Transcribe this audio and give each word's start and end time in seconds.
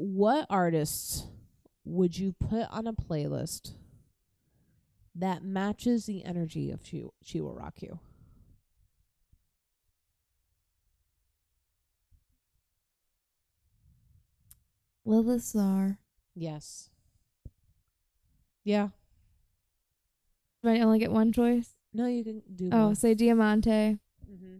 what 0.00 0.46
artists 0.48 1.26
would 1.84 2.18
you 2.18 2.32
put 2.32 2.66
on 2.70 2.86
a 2.86 2.92
playlist 2.94 3.72
that 5.14 5.42
matches 5.42 6.06
the 6.06 6.24
energy 6.24 6.70
of 6.70 6.80
she 6.82 7.04
she 7.22 7.40
will 7.40 7.54
rock 7.54 7.82
you? 7.82 7.98
Lilith 15.04 15.42
Czar. 15.42 15.98
Yes. 16.34 16.88
Yeah. 18.64 18.88
Do 20.62 20.70
I 20.70 20.80
only 20.80 20.98
get 20.98 21.10
one 21.10 21.32
choice? 21.32 21.74
No, 21.92 22.06
you 22.06 22.24
can 22.24 22.42
do. 22.54 22.70
Oh, 22.72 22.86
one. 22.86 22.94
say 22.94 23.14
Diamante. 23.14 23.98
hmm 24.26 24.58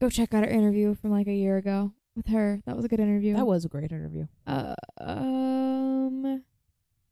Go 0.00 0.08
check 0.08 0.34
out 0.34 0.44
our 0.44 0.50
interview 0.50 0.94
from 0.94 1.10
like 1.10 1.26
a 1.28 1.32
year 1.32 1.56
ago 1.56 1.92
with 2.18 2.26
her. 2.28 2.60
That 2.66 2.76
was 2.76 2.84
a 2.84 2.88
good 2.88 3.00
interview. 3.00 3.34
that 3.34 3.46
was 3.46 3.64
a 3.64 3.68
great 3.68 3.90
interview. 3.90 4.26
uh, 4.46 4.74
um, 5.00 6.42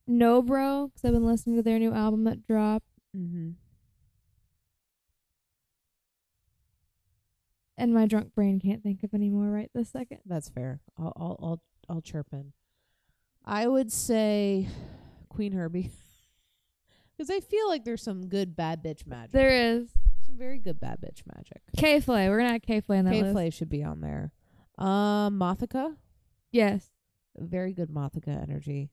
No 0.06 0.42
Bro, 0.42 0.88
because 0.88 1.04
I've 1.04 1.14
been 1.14 1.24
listening 1.26 1.56
to 1.56 1.62
their 1.62 1.78
new 1.78 1.92
album 1.92 2.24
that 2.24 2.46
dropped. 2.46 2.86
Mm-hmm. 3.16 3.50
And 7.78 7.92
my 7.92 8.06
drunk 8.06 8.34
brain 8.34 8.58
can't 8.60 8.82
think 8.82 9.02
of 9.02 9.12
any 9.12 9.28
more 9.28 9.48
right 9.50 9.70
this 9.74 9.90
second. 9.90 10.20
That's 10.24 10.48
fair. 10.48 10.80
I'll 10.98 11.12
I'll 11.16 11.38
I'll, 11.42 11.60
I'll 11.88 12.00
chirp 12.00 12.28
in. 12.32 12.52
I 13.44 13.66
would 13.68 13.92
say 13.92 14.68
Queen 15.28 15.52
Herbie. 15.52 15.90
Because 17.18 17.30
I 17.30 17.40
feel 17.40 17.66
like 17.66 17.82
there's 17.86 18.02
some 18.02 18.26
good 18.28 18.54
bad 18.54 18.84
bitch 18.84 19.06
magic. 19.06 19.32
There 19.32 19.48
is 19.48 19.88
some 20.26 20.36
very 20.36 20.58
good 20.58 20.78
bad 20.78 20.98
bitch 21.00 21.22
magic. 21.34 21.62
K 21.74 21.98
Flay. 21.98 22.28
We're 22.28 22.36
gonna 22.36 22.50
add 22.56 22.62
K 22.62 22.82
Flay 22.82 22.98
on 22.98 23.06
that 23.06 23.12
K. 23.12 23.32
Flay 23.32 23.48
should 23.48 23.70
be 23.70 23.82
on 23.82 24.02
there. 24.02 24.32
Um, 24.78 25.38
Mothica, 25.38 25.96
Yes. 26.52 26.90
very 27.36 27.72
good 27.72 27.88
Mothica 27.90 28.28
energy, 28.42 28.90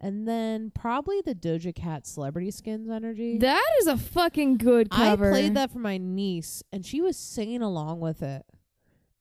and 0.00 0.26
then 0.28 0.70
probably 0.74 1.20
the 1.24 1.34
Doja 1.34 1.74
Cat 1.74 2.06
celebrity 2.06 2.50
skins 2.50 2.90
energy. 2.90 3.38
That 3.38 3.66
is 3.80 3.86
a 3.86 3.96
fucking 3.96 4.58
good 4.58 4.90
cover. 4.90 5.28
I 5.28 5.30
played 5.32 5.54
that 5.54 5.70
for 5.70 5.78
my 5.78 5.96
niece, 5.98 6.62
and 6.72 6.84
she 6.84 7.00
was 7.00 7.16
singing 7.16 7.62
along 7.62 8.00
with 8.00 8.22
it. 8.22 8.44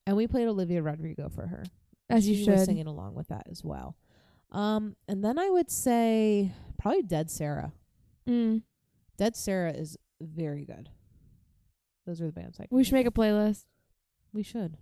And 0.05 0.17
we 0.17 0.27
played 0.27 0.47
Olivia 0.47 0.81
Rodrigo 0.81 1.29
for 1.29 1.47
her. 1.47 1.63
as 2.09 2.27
you 2.27 2.35
she 2.35 2.49
was 2.49 2.59
should. 2.61 2.65
singing 2.65 2.87
along 2.87 3.13
with 3.15 3.27
that 3.29 3.47
as 3.49 3.63
well. 3.63 3.95
Um, 4.51 4.97
and 5.07 5.23
then 5.23 5.39
I 5.39 5.49
would 5.49 5.71
say 5.71 6.51
probably 6.77 7.03
Dead 7.03 7.31
Sara. 7.31 7.71
Mm. 8.27 8.63
Dead 9.17 9.35
Sara 9.37 9.71
is 9.71 9.95
very 10.19 10.65
good. 10.65 10.89
Those 12.05 12.19
are 12.19 12.25
the 12.25 12.33
bands 12.33 12.59
I. 12.59 12.65
can 12.65 12.75
We 12.75 12.83
should 12.83 12.95
make 12.95 13.07
a 13.07 13.11
playlist. 13.11 13.63
We 14.33 14.43
should. 14.43 14.75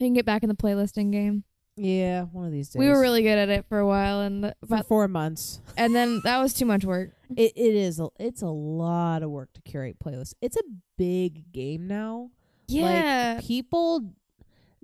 We 0.00 0.06
can 0.06 0.14
get 0.14 0.26
back 0.26 0.42
in 0.42 0.48
the 0.48 0.54
playlisting 0.54 1.12
game. 1.12 1.44
Yeah, 1.76 2.22
one 2.22 2.46
of 2.46 2.52
these 2.52 2.68
days. 2.68 2.78
We 2.78 2.88
were 2.88 3.00
really 3.00 3.22
good 3.22 3.36
at 3.38 3.48
it 3.48 3.64
for 3.68 3.78
a 3.80 3.86
while, 3.86 4.20
and 4.20 4.44
the, 4.44 4.54
for 4.60 4.66
but, 4.76 4.86
four 4.86 5.08
months. 5.08 5.60
and 5.76 5.92
then 5.94 6.20
that 6.22 6.38
was 6.38 6.54
too 6.54 6.66
much 6.66 6.84
work. 6.84 7.10
It 7.36 7.52
it 7.56 7.74
is. 7.74 7.98
A, 7.98 8.08
it's 8.20 8.42
a 8.42 8.46
lot 8.46 9.24
of 9.24 9.30
work 9.30 9.52
to 9.54 9.62
curate 9.62 9.96
playlists. 9.98 10.34
It's 10.40 10.56
a 10.56 10.62
big 10.96 11.50
game 11.52 11.88
now. 11.88 12.30
Yeah, 12.68 13.40
People. 13.42 14.12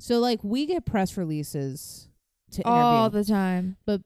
So 0.00 0.18
like 0.18 0.42
we 0.42 0.66
get 0.66 0.84
press 0.84 1.16
releases 1.16 2.08
to 2.52 2.62
all 2.66 3.06
interview. 3.06 3.20
the 3.22 3.24
time. 3.32 3.76
But 3.86 4.00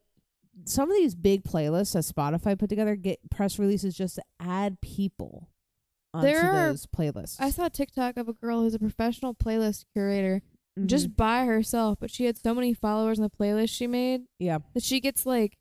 some 0.66 0.90
of 0.90 0.96
these 0.96 1.14
big 1.14 1.42
playlists 1.44 1.94
that 1.94 2.00
Spotify 2.04 2.58
put 2.58 2.68
together 2.68 2.96
get 2.96 3.18
press 3.30 3.58
releases 3.58 3.96
just 3.96 4.16
to 4.16 4.22
add 4.40 4.80
people 4.82 5.48
onto 6.12 6.26
There 6.26 6.44
are- 6.44 6.68
those 6.68 6.86
playlists. 6.86 7.36
I 7.40 7.48
saw 7.50 7.66
a 7.66 7.70
TikTok 7.70 8.18
of 8.18 8.28
a 8.28 8.34
girl 8.34 8.60
who's 8.60 8.74
a 8.74 8.78
professional 8.78 9.34
playlist 9.34 9.84
curator 9.94 10.42
Mhm. 10.78 10.86
just 10.86 11.16
by 11.16 11.44
herself, 11.44 11.98
but 12.00 12.10
she 12.10 12.24
had 12.24 12.36
so 12.36 12.54
many 12.54 12.74
followers 12.74 13.18
on 13.18 13.22
the 13.22 13.30
playlist 13.30 13.70
she 13.70 13.86
made 13.86 14.22
yeah. 14.38 14.58
that 14.74 14.82
she 14.82 15.00
gets 15.00 15.24
like 15.24 15.56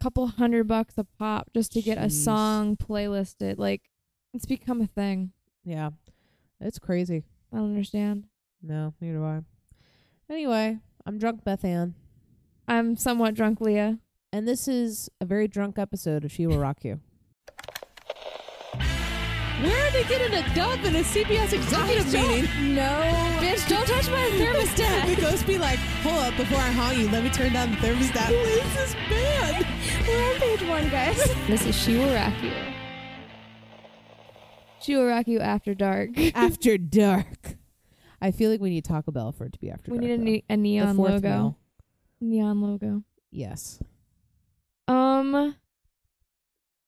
a 0.00 0.04
couple 0.04 0.26
hundred 0.26 0.64
bucks 0.66 0.94
a 0.98 1.04
pop 1.04 1.50
just 1.54 1.72
to 1.72 1.82
get 1.82 1.98
a 1.98 2.06
Jeez. 2.06 2.24
song 2.24 2.76
playlisted. 2.76 3.58
Like 3.58 3.82
it's 4.34 4.46
become 4.46 4.80
a 4.80 4.86
thing. 4.86 5.32
Yeah. 5.64 5.90
It's 6.60 6.78
crazy. 6.78 7.24
I 7.52 7.56
don't 7.56 7.70
understand. 7.70 8.24
No, 8.62 8.94
neither 9.00 9.18
do 9.18 9.24
I. 9.24 9.40
Anyway, 10.28 10.78
I'm 11.06 11.18
drunk 11.18 11.44
Beth 11.44 11.64
Ann. 11.64 11.94
I'm 12.68 12.96
somewhat 12.96 13.34
drunk, 13.34 13.60
Leah. 13.60 13.98
And 14.32 14.46
this 14.46 14.68
is 14.68 15.08
a 15.20 15.24
very 15.24 15.48
drunk 15.48 15.78
episode 15.78 16.24
of 16.24 16.30
She 16.30 16.46
Will 16.46 16.58
Rock 16.58 16.84
You. 16.84 17.00
Where 19.62 19.86
are 19.86 19.90
they 19.90 20.04
getting 20.04 20.32
a 20.32 20.54
dub 20.54 20.82
in 20.84 20.96
a 20.96 21.00
CBS 21.00 21.52
executive 21.52 22.12
meeting? 22.12 22.74
No, 22.74 22.88
bitch, 23.40 23.68
don't 23.68 23.86
touch 23.86 24.08
my 24.10 24.30
thermostat. 24.38 25.14
the 25.14 25.20
ghost 25.20 25.46
be 25.46 25.58
like, 25.58 25.78
hold 26.02 26.18
up, 26.18 26.36
before 26.36 26.58
I 26.58 26.70
haunt 26.70 26.96
you, 26.96 27.10
let 27.10 27.22
me 27.22 27.30
turn 27.30 27.52
down 27.52 27.70
the 27.72 27.76
thermostat. 27.76 28.26
Who 28.26 28.34
is 28.36 28.74
this 28.74 28.94
band? 29.10 29.66
We're 30.08 30.30
on 30.30 30.36
page 30.40 30.62
one, 30.68 30.88
guys. 30.88 31.16
this 31.46 31.66
is 31.66 31.76
She 31.76 31.96
Will 31.98 32.12
You. 32.42 32.52
She 34.80 34.92
You 34.92 35.40
After 35.40 35.74
Dark. 35.74 36.10
After 36.34 36.78
dark. 36.78 37.56
I 38.22 38.30
feel 38.30 38.50
like 38.50 38.60
we 38.60 38.70
need 38.70 38.84
Taco 38.84 39.12
Bell 39.12 39.32
for 39.32 39.44
it 39.44 39.52
to 39.52 39.58
be 39.58 39.70
after 39.70 39.90
we 39.90 39.98
dark. 39.98 40.08
We 40.08 40.16
need 40.16 40.20
a, 40.20 40.24
ne- 40.24 40.44
a 40.48 40.56
neon 40.56 40.96
logo. 40.96 41.20
meal. 41.20 41.58
Neon 42.20 42.62
logo. 42.62 43.02
Yes. 43.30 43.78
Um, 44.88 45.54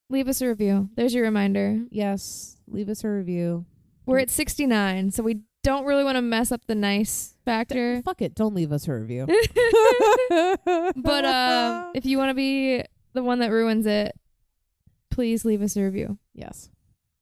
leave 0.09 0.29
us 0.29 0.41
a 0.41 0.49
review. 0.49 0.89
There's 0.95 1.15
your 1.15 1.25
reminder. 1.25 1.81
Yes. 1.91 2.57
Leave 2.73 2.89
us 2.89 3.05
a 3.05 3.09
review. 3.09 3.67
We're 4.07 4.19
at 4.19 4.31
69, 4.31 5.11
so 5.13 5.23
we 5.23 5.41
don't 5.63 5.85
really 5.85 6.03
want 6.05 6.17
to 6.17 6.23
mess 6.23 6.51
up 6.51 6.63
the 6.67 6.75
nice 6.75 7.35
factor. 7.45 8.03
Fuck 8.03 8.23
it. 8.23 8.35
Don't 8.35 8.55
leave 8.55 8.73
us 8.73 8.89
a 8.89 8.95
review. 8.95 9.27
but 10.97 11.25
uh, 11.25 11.91
if 11.95 12.05
you 12.05 12.19
want 12.19 12.31
to 12.31 12.35
be 12.35 12.83
the 13.13 13.23
one 13.23 13.39
that 13.41 13.51
ruins 13.51 13.87
it, 13.87 14.19
please 15.11 15.45
leave 15.45 15.63
us 15.63 15.77
a 15.77 15.83
review. 15.83 16.19
yes. 16.35 16.69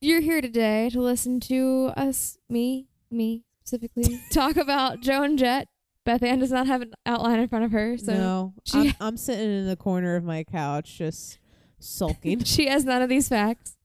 You're 0.02 0.20
here 0.22 0.40
today 0.40 0.88
to 0.90 1.00
listen 1.02 1.40
to 1.40 1.92
us, 1.94 2.38
me, 2.48 2.86
me 3.10 3.44
specifically, 3.64 4.18
talk 4.32 4.56
about 4.56 5.02
Joan 5.02 5.36
Jett. 5.36 5.68
Beth 6.06 6.22
Ann 6.22 6.38
does 6.38 6.50
not 6.50 6.66
have 6.66 6.80
an 6.80 6.94
outline 7.04 7.38
in 7.38 7.48
front 7.48 7.66
of 7.66 7.72
her, 7.72 7.98
so 7.98 8.14
no, 8.14 8.54
she- 8.64 8.78
I'm, 8.78 8.94
I'm 8.98 9.16
sitting 9.18 9.50
in 9.50 9.66
the 9.66 9.76
corner 9.76 10.16
of 10.16 10.24
my 10.24 10.44
couch 10.44 10.96
just 10.96 11.38
sulking. 11.78 12.42
she 12.44 12.68
has 12.68 12.86
none 12.86 13.02
of 13.02 13.10
these 13.10 13.28
facts. 13.28 13.76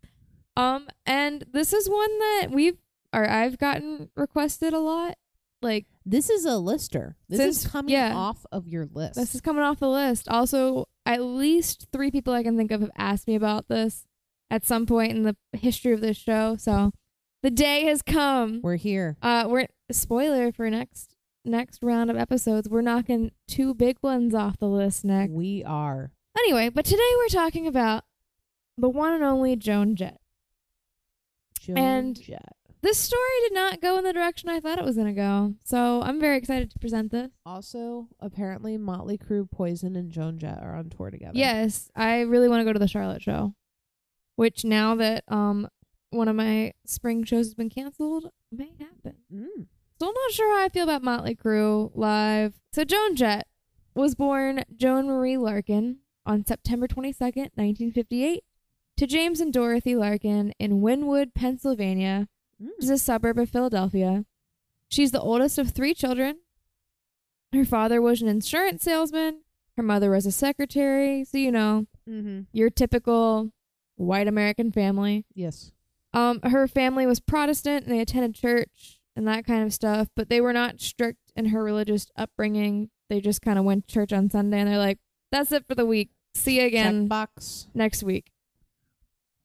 Um, 0.58 0.88
and 1.06 1.46
this 1.52 1.74
is 1.74 1.90
one 1.90 2.20
that 2.20 2.48
we've 2.52 2.78
or 3.14 3.30
I've 3.30 3.58
gotten 3.58 4.10
requested 4.16 4.74
a 4.74 4.80
lot. 4.80 5.18
Like 5.62 5.86
this 6.06 6.30
is 6.30 6.46
a 6.46 6.58
lister. 6.58 7.16
This 7.30 7.40
is 7.40 7.72
coming 7.72 7.94
yeah. 7.94 8.14
off 8.16 8.46
of 8.52 8.68
your 8.68 8.86
list. 8.86 9.16
this 9.16 9.34
is 9.34 9.42
coming 9.42 9.64
off 9.64 9.80
the 9.80 9.90
list. 9.90 10.28
Also, 10.30 10.88
at 11.06 11.22
least 11.22 11.88
three 11.92 12.12
people 12.12 12.34
I 12.34 12.44
can 12.44 12.58
think 12.58 12.72
of 12.72 12.82
have 12.82 12.92
asked 12.98 13.28
me 13.28 13.36
about 13.36 13.68
this 13.68 14.06
at 14.52 14.66
some 14.66 14.86
point 14.86 15.14
in 15.14 15.24
the 15.24 15.36
history 15.54 15.94
of 15.94 16.02
this 16.02 16.18
show. 16.18 16.56
So 16.58 16.92
the 17.42 17.50
day 17.50 17.86
has 17.86 18.02
come. 18.02 18.62
We're 18.62 18.76
here. 18.76 19.18
Uh, 19.22 19.46
we're 19.48 19.68
spoiler 19.92 20.52
for 20.52 20.70
next 20.70 21.16
next 21.44 21.82
round 21.82 22.10
of 22.10 22.18
episodes. 22.18 22.70
We're 22.70 22.82
knocking 22.82 23.32
two 23.48 23.74
big 23.74 23.98
ones 24.02 24.36
off 24.36 24.58
the 24.58 24.68
list 24.68 25.06
next. 25.06 25.32
We 25.32 25.64
are. 25.64 26.12
Anyway, 26.38 26.70
but 26.70 26.86
today 26.86 27.12
we're 27.18 27.30
talking 27.30 27.66
about 27.66 28.04
the 28.78 28.90
one 28.90 29.14
and 29.14 29.24
only 29.24 29.56
Joan 29.56 29.96
Jett. 29.96 30.20
Joan 31.66 31.78
And- 31.78 32.22
Jett. 32.22 32.56
This 32.82 33.00
story 33.00 33.22
did 33.46 33.54
not 33.56 33.82
go 33.82 33.98
in 33.98 34.04
the 34.04 34.14
direction 34.14 34.48
I 34.48 34.60
thought 34.60 34.78
it 34.78 34.86
was 34.86 34.96
going 34.96 35.08
to 35.08 35.14
go. 35.20 35.56
So 35.64 36.04
I'm 36.04 36.20
very 36.20 36.38
excited 36.38 36.70
to 36.70 36.78
present 36.78 37.12
this. 37.12 37.32
Also, 37.44 38.10
apparently, 38.20 38.78
Motley 38.78 39.18
Crue, 39.18 39.50
Poison, 39.50 39.96
and 39.96 40.12
Joan 40.12 40.38
Jett 40.38 40.60
are 40.62 40.76
on 40.76 40.92
tour 40.92 41.10
together. 41.10 41.32
Yes, 41.34 41.90
I 41.96 42.20
really 42.22 42.48
want 42.48 42.60
to 42.62 42.64
go 42.66 42.74
to 42.74 42.78
the 42.78 42.88
Charlotte 42.88 43.24
show, 43.24 43.56
which 44.36 44.64
now 44.64 44.94
that 44.96 45.24
um 45.30 45.68
one 46.12 46.28
of 46.28 46.36
my 46.36 46.74
spring 46.86 47.24
shows 47.24 47.48
has 47.48 47.56
been 47.56 47.72
canceled, 47.72 48.30
may 48.52 48.70
happen. 48.80 49.16
Mm. 49.34 49.66
Still 49.96 50.14
not 50.14 50.32
sure 50.32 50.56
how 50.56 50.64
I 50.66 50.70
feel 50.70 50.84
about 50.84 51.02
Motley 51.02 51.36
Crue 51.36 51.90
live. 51.96 52.54
So 52.72 52.84
Joan 52.84 53.16
Jett 53.16 53.48
was 53.96 54.14
born 54.14 54.64
Joan 54.78 55.08
Marie 55.08 55.38
Larkin 55.38 55.98
on 56.24 56.46
September 56.46 56.88
22nd, 56.88 57.50
1958, 57.56 58.44
to 58.98 59.08
James 59.08 59.40
and 59.40 59.52
Dorothy 59.54 59.96
Larkin 59.96 60.54
in 60.60 60.82
Wynnewood, 60.82 61.34
Pennsylvania, 61.34 62.28
Mm. 62.62 62.68
which 62.78 62.84
is 62.86 62.90
a 62.90 62.98
suburb 62.98 63.38
of 63.38 63.50
Philadelphia. 63.50 64.26
She's 64.90 65.12
the 65.12 65.20
oldest 65.22 65.58
of 65.58 65.72
three 65.72 65.94
children. 65.94 66.38
Her 67.54 67.66
father 67.66 68.02
was 68.02 68.22
an 68.22 68.28
insurance 68.28 68.84
salesman. 68.84 69.42
Her 69.78 69.84
mother 69.84 70.10
was 70.12 70.26
a 70.26 70.32
secretary. 70.32 71.24
So, 71.26 71.38
you 71.38 71.52
know, 71.52 71.88
Mm-hmm. 72.10 72.42
your 72.54 72.70
typical 72.70 73.52
white 73.96 74.28
American 74.28 74.72
family. 74.72 75.26
Yes. 75.34 75.72
Um, 76.14 76.40
her 76.44 76.68
family 76.68 77.06
was 77.06 77.20
Protestant 77.20 77.86
and 77.86 77.94
they 77.94 78.00
attended 78.00 78.36
church 78.36 79.00
and 79.16 79.28
that 79.28 79.46
kind 79.46 79.64
of 79.64 79.74
stuff, 79.74 80.08
but 80.16 80.30
they 80.30 80.40
were 80.40 80.54
not 80.54 80.80
strict 80.80 81.32
in 81.36 81.48
her 81.48 81.64
religious 81.64 82.10
upbringing. 82.16 82.90
They 83.10 83.20
just 83.22 83.42
kind 83.42 83.58
of 83.60 83.66
went 83.66 83.88
to 83.88 83.94
church 83.94 84.14
on 84.14 84.30
Sunday 84.30 84.60
and 84.60 84.70
they're 84.70 84.78
like, 84.78 85.00
that's 85.32 85.52
it 85.52 85.66
for 85.68 85.76
the 85.76 85.86
week. 85.86 86.12
See 86.36 86.60
you 86.62 86.68
again 86.68 87.10
Checkbox. 87.10 87.68
next 87.74 88.04
week. 88.04 88.32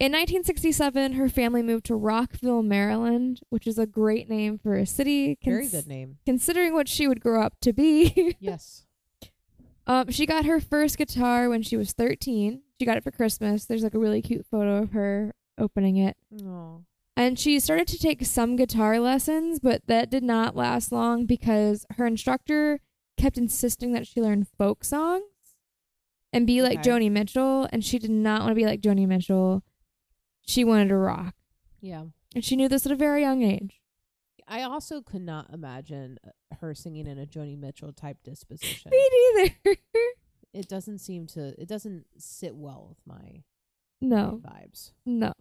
In 0.00 0.12
1967, 0.12 1.12
her 1.12 1.28
family 1.28 1.62
moved 1.62 1.84
to 1.86 1.94
Rockville, 1.94 2.62
Maryland, 2.62 3.40
which 3.50 3.66
is 3.66 3.78
a 3.78 3.84
great 3.84 4.30
name 4.30 4.56
for 4.58 4.74
a 4.74 4.86
city. 4.86 5.36
Very 5.44 5.68
good 5.68 5.86
name. 5.86 6.16
Considering 6.24 6.72
what 6.72 6.88
she 6.88 7.06
would 7.06 7.20
grow 7.20 7.42
up 7.42 7.54
to 7.60 7.74
be. 7.74 8.36
Yes. 8.40 8.86
Um, 9.86 10.10
she 10.10 10.24
got 10.24 10.46
her 10.46 10.58
first 10.60 10.96
guitar 10.96 11.50
when 11.50 11.62
she 11.62 11.76
was 11.76 11.92
13. 11.92 12.62
She 12.78 12.86
got 12.86 12.96
it 12.96 13.02
for 13.04 13.10
Christmas. 13.10 13.66
There's 13.66 13.82
like 13.82 13.92
a 13.92 13.98
really 13.98 14.22
cute 14.22 14.46
photo 14.50 14.78
of 14.82 14.92
her 14.92 15.34
opening 15.58 15.96
it. 15.96 16.16
Oh. 16.42 16.84
And 17.16 17.38
she 17.38 17.60
started 17.60 17.88
to 17.88 17.98
take 17.98 18.24
some 18.24 18.56
guitar 18.56 19.00
lessons, 19.00 19.58
but 19.60 19.82
that 19.86 20.08
did 20.10 20.22
not 20.22 20.56
last 20.56 20.92
long 20.92 21.26
because 21.26 21.84
her 21.96 22.06
instructor 22.06 22.80
kept 23.18 23.36
insisting 23.36 23.92
that 23.92 24.06
she 24.06 24.22
learn 24.22 24.46
folk 24.56 24.84
songs 24.84 25.24
and 26.32 26.46
be 26.46 26.62
like 26.62 26.78
Okay. 26.78 26.88
Joni 26.90 27.10
Mitchell. 27.10 27.68
And 27.70 27.84
she 27.84 27.98
did 27.98 28.10
not 28.10 28.40
want 28.40 28.52
to 28.52 28.54
be 28.54 28.64
like 28.64 28.80
Joni 28.80 29.06
Mitchell. 29.06 29.62
She 30.50 30.64
wanted 30.64 30.88
to 30.88 30.96
rock. 30.96 31.34
Yeah. 31.80 32.06
And 32.34 32.44
she 32.44 32.56
knew 32.56 32.68
this 32.68 32.84
at 32.84 32.90
a 32.90 32.96
very 32.96 33.22
young 33.22 33.44
age. 33.44 33.80
I 34.48 34.62
also 34.62 35.00
could 35.00 35.22
not 35.22 35.54
imagine 35.54 36.18
uh, 36.26 36.56
her 36.60 36.74
singing 36.74 37.06
in 37.06 37.20
a 37.20 37.24
Joni 37.24 37.56
Mitchell 37.56 37.92
type 37.92 38.16
disposition. 38.24 38.90
Me 38.90 39.08
neither. 39.36 39.76
it 40.52 40.68
doesn't 40.68 40.98
seem 40.98 41.28
to. 41.28 41.54
It 41.56 41.68
doesn't 41.68 42.06
sit 42.18 42.56
well 42.56 42.86
with 42.88 42.98
my 43.06 43.44
no. 44.00 44.40
vibes. 44.42 44.90
No. 45.06 45.34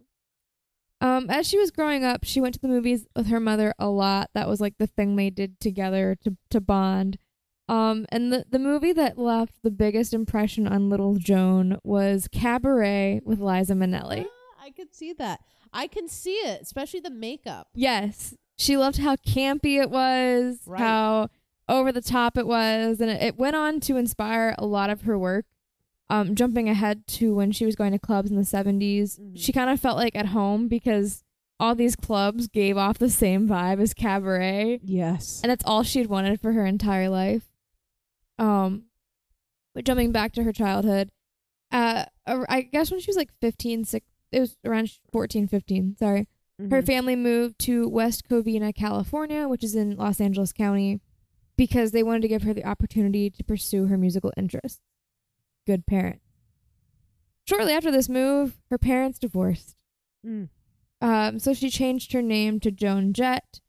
Um, 1.00 1.28
as 1.28 1.48
she 1.48 1.58
was 1.58 1.72
growing 1.72 2.04
up, 2.04 2.20
she 2.22 2.40
went 2.40 2.54
to 2.54 2.60
the 2.60 2.68
movies 2.68 3.08
with 3.16 3.26
her 3.26 3.40
mother 3.40 3.74
a 3.80 3.88
lot. 3.88 4.30
That 4.34 4.48
was 4.48 4.60
like 4.60 4.78
the 4.78 4.86
thing 4.86 5.16
they 5.16 5.30
did 5.30 5.58
together 5.58 6.16
to 6.22 6.36
to 6.50 6.60
bond. 6.60 7.18
Um, 7.68 8.06
and 8.10 8.32
the 8.32 8.44
the 8.48 8.60
movie 8.60 8.92
that 8.92 9.18
left 9.18 9.54
the 9.64 9.72
biggest 9.72 10.14
impression 10.14 10.68
on 10.68 10.88
little 10.88 11.16
Joan 11.16 11.78
was 11.82 12.28
Cabaret 12.30 13.22
with 13.24 13.40
Liza 13.40 13.74
Minnelli. 13.74 14.26
I 14.70 14.72
could 14.72 14.94
see 14.94 15.12
that. 15.14 15.40
I 15.72 15.88
can 15.88 16.06
see 16.08 16.34
it, 16.34 16.62
especially 16.62 17.00
the 17.00 17.10
makeup. 17.10 17.68
Yes, 17.74 18.34
she 18.56 18.76
loved 18.76 18.98
how 18.98 19.16
campy 19.16 19.80
it 19.82 19.90
was, 19.90 20.60
Right. 20.64 20.78
how 20.80 21.28
over 21.68 21.90
the 21.90 22.00
top 22.00 22.38
it 22.38 22.46
was, 22.46 23.00
and 23.00 23.10
it, 23.10 23.20
it 23.22 23.36
went 23.38 23.56
on 23.56 23.80
to 23.80 23.96
inspire 23.96 24.54
a 24.58 24.66
lot 24.66 24.88
of 24.90 25.02
her 25.02 25.18
work. 25.18 25.46
Um, 26.08 26.34
jumping 26.36 26.68
ahead 26.68 27.06
to 27.08 27.34
when 27.34 27.50
she 27.52 27.64
was 27.66 27.74
going 27.76 27.92
to 27.92 27.98
clubs 27.98 28.30
in 28.30 28.36
the 28.36 28.44
70s, 28.44 29.18
Mhm. 29.18 29.32
she 29.34 29.52
kind 29.52 29.70
of 29.70 29.80
felt 29.80 29.96
like 29.96 30.14
at 30.16 30.26
home 30.26 30.68
because 30.68 31.24
all 31.58 31.74
these 31.74 31.94
clubs 31.96 32.46
gave 32.48 32.76
off 32.76 32.98
the 32.98 33.10
same 33.10 33.48
vibe 33.48 33.80
as 33.80 33.92
cabaret, 33.94 34.80
Yes. 34.84 35.40
and 35.42 35.50
that's 35.50 35.64
all 35.64 35.82
she'd 35.82 36.06
wanted 36.08 36.40
for 36.40 36.52
her 36.52 36.64
entire 36.66 37.08
life. 37.08 37.50
Um, 38.38 38.84
but 39.74 39.84
jumping 39.84 40.10
back 40.12 40.32
to 40.32 40.42
her 40.44 40.52
childhood, 40.52 41.10
uh, 41.72 42.04
I 42.26 42.62
guess 42.62 42.90
when 42.90 43.00
she 43.00 43.08
was 43.10 43.16
like 43.16 43.30
15, 43.40 43.84
six, 43.84 44.06
it 44.32 44.40
was 44.40 44.56
around 44.64 44.90
14, 45.12 45.46
15, 45.48 45.96
sorry. 45.98 46.28
Her 46.58 46.82
Mhm. 46.82 46.86
family 46.86 47.16
moved 47.16 47.58
to 47.60 47.88
West 47.88 48.28
Covina, 48.28 48.74
California, 48.74 49.48
which 49.48 49.64
is 49.64 49.74
in 49.74 49.96
Los 49.96 50.20
Angeles 50.20 50.52
County, 50.52 51.00
because 51.56 51.92
they 51.92 52.02
wanted 52.02 52.22
to 52.22 52.28
give 52.28 52.42
her 52.42 52.52
the 52.52 52.64
opportunity 52.66 53.30
to 53.30 53.44
pursue 53.44 53.86
her 53.86 53.96
musical 53.96 54.32
interests. 54.36 54.80
Good 55.66 55.86
parent. 55.86 56.20
Shortly 57.46 57.72
after 57.72 57.90
this 57.90 58.08
move, 58.08 58.60
her 58.70 58.78
parents 58.78 59.18
divorced. 59.18 59.76
Mm. 60.24 60.48
Um, 61.00 61.38
so 61.38 61.54
she 61.54 61.70
changed 61.70 62.12
her 62.12 62.22
name 62.22 62.60
to 62.60 62.70
Joan 62.70 63.12
Jett, 63.14 63.60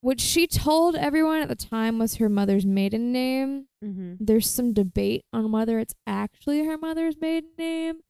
which 0.00 0.20
she 0.20 0.46
told 0.46 0.96
everyone 0.96 1.42
at 1.42 1.48
the 1.48 1.54
time 1.54 1.98
was 1.98 2.16
her 2.16 2.28
mother's 2.30 2.64
maiden 2.64 3.12
name. 3.12 3.66
Mm-hmm. 3.84 4.14
There's 4.24 4.48
some 4.48 4.72
debate 4.72 5.24
on 5.32 5.52
whether 5.52 5.78
it's 5.78 5.94
actually 6.06 6.64
her 6.64 6.78
mother's 6.78 7.20
maiden 7.20 7.50
name, 7.58 8.00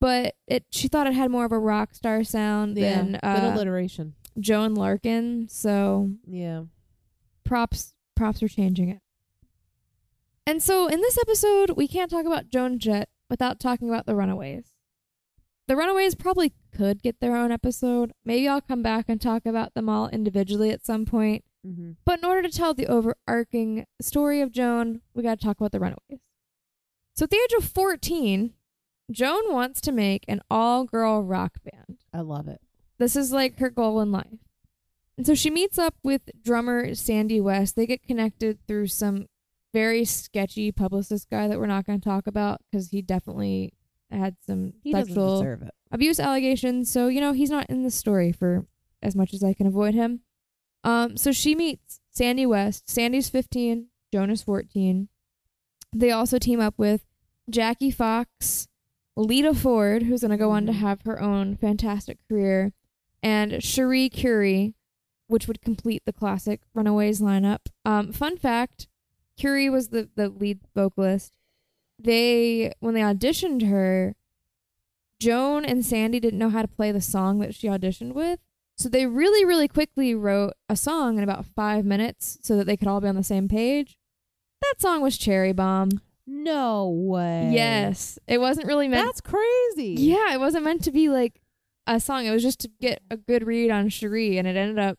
but 0.00 0.34
it 0.46 0.64
she 0.70 0.88
thought 0.88 1.06
it 1.06 1.14
had 1.14 1.30
more 1.30 1.44
of 1.44 1.52
a 1.52 1.58
rock 1.58 1.94
star 1.94 2.22
sound 2.24 2.76
Yeah. 2.76 2.96
than 2.96 3.14
uh, 3.16 3.52
alliteration. 3.54 4.14
Joan 4.38 4.74
Larkin, 4.74 5.48
so 5.48 6.10
Yeah. 6.26 6.64
props 7.44 7.94
props 8.14 8.42
are 8.42 8.48
changing 8.48 8.88
it. 8.90 9.00
And 10.46 10.62
so 10.62 10.86
in 10.86 11.00
this 11.00 11.18
episode, 11.18 11.70
we 11.76 11.86
can't 11.86 12.10
talk 12.10 12.24
about 12.26 12.48
Joan 12.48 12.78
Jett 12.78 13.08
without 13.28 13.60
talking 13.60 13.88
about 13.88 14.06
the 14.06 14.14
Runaways. 14.16 14.72
The 15.66 15.76
Runaways 15.76 16.14
probably 16.14 16.54
could 16.74 17.02
get 17.02 17.20
their 17.20 17.36
own 17.36 17.52
episode. 17.52 18.12
Maybe 18.24 18.48
I'll 18.48 18.62
come 18.62 18.82
back 18.82 19.04
and 19.08 19.20
talk 19.20 19.44
about 19.44 19.74
them 19.74 19.88
all 19.90 20.08
individually 20.08 20.70
at 20.70 20.86
some 20.86 21.04
point. 21.04 21.44
Mm-hmm. 21.66 21.92
But 22.06 22.20
in 22.20 22.24
order 22.24 22.48
to 22.48 22.56
tell 22.56 22.72
the 22.72 22.86
overarching 22.86 23.84
story 24.00 24.40
of 24.40 24.50
Joan, 24.50 25.02
we 25.12 25.22
got 25.22 25.38
to 25.38 25.44
talk 25.44 25.58
about 25.60 25.72
the 25.72 25.80
Runaways. 25.80 26.20
So 27.14 27.24
at 27.24 27.30
the 27.30 27.36
age 27.36 27.52
of 27.58 27.64
14, 27.64 28.54
Joan 29.10 29.52
wants 29.52 29.80
to 29.82 29.92
make 29.92 30.24
an 30.28 30.40
all-girl 30.50 31.22
rock 31.22 31.58
band. 31.64 31.98
I 32.12 32.20
love 32.20 32.48
it. 32.48 32.60
This 32.98 33.16
is 33.16 33.32
like 33.32 33.58
her 33.58 33.70
goal 33.70 34.00
in 34.00 34.12
life. 34.12 34.38
And 35.16 35.26
so 35.26 35.34
she 35.34 35.50
meets 35.50 35.78
up 35.78 35.94
with 36.04 36.22
drummer 36.42 36.94
Sandy 36.94 37.40
West. 37.40 37.74
They 37.74 37.86
get 37.86 38.02
connected 38.02 38.58
through 38.66 38.88
some 38.88 39.26
very 39.72 40.04
sketchy 40.04 40.72
publicist 40.72 41.28
guy 41.30 41.48
that 41.48 41.58
we're 41.58 41.66
not 41.66 41.86
going 41.86 42.00
to 42.00 42.04
talk 42.08 42.26
about 42.26 42.60
because 42.70 42.90
he 42.90 43.02
definitely 43.02 43.72
had 44.10 44.36
some 44.46 44.74
He 44.82 44.92
sexual 44.92 45.58
abuse 45.90 46.20
allegations. 46.20 46.90
So, 46.90 47.08
you 47.08 47.20
know, 47.20 47.32
he's 47.32 47.50
not 47.50 47.68
in 47.68 47.82
the 47.82 47.90
story 47.90 48.32
for 48.32 48.66
as 49.02 49.14
much 49.14 49.34
as 49.34 49.42
I 49.42 49.54
can 49.54 49.66
avoid 49.66 49.94
him. 49.94 50.20
Um, 50.84 51.16
so 51.16 51.32
she 51.32 51.54
meets 51.54 52.00
Sandy 52.10 52.46
West. 52.46 52.88
Sandy's 52.88 53.28
15, 53.28 53.88
Joan 54.12 54.30
is 54.30 54.42
14. 54.42 55.08
They 55.94 56.10
also 56.10 56.38
team 56.38 56.60
up 56.60 56.74
with 56.76 57.02
Jackie 57.50 57.90
Fox, 57.90 58.68
Lita 59.18 59.52
Ford, 59.54 60.04
who's 60.04 60.20
going 60.20 60.30
to 60.30 60.36
go 60.36 60.50
on 60.52 60.66
to 60.66 60.72
Mhm. 60.72 60.76
have 60.76 61.02
her 61.02 61.20
own 61.20 61.56
fantastic 61.56 62.18
career, 62.28 62.72
and 63.22 63.62
Cherie 63.62 64.08
Currie, 64.08 64.74
which 65.26 65.46
would 65.48 65.60
complete 65.60 66.02
the 66.06 66.12
classic 66.12 66.60
Runaways 66.74 67.20
lineup. 67.20 67.66
Um, 67.84 68.12
fun 68.12 68.36
fact 68.36 68.86
Currie 69.40 69.68
was 69.68 69.88
the, 69.88 70.08
the 70.14 70.28
lead 70.28 70.60
vocalist. 70.74 71.32
They, 71.98 72.72
when 72.80 72.94
they 72.94 73.00
auditioned 73.00 73.68
her, 73.68 74.14
Joan 75.20 75.64
and 75.64 75.84
Sandy 75.84 76.20
didn't 76.20 76.38
know 76.38 76.50
how 76.50 76.62
to 76.62 76.68
play 76.68 76.92
the 76.92 77.00
song 77.00 77.40
that 77.40 77.54
she 77.54 77.66
auditioned 77.66 78.14
with. 78.14 78.38
So 78.76 78.88
they 78.88 79.06
really, 79.06 79.44
really 79.44 79.66
quickly 79.66 80.14
wrote 80.14 80.52
a 80.68 80.76
song 80.76 81.18
in 81.18 81.24
about 81.24 81.44
five 81.44 81.84
minutes 81.84 82.38
so 82.42 82.56
that 82.56 82.66
they 82.66 82.76
could 82.76 82.86
all 82.86 83.00
be 83.00 83.08
on 83.08 83.16
the 83.16 83.24
same 83.24 83.48
page. 83.48 83.98
That 84.62 84.80
song 84.80 85.02
was 85.02 85.18
Cherry 85.18 85.52
Bomb. 85.52 86.00
No 86.30 86.90
way. 86.90 87.50
Yes. 87.54 88.18
It 88.26 88.38
wasn't 88.38 88.66
really 88.66 88.86
meant 88.86 89.06
That's 89.06 89.22
crazy. 89.22 89.94
Yeah, 89.96 90.34
it 90.34 90.38
wasn't 90.38 90.64
meant 90.64 90.84
to 90.84 90.92
be 90.92 91.08
like 91.08 91.40
a 91.86 91.98
song. 91.98 92.26
It 92.26 92.30
was 92.30 92.42
just 92.42 92.60
to 92.60 92.70
get 92.80 93.00
a 93.10 93.16
good 93.16 93.46
read 93.46 93.70
on 93.70 93.88
Cherie 93.88 94.36
and 94.36 94.46
it 94.46 94.54
ended 94.54 94.78
up 94.78 94.98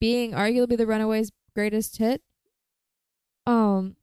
being 0.00 0.32
arguably 0.32 0.76
the 0.76 0.88
Runaways' 0.88 1.30
greatest 1.54 1.98
hit. 1.98 2.20
Um 3.46 3.94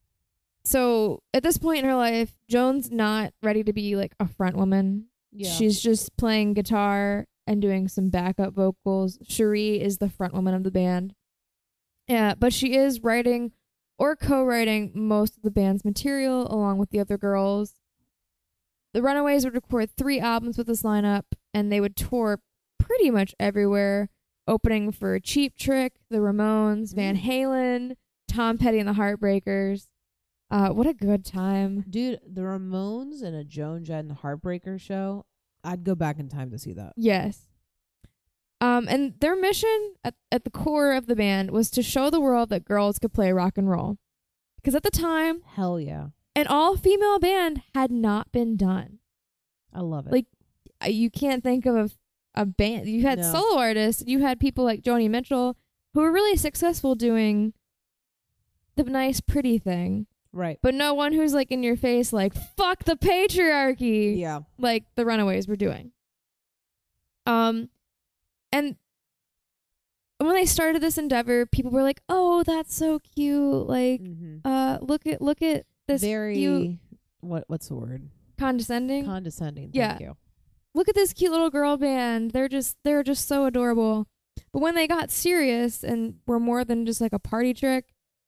so 0.64 1.22
at 1.34 1.42
this 1.42 1.58
point 1.58 1.80
in 1.80 1.84
her 1.84 1.94
life, 1.94 2.32
Joan's 2.48 2.90
not 2.90 3.34
ready 3.42 3.62
to 3.62 3.72
be 3.74 3.94
like 3.94 4.14
a 4.18 4.26
front 4.26 4.56
woman. 4.56 5.08
Yeah. 5.32 5.50
She's 5.50 5.80
just 5.82 6.16
playing 6.16 6.54
guitar 6.54 7.26
and 7.46 7.60
doing 7.60 7.88
some 7.88 8.08
backup 8.08 8.54
vocals. 8.54 9.18
Cherie 9.28 9.80
is 9.82 9.98
the 9.98 10.08
front 10.08 10.32
woman 10.32 10.54
of 10.54 10.64
the 10.64 10.70
band. 10.70 11.14
Yeah, 12.08 12.34
but 12.34 12.54
she 12.54 12.74
is 12.74 13.02
writing 13.02 13.52
or 13.98 14.16
co-writing 14.16 14.92
most 14.94 15.36
of 15.36 15.42
the 15.42 15.50
band's 15.50 15.84
material 15.84 16.46
along 16.52 16.78
with 16.78 16.90
the 16.90 17.00
other 17.00 17.16
girls. 17.18 17.74
The 18.92 19.02
Runaways 19.02 19.44
would 19.44 19.54
record 19.54 19.90
three 19.90 20.20
albums 20.20 20.56
with 20.56 20.66
this 20.66 20.82
lineup, 20.82 21.24
and 21.52 21.70
they 21.70 21.80
would 21.80 21.96
tour 21.96 22.40
pretty 22.78 23.10
much 23.10 23.34
everywhere, 23.38 24.08
opening 24.46 24.92
for 24.92 25.18
Cheap 25.20 25.56
Trick, 25.56 25.94
The 26.08 26.18
Ramones, 26.18 26.94
Van 26.94 27.16
Mm. 27.16 27.22
Halen, 27.22 27.96
Tom 28.28 28.58
Petty 28.58 28.78
and 28.78 28.88
the 28.88 28.94
Heartbreakers. 28.94 29.88
Uh, 30.50 30.68
what 30.70 30.86
a 30.86 30.94
good 30.94 31.24
time! 31.24 31.84
Dude, 31.90 32.20
the 32.24 32.42
Ramones 32.42 33.22
and 33.22 33.34
a 33.34 33.42
Joan 33.42 33.84
Jett 33.84 34.00
and 34.00 34.10
the 34.10 34.14
Heartbreaker 34.14 34.80
show. 34.80 35.26
I'd 35.64 35.82
go 35.82 35.96
back 35.96 36.20
in 36.20 36.28
time 36.28 36.50
to 36.52 36.58
see 36.58 36.72
that. 36.74 36.92
Yes. 36.96 37.45
Um, 38.60 38.88
and 38.88 39.14
their 39.20 39.36
mission 39.36 39.94
at, 40.02 40.14
at 40.32 40.44
the 40.44 40.50
core 40.50 40.92
of 40.94 41.06
the 41.06 41.16
band 41.16 41.50
was 41.50 41.70
to 41.72 41.82
show 41.82 42.08
the 42.08 42.20
world 42.20 42.48
that 42.50 42.64
girls 42.64 42.98
could 42.98 43.12
play 43.12 43.30
rock 43.32 43.58
and 43.58 43.68
roll. 43.68 43.98
Because 44.56 44.74
at 44.74 44.82
the 44.82 44.90
time, 44.90 45.42
Hell 45.54 45.78
yeah. 45.78 46.08
an 46.34 46.46
all 46.46 46.76
female 46.76 47.18
band 47.18 47.62
had 47.74 47.90
not 47.90 48.32
been 48.32 48.56
done. 48.56 48.98
I 49.72 49.80
love 49.80 50.06
it. 50.06 50.12
Like, 50.12 50.26
You 50.90 51.10
can't 51.10 51.44
think 51.44 51.66
of 51.66 51.76
a, 51.76 51.90
a 52.42 52.46
band. 52.46 52.88
You 52.88 53.02
had 53.02 53.18
No. 53.18 53.30
solo 53.32 53.58
artists, 53.58 54.02
you 54.06 54.20
had 54.20 54.40
people 54.40 54.64
like 54.64 54.80
Joni 54.82 55.08
Mitchell 55.10 55.56
who 55.92 56.00
were 56.00 56.12
really 56.12 56.36
successful 56.36 56.94
doing 56.94 57.52
the 58.76 58.84
nice, 58.84 59.20
pretty 59.20 59.58
thing, 59.58 60.06
right. 60.32 60.58
but 60.62 60.74
no 60.74 60.92
one 60.94 61.12
who's 61.12 61.32
like 61.34 61.50
in 61.50 61.62
your 61.62 61.76
face, 61.76 62.12
like, 62.12 62.34
fuck 62.34 62.84
the 62.84 62.96
patriarchy. 62.96 64.18
Yeah. 64.18 64.40
like 64.58 64.84
the 64.96 65.04
Runaways 65.06 65.46
were 65.46 65.56
doing. 65.56 65.92
Um, 67.26 67.68
and 68.58 68.76
when 70.18 70.36
I 70.36 70.44
started 70.44 70.82
this 70.82 70.96
endeavor, 70.98 71.44
people 71.46 71.70
were 71.70 71.82
like, 71.82 72.00
"Oh, 72.08 72.42
that's 72.42 72.74
so 72.74 72.98
cute! 72.98 73.66
Like, 73.68 74.00
Mm-hmm. 74.00 74.46
uh, 74.46 74.78
look 74.80 75.06
at 75.06 75.20
look 75.20 75.42
at 75.42 75.66
this 75.88 76.00
Very 76.02 76.34
cute 76.36 76.78
what 77.20 77.44
what's 77.48 77.68
the 77.68 77.74
word? 77.76 78.08
condescending. 78.38 79.04
Condescending. 79.04 79.70
Yeah. 79.72 79.98
You. 80.00 80.16
look 80.74 80.88
at 80.88 80.94
this 80.94 81.12
cute 81.12 81.32
little 81.32 81.50
girl 81.50 81.76
band. 81.76 82.30
They're 82.32 82.48
just 82.48 82.76
they're 82.84 83.02
just 83.02 83.26
so 83.28 83.44
adorable." 83.46 84.06
But 84.52 84.60
when 84.60 84.74
they 84.74 84.86
got 84.86 85.10
serious 85.10 85.82
and 85.84 86.16
were 86.26 86.40
more 86.40 86.64
than 86.64 86.84
just 86.86 87.00
like 87.00 87.12
a 87.14 87.18
party 87.18 87.54
trick 87.54 87.86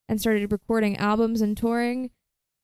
and 0.08 0.18
started 0.20 0.50
recording 0.52 0.96
albums 0.96 1.40
and 1.42 1.56
touring, 1.56 2.10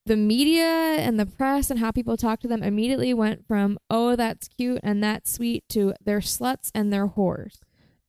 the 0.05 0.15
media 0.15 0.63
and 0.63 1.19
the 1.19 1.25
press 1.25 1.69
and 1.71 1.79
how 1.79 1.91
people 1.91 2.15
talk 2.17 2.39
to 2.41 2.47
them 2.47 2.61
immediately 2.63 3.13
went 3.13 3.47
from 3.47 3.77
oh 3.89 4.15
that's 4.15 4.47
cute 4.47 4.79
and 4.83 5.03
that's 5.03 5.31
sweet 5.31 5.63
to 5.69 5.93
they're 6.03 6.19
sluts 6.19 6.69
and 6.75 6.91
they're 6.93 7.07
whores. 7.07 7.59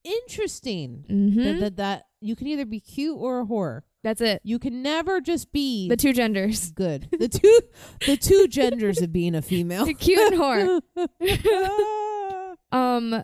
Interesting. 0.05 1.05
Mm-hmm. 1.11 1.43
That, 1.43 1.61
that 1.61 1.77
that 1.77 2.03
you 2.21 2.37
can 2.37 2.47
either 2.47 2.65
be 2.67 2.81
cute 2.81 3.17
or 3.19 3.41
a 3.41 3.45
whore. 3.45 3.83
that's 4.03 4.21
it. 4.21 4.41
You 4.45 4.59
can 4.59 4.83
never 4.83 5.21
just 5.21 5.53
be 5.53 5.89
The 5.89 5.97
two 5.97 6.13
genders, 6.13 6.71
good. 6.71 7.09
The 7.19 7.29
two 7.29 7.61
the 8.07 8.17
two 8.17 8.47
genders 8.49 9.01
of 9.01 9.13
being 9.13 9.35
a 9.35 9.43
female. 9.43 9.87
cute 9.95 10.33
and 10.33 10.41
whore. 10.41 10.81
Um, 12.73 13.23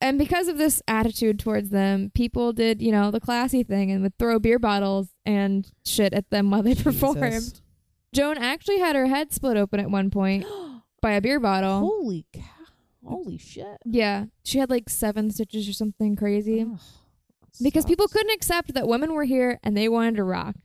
and 0.00 0.18
because 0.18 0.48
of 0.48 0.58
this 0.58 0.82
attitude 0.86 1.38
towards 1.38 1.70
them, 1.70 2.10
people 2.14 2.52
did, 2.52 2.82
you 2.82 2.92
know, 2.92 3.10
the 3.10 3.20
classy 3.20 3.62
thing 3.62 3.90
and 3.90 4.02
would 4.02 4.18
throw 4.18 4.38
beer 4.38 4.58
bottles 4.58 5.08
and 5.24 5.70
shit 5.84 6.12
at 6.12 6.30
them 6.30 6.50
while 6.50 6.62
they 6.62 6.74
performed. 6.74 7.20
Jesus. 7.20 7.62
Joan 8.12 8.38
actually 8.38 8.78
had 8.78 8.96
her 8.96 9.06
head 9.06 9.32
split 9.32 9.56
open 9.56 9.80
at 9.80 9.90
one 9.90 10.10
point 10.10 10.46
by 11.02 11.12
a 11.12 11.20
beer 11.20 11.40
bottle. 11.40 11.80
Holy 11.80 12.26
cow. 12.32 12.42
Holy 13.04 13.38
shit. 13.38 13.78
Yeah, 13.84 14.26
she 14.42 14.58
had 14.58 14.70
like 14.70 14.88
seven 14.88 15.30
stitches 15.30 15.68
or 15.68 15.72
something 15.72 16.16
crazy. 16.16 16.62
Ugh, 16.62 16.80
because 17.62 17.84
people 17.84 18.08
couldn't 18.08 18.34
accept 18.34 18.74
that 18.74 18.88
women 18.88 19.14
were 19.14 19.24
here 19.24 19.60
and 19.62 19.76
they 19.76 19.88
wanted 19.88 20.16
to 20.16 20.24
rock. 20.24 20.56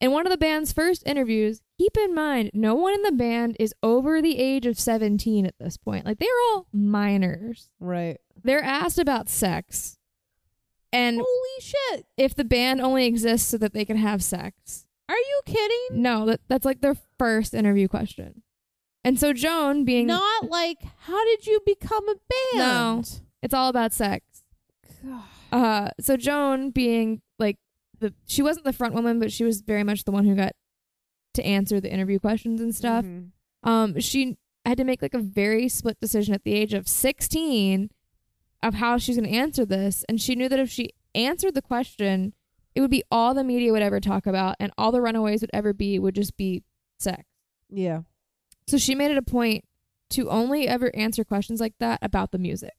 In 0.00 0.12
one 0.12 0.26
of 0.26 0.30
the 0.30 0.38
band's 0.38 0.72
first 0.72 1.02
interviews, 1.04 1.60
keep 1.78 1.94
in 1.98 2.14
mind, 2.14 2.50
no 2.54 2.74
one 2.74 2.94
in 2.94 3.02
the 3.02 3.12
band 3.12 3.56
is 3.60 3.74
over 3.82 4.22
the 4.22 4.38
age 4.38 4.64
of 4.64 4.80
17 4.80 5.44
at 5.44 5.54
this 5.60 5.76
point. 5.76 6.06
Like, 6.06 6.18
they're 6.18 6.28
all 6.52 6.66
minors. 6.72 7.68
Right. 7.80 8.16
They're 8.44 8.62
asked 8.62 8.98
about 8.98 9.28
sex 9.28 9.98
and 10.92 11.16
Holy 11.16 11.60
shit. 11.60 12.06
if 12.16 12.34
the 12.34 12.44
band 12.44 12.80
only 12.80 13.06
exists 13.06 13.48
so 13.48 13.58
that 13.58 13.72
they 13.72 13.84
can 13.84 13.96
have 13.96 14.22
sex. 14.22 14.86
Are 15.08 15.16
you 15.16 15.40
kidding? 15.46 16.02
No, 16.02 16.26
that, 16.26 16.40
that's 16.48 16.64
like 16.64 16.80
their 16.80 16.96
first 17.18 17.54
interview 17.54 17.88
question. 17.88 18.42
And 19.04 19.18
so 19.18 19.32
Joan, 19.32 19.84
being 19.84 20.06
Not 20.06 20.50
like 20.50 20.78
how 21.00 21.24
did 21.24 21.46
you 21.46 21.60
become 21.64 22.08
a 22.08 22.14
band? 22.14 22.56
No. 22.56 23.02
it's 23.42 23.54
all 23.54 23.68
about 23.68 23.92
sex. 23.92 24.24
God. 25.04 25.22
Uh, 25.52 25.90
so 26.00 26.16
Joan 26.16 26.70
being 26.70 27.22
like 27.38 27.56
the 27.98 28.12
she 28.26 28.42
wasn't 28.42 28.64
the 28.66 28.72
front 28.72 28.94
woman, 28.94 29.18
but 29.18 29.32
she 29.32 29.42
was 29.44 29.62
very 29.62 29.82
much 29.84 30.04
the 30.04 30.12
one 30.12 30.24
who 30.24 30.34
got 30.34 30.52
to 31.34 31.44
answer 31.44 31.80
the 31.80 31.90
interview 31.92 32.18
questions 32.18 32.60
and 32.60 32.74
stuff. 32.74 33.04
Mhm. 33.04 33.30
Um, 33.62 33.98
she 34.00 34.36
had 34.66 34.76
to 34.78 34.84
make 34.84 35.00
like 35.02 35.14
a 35.14 35.18
very 35.18 35.68
split 35.68 35.98
decision 36.00 36.34
at 36.34 36.44
the 36.44 36.54
age 36.54 36.74
of 36.74 36.86
16 36.86 37.90
of 38.62 38.74
how 38.74 38.98
she's 38.98 39.16
going 39.16 39.28
to 39.28 39.36
answer 39.36 39.64
this, 39.64 40.04
and 40.08 40.20
she 40.20 40.34
knew 40.34 40.48
that 40.48 40.58
if 40.58 40.70
she 40.70 40.90
answered 41.14 41.54
the 41.54 41.62
question, 41.62 42.34
it 42.74 42.80
would 42.80 42.90
be 42.90 43.02
all 43.10 43.34
the 43.34 43.44
media 43.44 43.72
would 43.72 43.82
ever 43.82 44.00
talk 44.00 44.26
about, 44.26 44.56
and 44.60 44.72
all 44.78 44.92
the 44.92 45.00
runaways 45.00 45.40
would 45.40 45.50
ever 45.52 45.72
be 45.72 45.98
would 45.98 46.14
just 46.14 46.36
be 46.36 46.62
sex. 46.98 47.24
Yeah. 47.68 48.02
So 48.66 48.78
she 48.78 48.94
made 48.94 49.10
it 49.10 49.16
a 49.16 49.22
point 49.22 49.64
to 50.10 50.28
only 50.30 50.68
ever 50.68 50.94
answer 50.94 51.24
questions 51.24 51.60
like 51.60 51.74
that 51.78 51.98
about 52.02 52.32
the 52.32 52.38
music. 52.38 52.74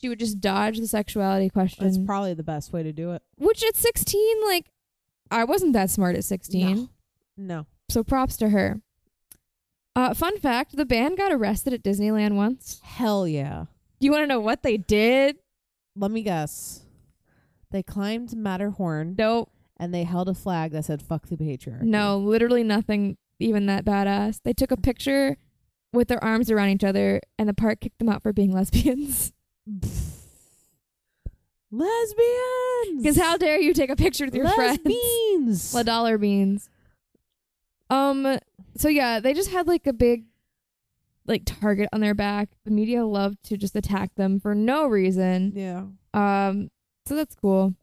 She 0.00 0.08
would 0.08 0.18
just 0.18 0.40
dodge 0.40 0.78
the 0.78 0.88
sexuality 0.88 1.48
question. 1.48 1.84
That's 1.84 1.98
probably 1.98 2.34
the 2.34 2.42
best 2.42 2.72
way 2.72 2.82
to 2.82 2.92
do 2.92 3.12
it. 3.12 3.22
Which 3.36 3.64
at 3.64 3.76
16, 3.76 4.44
like, 4.44 4.66
I 5.30 5.44
wasn't 5.44 5.72
that 5.74 5.90
smart 5.90 6.16
at 6.16 6.24
16. 6.24 6.76
No. 6.76 6.88
No. 7.36 7.66
So 7.88 8.02
props 8.02 8.36
to 8.38 8.50
her. 8.50 8.80
Uh, 9.94 10.14
fun 10.14 10.38
fact 10.38 10.76
the 10.76 10.84
band 10.86 11.16
got 11.18 11.30
arrested 11.32 11.72
at 11.72 11.82
Disneyland 11.82 12.34
once. 12.34 12.80
Hell 12.82 13.28
yeah. 13.28 13.66
You 14.02 14.10
want 14.10 14.22
to 14.22 14.26
know 14.26 14.40
what 14.40 14.62
they 14.62 14.76
did? 14.76 15.36
Let 15.96 16.10
me 16.10 16.22
guess. 16.22 16.80
They 17.70 17.82
climbed 17.82 18.36
Matterhorn 18.36 19.14
Nope. 19.16 19.50
and 19.78 19.94
they 19.94 20.04
held 20.04 20.28
a 20.28 20.34
flag 20.34 20.72
that 20.72 20.84
said 20.84 21.00
"fuck 21.02 21.26
the 21.28 21.36
patriarchy." 21.36 21.82
No, 21.82 22.18
literally 22.18 22.64
nothing 22.64 23.16
even 23.38 23.66
that 23.66 23.84
badass. 23.84 24.40
They 24.44 24.52
took 24.52 24.70
a 24.70 24.76
picture 24.76 25.36
with 25.92 26.08
their 26.08 26.22
arms 26.22 26.50
around 26.50 26.70
each 26.70 26.84
other, 26.84 27.20
and 27.38 27.48
the 27.48 27.54
park 27.54 27.80
kicked 27.80 27.98
them 27.98 28.08
out 28.08 28.22
for 28.22 28.32
being 28.32 28.52
lesbians. 28.52 29.32
lesbians. 31.70 33.02
Because 33.02 33.16
how 33.16 33.36
dare 33.36 33.60
you 33.60 33.72
take 33.72 33.90
a 33.90 33.96
picture 33.96 34.24
with 34.24 34.34
your 34.34 34.48
friends? 34.48 34.78
Beans. 34.84 35.74
La 35.74 35.82
dollar 35.82 36.18
beans. 36.18 36.68
Um. 37.90 38.38
So 38.76 38.88
yeah, 38.88 39.20
they 39.20 39.34
just 39.34 39.50
had 39.50 39.66
like 39.68 39.86
a 39.86 39.92
big, 39.92 40.24
like 41.26 41.42
target 41.44 41.88
on 41.92 42.00
their 42.00 42.14
back. 42.14 42.50
The 42.64 42.70
media 42.70 43.04
loved 43.04 43.42
to 43.44 43.56
just 43.56 43.76
attack 43.76 44.14
them 44.14 44.40
for 44.40 44.54
no 44.54 44.86
reason. 44.86 45.52
yeah. 45.54 45.84
Um. 46.14 46.70
So 47.06 47.16
that's 47.16 47.34
cool. 47.34 47.74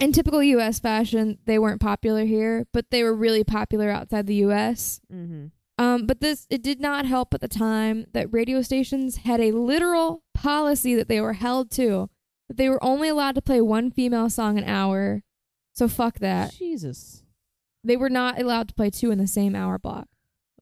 In 0.00 0.10
typical 0.12 0.42
U.S. 0.42 0.80
fashion, 0.80 1.38
they 1.44 1.58
weren't 1.58 1.80
popular 1.80 2.24
here, 2.24 2.66
but 2.72 2.90
they 2.90 3.04
were 3.04 3.14
really 3.14 3.44
popular 3.44 3.90
outside 3.90 4.26
the 4.26 4.34
U.S. 4.36 5.00
Mm-hmm. 5.12 5.46
Um, 5.78 6.06
but 6.06 6.20
this 6.20 6.46
it 6.50 6.62
did 6.62 6.80
not 6.80 7.06
help 7.06 7.32
at 7.34 7.40
the 7.40 7.48
time 7.48 8.06
that 8.12 8.32
radio 8.32 8.62
stations 8.62 9.18
had 9.18 9.40
a 9.40 9.52
literal 9.52 10.22
policy 10.34 10.94
that 10.94 11.08
they 11.08 11.20
were 11.20 11.34
held 11.34 11.70
to 11.72 12.10
that 12.48 12.56
they 12.56 12.68
were 12.68 12.82
only 12.84 13.08
allowed 13.08 13.34
to 13.36 13.42
play 13.42 13.60
one 13.60 13.90
female 13.90 14.28
song 14.28 14.58
an 14.58 14.64
hour. 14.64 15.22
So 15.72 15.88
fuck 15.88 16.18
that. 16.18 16.52
Jesus. 16.52 17.22
They 17.82 17.96
were 17.96 18.10
not 18.10 18.40
allowed 18.40 18.68
to 18.68 18.74
play 18.74 18.90
two 18.90 19.10
in 19.10 19.18
the 19.18 19.26
same 19.26 19.56
hour 19.56 19.78
block. 19.78 20.08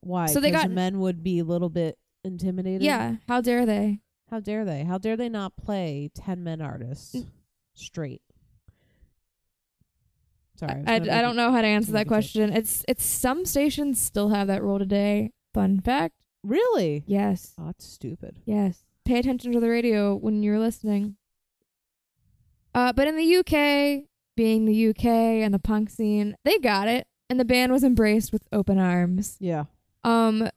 Why? 0.03 0.27
So 0.27 0.41
they 0.41 0.51
'Cause 0.51 0.63
got- 0.63 0.71
men 0.71 1.01
would 1.01 1.23
be 1.23 1.39
a 1.39 1.45
little 1.45 1.69
bit 1.69 1.99
intimidated. 2.25 2.83
Yeah, 2.83 3.17
how 3.29 3.41
dare 3.41 3.67
they? 3.67 4.01
How 4.31 4.41
dare 4.41 4.65
they? 4.65 4.85
How 4.85 4.99
dare 4.99 5.17
they 5.17 5.29
not 5.29 5.57
play 5.57 6.11
ten 6.15 6.43
men 6.45 6.61
artists 6.61 7.15
Mm. 7.15 7.27
straight? 7.75 8.23
Sorry. 10.57 10.73
I, 10.73 10.77
was 10.77 10.85
I, 10.87 10.99
gonna 10.99 11.13
make 11.13 11.21
don't 11.23 11.37
know 11.37 11.53
how 11.53 11.63
to 11.63 11.67
answer 11.67 11.93
that 11.93 12.07
question. 12.07 12.53
It's 12.53 12.85
it's 12.87 13.05
some 13.05 13.45
stations 13.45 13.99
still 14.01 14.29
have 14.29 14.47
that 14.49 14.63
rule 14.63 14.79
today. 14.79 15.33
Fun 15.55 15.81
fact. 15.81 16.15
Really? 16.43 17.03
Yes. 17.07 17.55
Oh, 17.59 17.67
that's 17.67 17.85
stupid. 17.85 18.37
Yes. 18.45 18.85
Pay 19.05 19.19
attention 19.19 19.53
to 19.53 19.61
the 19.61 19.69
radio 19.69 20.15
when 20.15 20.43
you're 20.43 20.59
listening. 20.59 21.17
Uh, 22.75 22.93
but 22.93 23.09
in 23.09 23.17
the 23.17 23.37
UK, 23.37 24.07
being 24.37 24.65
the 24.65 24.89
UK 24.91 25.07
and 25.43 25.53
the 25.53 25.59
punk 25.59 25.91
scene, 25.91 26.37
they 26.45 26.59
got 26.59 26.87
it, 26.89 27.07
and 27.29 27.41
the 27.41 27.45
band 27.45 27.73
was 27.73 27.83
embraced 27.83 28.33
with 28.33 28.43
open 28.53 28.79
arms. 28.79 29.37
Yeah. 29.41 29.65
Um, 30.05 30.49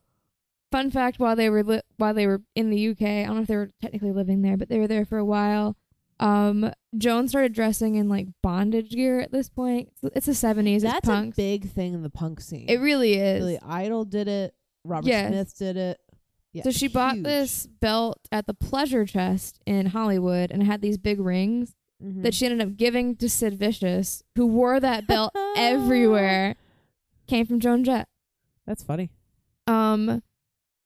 fun 0.71 0.91
fact: 0.91 1.19
while 1.19 1.35
they 1.35 1.49
were 1.49 1.63
li- 1.63 1.81
while 1.97 2.13
they 2.13 2.27
were 2.27 2.41
in 2.55 2.69
the 2.69 2.89
UK, 2.89 3.01
I 3.01 3.23
don't 3.25 3.35
know 3.35 3.41
if 3.41 3.47
they 3.47 3.55
were 3.55 3.71
technically 3.81 4.11
living 4.11 4.41
there, 4.41 4.57
but 4.57 4.69
they 4.69 4.79
were 4.79 4.87
there 4.87 5.05
for 5.05 5.17
a 5.17 5.25
while. 5.25 5.75
Um, 6.19 6.71
Joan 6.97 7.27
started 7.27 7.53
dressing 7.53 7.95
in 7.95 8.07
like 8.07 8.27
bondage 8.41 8.91
gear 8.91 9.19
at 9.19 9.31
this 9.31 9.49
point. 9.49 9.89
It's, 10.03 10.25
the 10.27 10.33
seventies. 10.35 10.83
That's 10.83 11.07
a 11.09 11.31
big 11.35 11.69
thing 11.69 11.93
in 11.93 12.03
the 12.03 12.09
punk 12.09 12.39
scene. 12.39 12.65
It 12.69 12.77
really 12.77 13.15
is. 13.15 13.39
Billy 13.39 13.59
Idol 13.65 14.05
did 14.05 14.27
it. 14.27 14.53
Robert 14.85 15.07
Yes. 15.07 15.29
Smith 15.29 15.57
did 15.57 15.77
it. 15.77 15.99
Yeah, 16.53 16.63
so 16.63 16.71
she 16.71 16.87
bought 16.87 17.23
this 17.23 17.65
belt 17.65 18.19
at 18.31 18.45
the 18.45 18.53
Pleasure 18.53 19.05
Chest 19.05 19.59
in 19.65 19.87
Hollywood, 19.87 20.51
and 20.51 20.61
it 20.61 20.65
had 20.65 20.81
these 20.81 20.97
big 20.97 21.19
rings. 21.19 21.75
Mhm. 22.03 22.23
that 22.23 22.33
she 22.33 22.45
ended 22.45 22.59
up 22.67 22.75
giving 22.75 23.15
to 23.15 23.29
Sid 23.29 23.57
Vicious, 23.57 24.23
who 24.35 24.45
wore 24.45 24.77
that 24.81 25.07
belt 25.07 25.31
everywhere, 25.55 26.55
came 27.27 27.45
from 27.45 27.61
Joan 27.61 27.85
Jett. 27.85 28.09
That's 28.67 28.83
funny. 28.83 29.09
Um, 29.67 30.21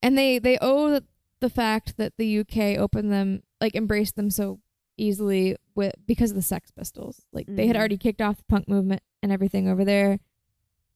and 0.01 0.17
they 0.17 0.39
they 0.39 0.57
owe 0.61 0.99
the, 1.39 1.49
fact 1.49 1.97
that 1.97 2.13
the 2.17 2.39
UK 2.39 2.77
opened 2.79 3.11
them 3.11 3.41
like 3.61 3.75
embraced 3.75 4.15
them 4.15 4.29
so 4.29 4.59
easily 4.97 5.55
with 5.75 5.93
because 6.05 6.31
of 6.31 6.35
the 6.35 6.41
Sex 6.41 6.71
Pistols. 6.71 7.21
Like 7.31 7.45
they 7.47 7.67
had 7.67 7.75
Mhm. 7.75 7.79
already 7.79 7.97
kicked 7.97 8.21
off 8.21 8.37
the 8.37 8.43
punk 8.49 8.67
movement 8.67 9.01
and 9.23 9.31
everything 9.31 9.67
over 9.67 9.85
there. 9.85 10.19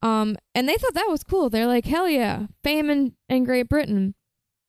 Um, 0.01 0.35
and 0.55 0.67
they 0.67 0.77
thought 0.77 0.95
that 0.95 1.07
was 1.09 1.23
cool. 1.23 1.49
They're 1.49 1.67
like, 1.67 1.85
hell 1.85 2.09
yeah, 2.09 2.47
fame 2.63 2.89
in, 2.89 3.13
in 3.29 3.43
Great 3.43 3.69
Britain. 3.69 4.15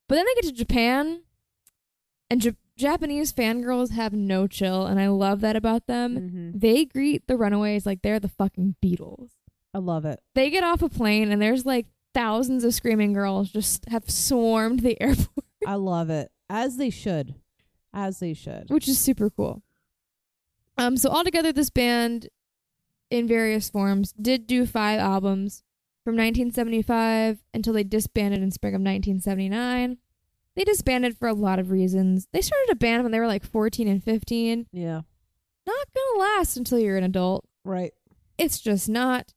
But 0.08 0.16
then 0.16 0.26
they 0.26 0.34
get 0.42 0.48
to 0.50 0.52
Japan, 0.52 1.22
and 2.28 2.44
Ja- 2.44 2.52
Japanese 2.76 3.32
fangirls 3.32 3.90
have 3.92 4.12
no 4.12 4.46
chill, 4.46 4.84
and 4.86 5.00
I 5.00 5.08
love 5.08 5.40
that 5.40 5.56
about 5.56 5.86
them 5.86 6.16
hmm 6.16 6.58
they 6.58 6.84
greet 6.84 7.26
the 7.26 7.36
runaways 7.38 7.86
like 7.86 8.02
they're 8.02 8.20
the 8.20 8.28
fucking 8.28 8.76
Beatles. 8.84 9.30
I 9.74 9.78
love 9.78 10.04
it. 10.04 10.20
They 10.34 10.50
get 10.50 10.62
off 10.64 10.82
a 10.82 10.88
plane 10.90 11.32
and 11.32 11.40
there's 11.40 11.64
like 11.64 11.86
thousands 12.14 12.64
of 12.64 12.74
screaming 12.74 13.12
girls 13.12 13.50
just 13.50 13.88
have 13.88 14.08
swarmed 14.10 14.80
the 14.80 14.96
airport, 15.00 15.46
I 15.66 15.74
love 15.74 16.10
it. 16.10 16.30
As 16.50 16.76
they 16.76 16.90
should. 16.90 17.34
As 17.94 18.20
they 18.20 18.34
should. 18.34 18.70
which 18.70 18.88
is 18.88 18.98
super 18.98 19.30
cool. 19.30 19.62
Um, 20.78 20.96
so 20.96 21.10
altogether, 21.10 21.52
this 21.52 21.70
band, 21.70 22.28
in 23.10 23.28
various 23.28 23.68
forms, 23.68 24.12
did 24.12 24.46
do 24.46 24.64
five 24.66 24.98
albums 24.98 25.62
from 26.04 26.16
1975 26.16 27.38
until 27.54 27.74
they 27.74 27.84
disbanded 27.84 28.42
in 28.42 28.50
spring 28.50 28.74
of 28.74 28.80
1979. 28.80 29.98
They 30.56 30.64
disbanded 30.64 31.16
for 31.16 31.28
a 31.28 31.34
lot 31.34 31.58
of 31.58 31.70
reasons. 31.70 32.26
They 32.32 32.40
started 32.40 32.70
a 32.70 32.76
band 32.76 33.02
when 33.02 33.12
they 33.12 33.20
were 33.20 33.26
like 33.26 33.44
14 33.44 33.86
and 33.88 34.02
15. 34.02 34.66
Yeah. 34.72 35.02
Not 35.66 35.86
gonna 35.94 36.20
last 36.20 36.56
until 36.56 36.78
you're 36.78 36.96
an 36.98 37.04
adult. 37.04 37.44
Right. 37.64 37.92
it's 38.38 38.58
just 38.60 38.88
not. 38.88 39.32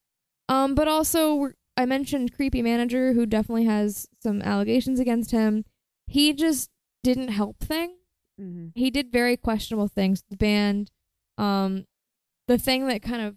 Um, 0.50 0.74
but 0.76 0.88
also 0.88 1.36
we're, 1.36 1.54
I 1.78 1.86
mentioned 1.86 2.34
creepy 2.34 2.62
manager 2.62 3.14
who 3.14 3.26
definitely 3.26 3.66
has 3.66 4.08
some 4.22 4.42
allegations 4.42 5.00
against 5.00 5.32
him. 5.32 5.66
He 6.08 6.34
just 6.34 6.70
didn't 7.04 7.30
help 7.30 7.60
thing. 7.60 7.96
Mm-hmm. 8.40 8.68
He 8.76 8.90
did 8.90 9.12
very 9.12 9.38
questionable 9.38 9.88
things. 9.88 10.24
The 10.30 10.38
band, 10.38 10.92
um, 11.38 11.86
the 12.48 12.58
thing 12.58 12.88
that 12.88 13.02
kind 13.02 13.22
of 13.22 13.36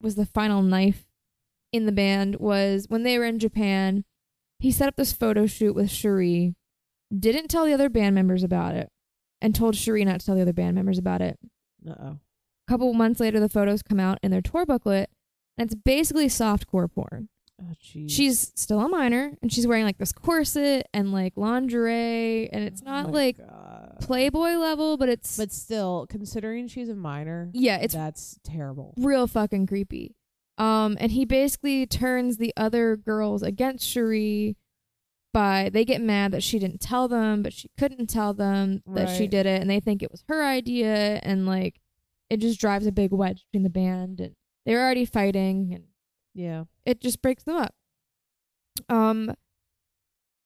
was 0.00 0.14
the 0.14 0.26
final 0.26 0.62
knife 0.62 1.06
in 1.72 1.86
the 1.86 1.92
band 1.92 2.36
was 2.36 2.86
when 2.88 3.02
they 3.02 3.18
were 3.18 3.24
in 3.24 3.38
Japan, 3.38 4.04
he 4.58 4.70
set 4.70 4.88
up 4.88 4.96
this 4.96 5.12
photo 5.12 5.46
shoot 5.46 5.74
with 5.74 5.90
Cherie, 5.90 6.54
didn't 7.16 7.48
tell 7.48 7.64
the 7.64 7.72
other 7.72 7.88
band 7.88 8.14
members 8.14 8.42
about 8.42 8.74
it, 8.74 8.90
and 9.42 9.54
told 9.54 9.76
Cherie 9.76 10.04
not 10.04 10.20
to 10.20 10.26
tell 10.26 10.34
the 10.36 10.42
other 10.42 10.52
band 10.52 10.74
members 10.74 10.98
about 10.98 11.20
it. 11.20 11.38
Uh 11.86 11.94
oh. 12.00 12.18
A 12.66 12.70
couple 12.70 12.92
months 12.94 13.20
later, 13.20 13.40
the 13.40 13.48
photos 13.48 13.82
come 13.82 14.00
out 14.00 14.18
in 14.22 14.30
their 14.30 14.40
tour 14.40 14.64
booklet, 14.64 15.10
and 15.58 15.66
it's 15.70 15.74
basically 15.74 16.26
softcore 16.28 16.90
porn. 16.90 17.28
Oh. 17.62 17.72
She's 17.80 18.52
still 18.56 18.80
a 18.80 18.88
minor, 18.88 19.32
and 19.40 19.52
she's 19.52 19.66
wearing 19.66 19.84
like 19.84 19.98
this 19.98 20.12
corset 20.12 20.88
and 20.92 21.12
like 21.12 21.34
lingerie, 21.36 22.48
and 22.52 22.64
it's 22.64 22.82
Oh 22.84 22.90
not 22.90 23.06
my 23.06 23.10
like 23.12 23.38
God. 23.38 23.96
Playboy 24.00 24.56
level, 24.56 24.96
but 24.96 25.08
it's 25.08 25.36
But 25.36 25.52
still, 25.52 26.06
considering 26.08 26.66
she's 26.66 26.88
a 26.88 26.94
minor, 26.94 27.50
yeah, 27.52 27.76
it's 27.78 27.94
that's 27.94 28.38
terrible. 28.44 28.94
real 28.96 29.26
fucking 29.26 29.66
creepy. 29.66 30.16
Um, 30.58 30.96
and 31.00 31.12
he 31.12 31.24
basically 31.24 31.86
turns 31.86 32.36
the 32.36 32.52
other 32.56 32.96
girls 32.96 33.42
against 33.42 33.86
Cherie 33.88 34.56
by 35.32 35.68
they 35.72 35.84
get 35.84 36.00
mad 36.00 36.32
that 36.32 36.42
she 36.42 36.58
didn't 36.58 36.80
tell 36.80 37.08
them, 37.08 37.42
but 37.42 37.52
she 37.52 37.70
couldn't 37.78 38.08
tell 38.08 38.34
them 38.34 38.82
that 38.86 39.10
she 39.16 39.26
did 39.26 39.46
it, 39.46 39.60
and 39.60 39.70
they 39.70 39.80
think 39.80 40.02
it 40.02 40.10
was 40.10 40.24
her 40.28 40.44
idea, 40.44 41.20
and 41.22 41.46
like 41.46 41.80
it 42.30 42.38
just 42.38 42.60
drives 42.60 42.86
a 42.86 42.92
big 42.92 43.12
wedge 43.12 43.44
between 43.50 43.62
the 43.62 43.70
band, 43.70 44.20
and 44.20 44.34
they're 44.66 44.82
already 44.82 45.04
fighting, 45.04 45.72
and 45.72 45.84
Yeah. 46.34 46.64
it 46.84 47.00
just 47.00 47.22
breaks 47.22 47.44
them 47.44 47.56
up. 47.56 47.74
Um. 48.88 49.34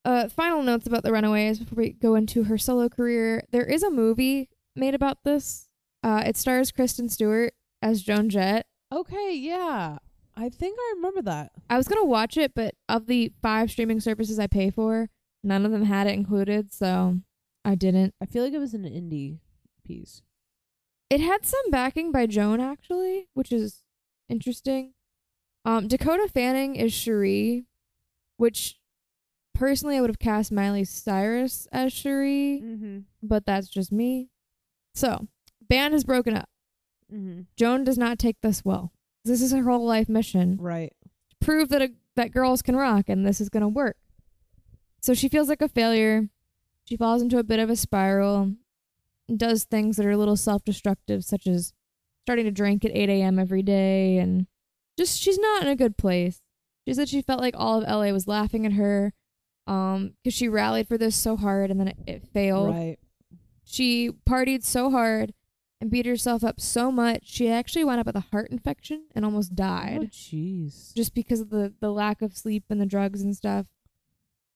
Uh, 0.04 0.28
final 0.28 0.62
notes 0.62 0.86
about 0.86 1.02
the 1.02 1.12
Runaways 1.12 1.58
before 1.58 1.82
we 1.82 1.90
go 1.90 2.14
into 2.14 2.44
her 2.44 2.56
solo 2.56 2.88
career. 2.88 3.42
There 3.50 3.64
is 3.64 3.82
a 3.82 3.90
movie 3.90 4.48
made 4.74 4.94
about 4.94 5.24
this. 5.24 5.68
Uh, 6.02 6.22
it 6.24 6.36
stars 6.36 6.70
Kristen 6.70 7.08
Stewart 7.10 7.52
as 7.82 8.02
Joan 8.02 8.30
Jett. 8.30 8.66
Okay. 8.92 9.34
Yeah. 9.34 9.98
I 10.36 10.48
think 10.48 10.78
I 10.78 10.92
remember 10.96 11.20
that. 11.22 11.52
I 11.68 11.76
was 11.76 11.88
gonna 11.88 12.06
watch 12.06 12.36
it, 12.36 12.54
but 12.54 12.74
of 12.88 13.06
the 13.06 13.32
five 13.42 13.70
streaming 13.70 14.00
services 14.00 14.38
I 14.38 14.46
pay 14.46 14.70
for, 14.70 15.10
none 15.42 15.66
of 15.66 15.72
them 15.72 15.84
had 15.84 16.06
it 16.06 16.14
included, 16.14 16.72
so 16.72 17.18
I 17.64 17.74
didn't. 17.74 18.14
I 18.22 18.24
feel 18.26 18.44
like 18.44 18.52
it 18.54 18.58
was 18.60 18.72
an 18.72 18.84
indie 18.84 19.40
piece. 19.84 20.22
It 21.10 21.20
had 21.20 21.44
some 21.44 21.70
backing 21.70 22.12
by 22.12 22.26
Joan 22.26 22.60
actually, 22.60 23.26
which 23.34 23.50
is 23.52 23.82
interesting. 24.28 24.94
Um, 25.68 25.86
Dakota 25.86 26.28
Fanning 26.32 26.76
is 26.76 26.92
Cherie, 26.94 27.66
which 28.38 28.78
personally 29.54 29.96
I 29.98 30.00
would 30.00 30.08
have 30.10 30.18
cast 30.18 30.50
Miley 30.50 30.84
Cyrus 30.84 31.68
as 31.70 31.92
Cherie, 31.92 32.62
Mm-hmm. 32.64 32.98
but 33.22 33.44
that's 33.44 33.68
just 33.68 33.92
me. 33.92 34.30
So, 34.94 35.26
band 35.68 35.92
has 35.92 36.04
broken 36.04 36.34
up. 36.36 36.48
Mm-hmm. 37.12 37.42
Joan 37.56 37.84
does 37.84 37.98
not 37.98 38.18
take 38.18 38.40
this 38.40 38.64
well. 38.64 38.92
This 39.26 39.42
is 39.42 39.52
her 39.52 39.62
whole 39.64 39.84
life 39.86 40.08
mission. 40.08 40.56
Right. 40.58 40.94
prove 41.40 41.68
that 41.68 41.82
a, 41.82 41.90
that 42.16 42.32
girls 42.32 42.62
can 42.62 42.74
rock 42.74 43.08
and 43.08 43.26
this 43.26 43.40
is 43.40 43.48
going 43.50 43.60
to 43.60 43.68
work. 43.68 43.96
So 45.02 45.12
she 45.14 45.28
feels 45.28 45.48
like 45.50 45.60
a 45.62 45.68
failure. 45.68 46.28
She 46.86 46.96
falls 46.96 47.20
into 47.20 47.38
a 47.38 47.44
bit 47.44 47.60
of 47.60 47.68
a 47.68 47.76
spiral, 47.76 48.54
and 49.28 49.38
does 49.38 49.64
things 49.64 49.96
that 49.98 50.06
are 50.06 50.10
a 50.12 50.16
little 50.16 50.36
self-destructive, 50.36 51.24
such 51.24 51.46
as 51.46 51.74
starting 52.24 52.46
to 52.46 52.50
drink 52.50 52.84
at 52.86 52.90
8 52.96 53.10
a.m. 53.10 53.38
every 53.38 53.62
day, 53.62 54.16
and 54.16 54.46
just 54.98 55.18
she's 55.20 55.38
not 55.38 55.62
in 55.62 55.68
a 55.68 55.76
good 55.76 55.96
place. 55.96 56.42
She 56.86 56.92
said 56.94 57.08
she 57.08 57.22
felt 57.22 57.40
like 57.40 57.54
all 57.56 57.82
of 57.82 57.88
LA 57.88 58.10
was 58.12 58.26
laughing 58.28 58.66
at 58.66 58.72
her, 58.72 59.12
um, 59.66 60.14
because 60.22 60.34
she 60.34 60.48
rallied 60.48 60.88
for 60.88 60.98
this 60.98 61.16
so 61.16 61.36
hard 61.36 61.70
and 61.70 61.78
then 61.80 61.88
it, 61.88 61.96
it 62.06 62.28
failed. 62.32 62.74
Right. 62.74 62.98
She 63.64 64.10
partied 64.28 64.64
so 64.64 64.90
hard 64.90 65.32
and 65.80 65.90
beat 65.90 66.06
herself 66.06 66.42
up 66.42 66.60
so 66.60 66.90
much 66.90 67.20
she 67.24 67.48
actually 67.48 67.84
wound 67.84 68.00
up 68.00 68.06
with 68.06 68.16
a 68.16 68.20
heart 68.32 68.50
infection 68.50 69.04
and 69.14 69.24
almost 69.24 69.54
died 69.54 70.00
Oh, 70.02 70.06
jeez. 70.06 70.92
just 70.96 71.14
because 71.14 71.40
of 71.40 71.50
the 71.50 71.72
the 71.80 71.92
lack 71.92 72.20
of 72.22 72.36
sleep 72.36 72.64
and 72.70 72.80
the 72.80 72.86
drugs 72.86 73.22
and 73.22 73.36
stuff. 73.36 73.66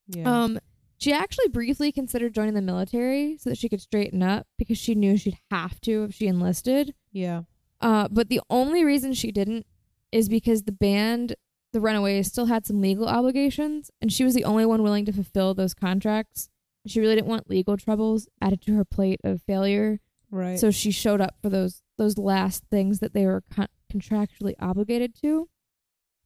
Yeah. 0.09 0.43
Um, 0.45 0.59
she 0.99 1.13
actually 1.13 1.49
briefly 1.49 1.93
considered 1.93 2.35
joining 2.35 2.55
the 2.55 2.63
military 2.63 3.37
so 3.39 3.51
that 3.51 3.59
she 3.59 3.69
could 3.69 3.81
straighten 3.81 4.23
up 4.23 4.47
because 4.59 4.79
she 4.79 4.95
knew 4.95 5.17
she'd 5.17 5.39
have 5.51 5.81
to 5.83 6.05
if 6.05 6.15
she 6.15 6.27
enlisted. 6.27 6.95
yeah. 7.13 7.43
Uh, 7.81 8.07
but 8.09 8.29
the 8.29 8.41
only 8.49 8.85
reason 8.85 9.13
she 9.13 9.33
didn't 9.33 9.67
is 10.13 10.29
because 10.29 10.63
the 10.63 10.73
band, 10.73 11.35
the 11.73 11.81
Runaways, 11.81 12.29
still 12.29 12.47
had 12.47 12.67
some 12.67 12.81
legal 12.81 13.09
obligations, 13.09 13.91
and 14.01 14.13
she 14.13 14.25
was 14.25 14.35
the 14.35 14.45
only 14.45 14.67
one 14.67 14.83
willing 14.83 15.05
to 15.07 15.13
fulfill 15.13 15.55
those 15.55 15.75
contracts. 15.75 16.49
She 16.87 17.01
really 17.01 17.15
didn't 17.15 17.29
want 17.29 17.49
legal 17.51 17.77
troubles 17.77 18.29
added 18.41 18.61
to 18.63 18.75
her 18.75 18.85
plate 18.85 19.21
of 19.25 19.43
failure, 19.43 20.01
Right. 20.31 20.59
so 20.59 20.71
she 20.71 20.91
showed 20.91 21.21
up 21.21 21.37
for 21.43 21.49
those 21.49 21.83
those 21.99 22.19
last 22.19 22.65
things 22.71 22.99
that 23.01 23.13
they 23.15 23.27
were 23.27 23.43
con- 23.51 23.69
contractually 23.93 24.55
obligated 24.61 25.15
to, 25.23 25.49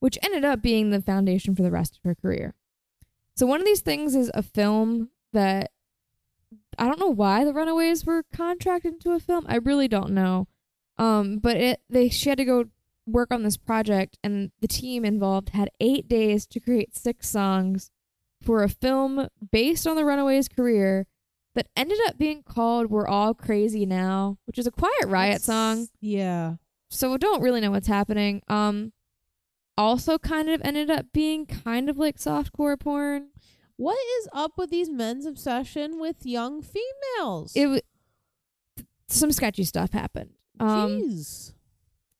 which 0.00 0.18
ended 0.22 0.44
up 0.44 0.62
being 0.62 0.90
the 0.90 1.02
foundation 1.02 1.54
for 1.54 1.62
the 1.62 1.70
rest 1.70 1.96
of 1.96 2.02
her 2.04 2.14
career. 2.14 2.54
So 3.36 3.46
one 3.46 3.60
of 3.60 3.66
these 3.66 3.82
things 3.82 4.14
is 4.14 4.30
a 4.32 4.42
film 4.42 5.10
that 5.32 5.70
I 6.78 6.86
don't 6.86 7.00
know 7.00 7.10
why 7.10 7.44
the 7.44 7.52
Runaways 7.52 8.06
were 8.06 8.22
contracted 8.32 8.94
into 8.94 9.12
a 9.12 9.20
film. 9.20 9.44
I 9.48 9.56
really 9.56 9.88
don't 9.88 10.12
know. 10.12 10.46
Um, 10.98 11.38
but 11.38 11.56
it 11.56 11.80
they 11.90 12.08
she 12.08 12.30
had 12.30 12.38
to 12.38 12.44
go 12.44 12.64
work 13.06 13.32
on 13.32 13.42
this 13.42 13.56
project, 13.56 14.18
and 14.22 14.50
the 14.60 14.68
team 14.68 15.04
involved 15.04 15.50
had 15.50 15.70
eight 15.80 16.08
days 16.08 16.46
to 16.48 16.60
create 16.60 16.94
six 16.96 17.28
songs 17.28 17.90
for 18.42 18.62
a 18.62 18.68
film 18.68 19.28
based 19.50 19.86
on 19.86 19.96
the 19.96 20.04
Runaways' 20.04 20.48
career 20.48 21.06
that 21.54 21.68
ended 21.76 21.98
up 22.06 22.18
being 22.18 22.42
called 22.42 22.90
"We're 22.90 23.06
All 23.08 23.32
Crazy 23.34 23.86
Now," 23.86 24.38
which 24.44 24.58
is 24.58 24.66
a 24.66 24.70
Quiet 24.70 25.06
Riot 25.06 25.42
song. 25.42 25.88
Yeah. 26.00 26.54
So 26.90 27.10
we 27.12 27.18
don't 27.18 27.42
really 27.42 27.60
know 27.60 27.70
what's 27.70 27.88
happening. 27.88 28.42
Um, 28.48 28.92
also 29.78 30.18
kind 30.18 30.48
of 30.48 30.60
ended 30.64 30.90
up 30.90 31.06
being 31.12 31.46
kind 31.46 31.88
of 31.88 31.98
like 31.98 32.16
softcore 32.18 32.78
porn. 32.78 33.28
What 33.76 33.98
is 34.20 34.28
up 34.32 34.52
with 34.56 34.70
these 34.70 34.88
men's 34.88 35.26
obsession 35.26 35.98
with 35.98 36.24
young 36.24 36.62
females? 36.62 37.52
It 37.54 37.64
w- 37.64 37.80
some 39.08 39.32
sketchy 39.32 39.64
stuff 39.64 39.92
happened. 39.92 40.30
Um, 40.58 41.00
Jeez. 41.02 41.52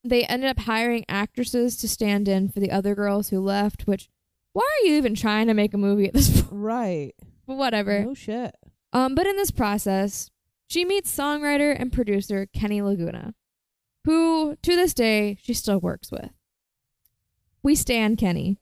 They 0.09 0.25
ended 0.25 0.49
up 0.51 0.61
hiring 0.61 1.05
actresses 1.09 1.77
to 1.79 1.89
stand 1.89 2.29
in 2.29 2.49
for 2.49 2.61
the 2.61 2.71
other 2.71 2.95
girls 2.95 3.29
who 3.31 3.41
left. 3.41 3.87
Which, 3.87 4.09
why 4.53 4.63
are 4.63 4.87
you 4.87 4.95
even 4.95 5.15
trying 5.15 5.47
to 5.49 5.55
make 5.55 5.75
a 5.75 5.79
movie 5.79 6.07
at 6.07 6.15
this 6.15 6.43
point? 6.43 6.49
Right. 6.53 7.15
But 7.47 7.57
whatever. 7.57 8.01
No 8.05 8.15
shit. 8.15 8.55
Um, 8.93 9.15
but 9.15 9.27
in 9.27 9.37
this 9.37 9.51
process, 9.51 10.31
she 10.69 10.85
meets 10.85 11.15
songwriter 11.15 11.75
and 11.79 11.93
producer 11.93 12.47
Kenny 12.53 12.83
Laguna, 12.83 13.35
who 14.05 14.57
to 14.63 14.77
this 14.77 14.95
day 14.95 15.37
she 15.41 15.55
still 15.55 15.79
works 15.79 16.11
with. 16.11 16.31
We 17.63 17.75
stand 17.75 18.19
Kenny. 18.19 18.59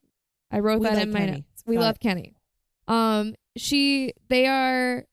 I 0.50 0.58
wrote 0.60 0.80
We 0.80 0.88
that 0.88 0.98
in 1.02 1.12
my 1.12 1.20
Kenny. 1.20 1.32
notes. 1.32 1.64
We 1.66 1.76
Got 1.76 1.80
love 1.82 1.94
it. 1.96 2.00
Kenny. 2.00 2.36
Um, 2.88 3.34
she 3.56 4.12
they 4.28 4.46
are 4.46 5.04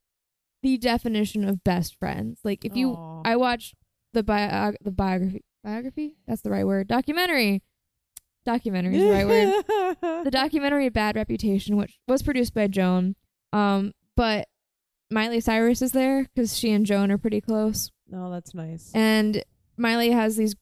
the 0.63 0.77
definition 0.77 1.47
of 1.47 1.63
best 1.63 1.97
friends. 1.97 2.39
Like 2.43 2.65
if 2.65 2.75
you 2.75 2.91
Aw. 2.91 3.21
I 3.25 3.35
watched 3.35 3.75
the 4.13 4.23
bio 4.23 4.73
the 4.81 4.91
biography 4.91 5.43
biography 5.63 6.15
that's 6.27 6.41
the 6.41 6.49
right 6.49 6.65
word 6.65 6.87
documentary 6.87 7.61
documentary 8.45 8.97
is 8.97 9.03
the 9.03 9.11
right 9.11 9.27
word 9.27 10.23
the 10.23 10.31
documentary 10.31 10.89
Bad 10.89 11.15
Reputation, 11.15 11.75
which 11.77 11.99
was 12.07 12.23
produced 12.23 12.53
by 12.53 12.67
Joan. 12.67 13.15
Um, 13.53 13.93
but 14.15 14.47
Miley 15.11 15.39
Cyrus 15.41 15.81
is 15.81 15.91
there 15.91 16.23
because 16.23 16.57
she 16.57 16.71
and 16.71 16.85
Joan 16.85 17.11
are 17.11 17.17
pretty 17.17 17.41
close. 17.41 17.91
oh, 18.13 18.31
that's 18.31 18.53
nice. 18.53 18.91
And 18.93 19.43
Miley 19.77 20.11
has 20.11 20.37
these 20.37 20.55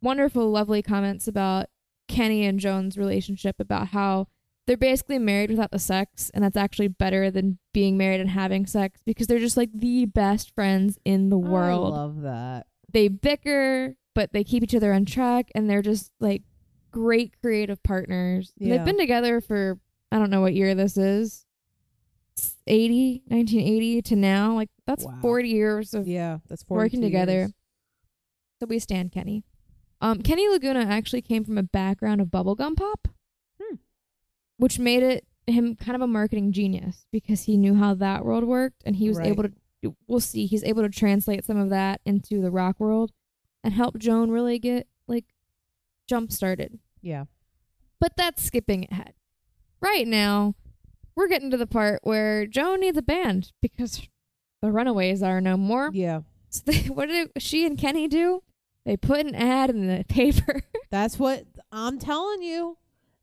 wonderful, 0.00 0.50
lovely 0.50 0.82
comments 0.82 1.28
about 1.28 1.66
Kenny 2.08 2.44
and 2.46 2.58
Joan's 2.58 2.96
relationship, 2.96 3.56
about 3.58 3.88
how 3.88 4.28
they're 4.66 4.76
basically 4.76 5.18
married 5.18 5.50
without 5.50 5.72
the 5.72 5.78
sex, 5.78 6.30
and 6.32 6.44
that's 6.44 6.56
actually 6.56 6.88
better 6.88 7.30
than 7.30 7.58
being 7.74 7.96
married 7.98 8.20
and 8.20 8.30
having 8.30 8.64
sex 8.66 9.00
because 9.04 9.26
they're 9.26 9.38
just 9.38 9.56
like 9.56 9.70
the 9.74 10.06
best 10.06 10.54
friends 10.54 10.98
in 11.04 11.28
the 11.28 11.38
world 11.38 11.92
I 11.92 11.96
love 11.98 12.22
that. 12.22 12.66
they 12.92 13.08
bicker, 13.08 13.96
but 14.14 14.32
they 14.32 14.44
keep 14.44 14.62
each 14.62 14.74
other 14.74 14.92
on 14.92 15.04
track, 15.04 15.50
and 15.54 15.68
they're 15.68 15.82
just 15.82 16.10
like 16.20 16.42
great 16.90 17.34
creative 17.40 17.82
partners. 17.82 18.52
Yeah. 18.56 18.76
They've 18.76 18.84
been 18.86 18.98
together 18.98 19.40
for 19.40 19.78
I 20.12 20.18
don't 20.18 20.30
know 20.30 20.40
what 20.40 20.54
year 20.54 20.74
this 20.74 20.96
is. 20.96 21.44
It's 22.36 22.56
80, 22.66 23.22
1980 23.28 24.02
to 24.02 24.16
now. 24.16 24.54
Like 24.54 24.70
that's 24.86 25.04
Wow. 25.04 25.18
40 25.22 25.48
years 25.48 25.94
of 25.94 26.08
Yeah, 26.08 26.38
that's 26.48 26.64
working 26.68 27.00
together. 27.00 27.32
years. 27.32 27.52
So 28.60 28.66
we 28.66 28.78
stand 28.78 29.12
Kenny. 29.12 29.44
Um, 30.00 30.22
Kenny 30.22 30.48
Laguna 30.48 30.80
actually 30.80 31.22
came 31.22 31.44
from 31.44 31.58
a 31.58 31.62
background 31.62 32.20
of 32.20 32.28
bubblegum 32.28 32.76
pop, 32.76 33.08
Hmm. 33.60 33.76
which 34.56 34.78
made 34.78 35.02
it 35.02 35.26
him 35.46 35.74
kind 35.76 35.96
of 35.96 36.00
a 36.02 36.06
marketing 36.06 36.52
genius 36.52 37.06
because 37.10 37.42
he 37.44 37.56
knew 37.56 37.74
how 37.74 37.92
that 37.94 38.24
world 38.24 38.44
worked 38.44 38.82
and 38.84 38.96
he 38.96 39.08
was 39.08 39.18
Right. 39.18 39.28
able 39.28 39.44
to. 39.44 39.52
We'll 40.06 40.20
see. 40.20 40.46
He's 40.46 40.62
able 40.64 40.82
to 40.82 40.88
translate 40.90 41.44
some 41.44 41.56
of 41.56 41.70
that 41.70 42.00
into 42.04 42.40
the 42.42 42.50
rock 42.50 42.78
world 42.80 43.12
and 43.62 43.74
help 43.74 43.98
Joan 43.98 44.30
really 44.30 44.58
get 44.58 44.86
like 45.06 45.26
jump 46.08 46.32
started. 46.32 46.78
Yeah. 47.02 47.24
But 47.98 48.16
that's 48.16 48.42
skipping 48.42 48.86
ahead. 48.90 49.14
Right 49.80 50.06
now, 50.06 50.54
we're 51.14 51.28
getting 51.28 51.50
to 51.50 51.56
the 51.56 51.66
part 51.66 52.00
where 52.02 52.46
Joan 52.46 52.80
needs 52.80 52.98
a 52.98 53.02
band 53.02 53.52
because 53.60 54.08
the 54.62 54.72
Runaways 54.72 55.22
are 55.22 55.40
no 55.40 55.56
more. 55.56 55.90
Yeah. 55.92 56.20
So 56.52 56.62
they, 56.66 56.88
what 56.88 57.06
did 57.06 57.30
she 57.38 57.64
and 57.64 57.78
Kenny 57.78 58.08
do? 58.08 58.42
They 58.84 58.96
put 58.96 59.24
an 59.24 59.36
ad 59.36 59.70
in 59.70 59.86
the 59.86 60.04
paper. 60.08 60.62
That's 60.90 61.16
what 61.16 61.44
I'm 61.70 61.96
telling 61.96 62.42
you. 62.42 62.76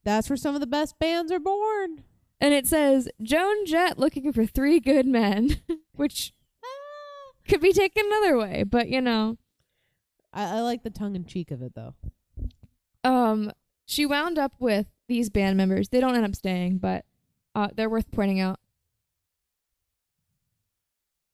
That's 0.05 0.29
where 0.29 0.37
some 0.37 0.55
of 0.55 0.61
the 0.61 0.65
best 0.65 0.97
bands 0.97 1.29
are 1.29 1.39
born. 1.39 2.05
And 2.39 2.53
it 2.53 2.65
says 2.67 3.09
Joan 3.21 3.65
Jett 3.65 3.99
looking 3.99 4.31
for 4.31 4.45
three 4.45 4.79
good 4.79 5.05
men, 5.05 5.57
which 5.95 6.31
ah. 6.63 7.33
could 7.49 7.59
be 7.59 7.73
taken 7.73 8.05
another 8.05 8.37
way, 8.37 8.63
but 8.63 8.87
you 8.87 9.01
know. 9.01 9.37
I, 10.37 10.57
I 10.57 10.61
like 10.61 10.83
the 10.83 10.89
tongue 10.89 11.15
in 11.15 11.25
cheek 11.25 11.51
of 11.51 11.61
it 11.61 11.73
though. 11.75 11.95
Um, 13.03 13.51
she 13.85 14.05
wound 14.05 14.37
up 14.37 14.53
with 14.59 14.85
these 15.07 15.29
band 15.29 15.57
members. 15.57 15.89
They 15.89 15.99
don't 15.99 16.15
end 16.15 16.25
up 16.25 16.35
staying, 16.35 16.77
but 16.77 17.05
uh, 17.55 17.69
they're 17.75 17.89
worth 17.89 18.11
pointing 18.11 18.39
out. 18.39 18.59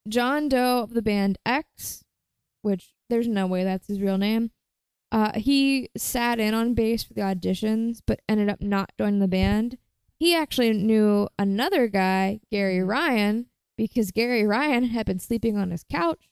John 0.08 0.48
Doe 0.48 0.80
of 0.80 0.94
the 0.94 1.02
band 1.02 1.38
X, 1.44 2.04
which 2.62 2.94
there's 3.10 3.28
no 3.28 3.46
way 3.46 3.64
that's 3.64 3.88
his 3.88 4.00
real 4.00 4.18
name. 4.18 4.50
Uh, 5.12 5.32
he 5.38 5.90
sat 5.96 6.40
in 6.40 6.54
on 6.54 6.74
bass 6.74 7.04
for 7.04 7.14
the 7.14 7.20
auditions, 7.20 8.00
but 8.06 8.20
ended 8.28 8.48
up 8.48 8.60
not 8.60 8.92
joining 8.98 9.20
the 9.20 9.28
band. 9.28 9.78
He 10.18 10.34
actually 10.34 10.72
knew 10.72 11.28
another 11.38 11.88
guy, 11.88 12.40
Gary 12.50 12.82
Ryan, 12.82 13.46
because 13.76 14.10
Gary 14.10 14.46
Ryan 14.46 14.84
had 14.84 15.06
been 15.06 15.18
sleeping 15.18 15.56
on 15.56 15.70
his 15.70 15.84
couch. 15.90 16.28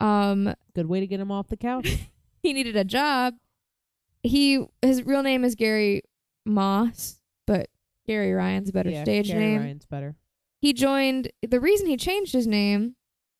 Um, 0.00 0.54
Good 0.74 0.86
way 0.86 1.00
to 1.00 1.06
get 1.06 1.20
him 1.20 1.30
off 1.30 1.48
the 1.48 1.56
couch. 1.56 1.98
he 2.42 2.52
needed 2.52 2.76
a 2.76 2.84
job. 2.84 3.34
He 4.22 4.66
his 4.82 5.02
real 5.04 5.22
name 5.22 5.44
is 5.44 5.54
Gary 5.54 6.02
Moss, 6.44 7.20
but 7.46 7.68
Gary 8.06 8.32
Ryan's 8.32 8.68
a 8.68 8.72
better 8.72 8.90
yeah, 8.90 9.02
stage 9.02 9.28
Gary 9.28 9.40
name. 9.40 9.60
Ryan's 9.60 9.86
better. 9.86 10.16
He 10.60 10.72
joined 10.72 11.30
the 11.46 11.60
reason 11.60 11.86
he 11.86 11.96
changed 11.96 12.32
his 12.32 12.46
name 12.46 12.96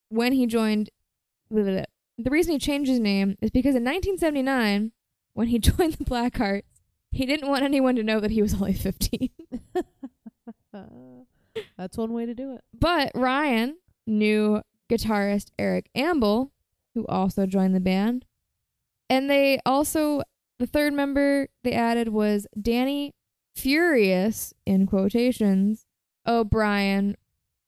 when 0.09 0.33
he 0.33 0.46
joined 0.46 0.90
the 1.51 1.87
reason 2.31 2.53
he 2.53 2.59
changed 2.59 2.90
his 2.90 3.01
name 3.01 3.37
is 3.40 3.51
because 3.51 3.75
in 3.75 3.85
1979 3.85 4.92
when 5.35 5.49
he 5.49 5.59
joined 5.59 5.94
the 5.94 6.05
Blackhearts, 6.05 6.62
he 7.11 7.27
didn't 7.27 7.49
want 7.49 7.62
anyone 7.62 7.96
to 7.96 8.03
know 8.03 8.20
that 8.20 8.31
he 8.31 8.42
was 8.42 8.55
only 8.55 8.75
15. 8.75 9.31
Uh, 9.75 9.83
that's 11.79 11.96
one 11.96 12.12
way 12.12 12.27
to 12.27 12.35
do 12.35 12.55
it. 12.55 12.62
But 12.79 13.11
Ryan 13.14 13.77
knew 14.07 14.62
guitarist 14.90 15.50
Eric 15.59 15.88
Ambel, 15.96 16.50
who 16.94 17.07
also 17.07 17.46
joined 17.46 17.74
the 17.74 17.81
band. 17.81 18.26
And 19.09 19.31
they 19.31 19.61
also, 19.64 20.22
the 20.59 20.66
third 20.66 20.92
member 20.92 21.48
they 21.64 21.72
added 21.72 22.09
was 22.09 22.46
Danny 22.61 23.12
Furious, 23.57 24.53
in 24.66 24.87
quotations, 24.87 25.87
O'Brien 26.26 27.16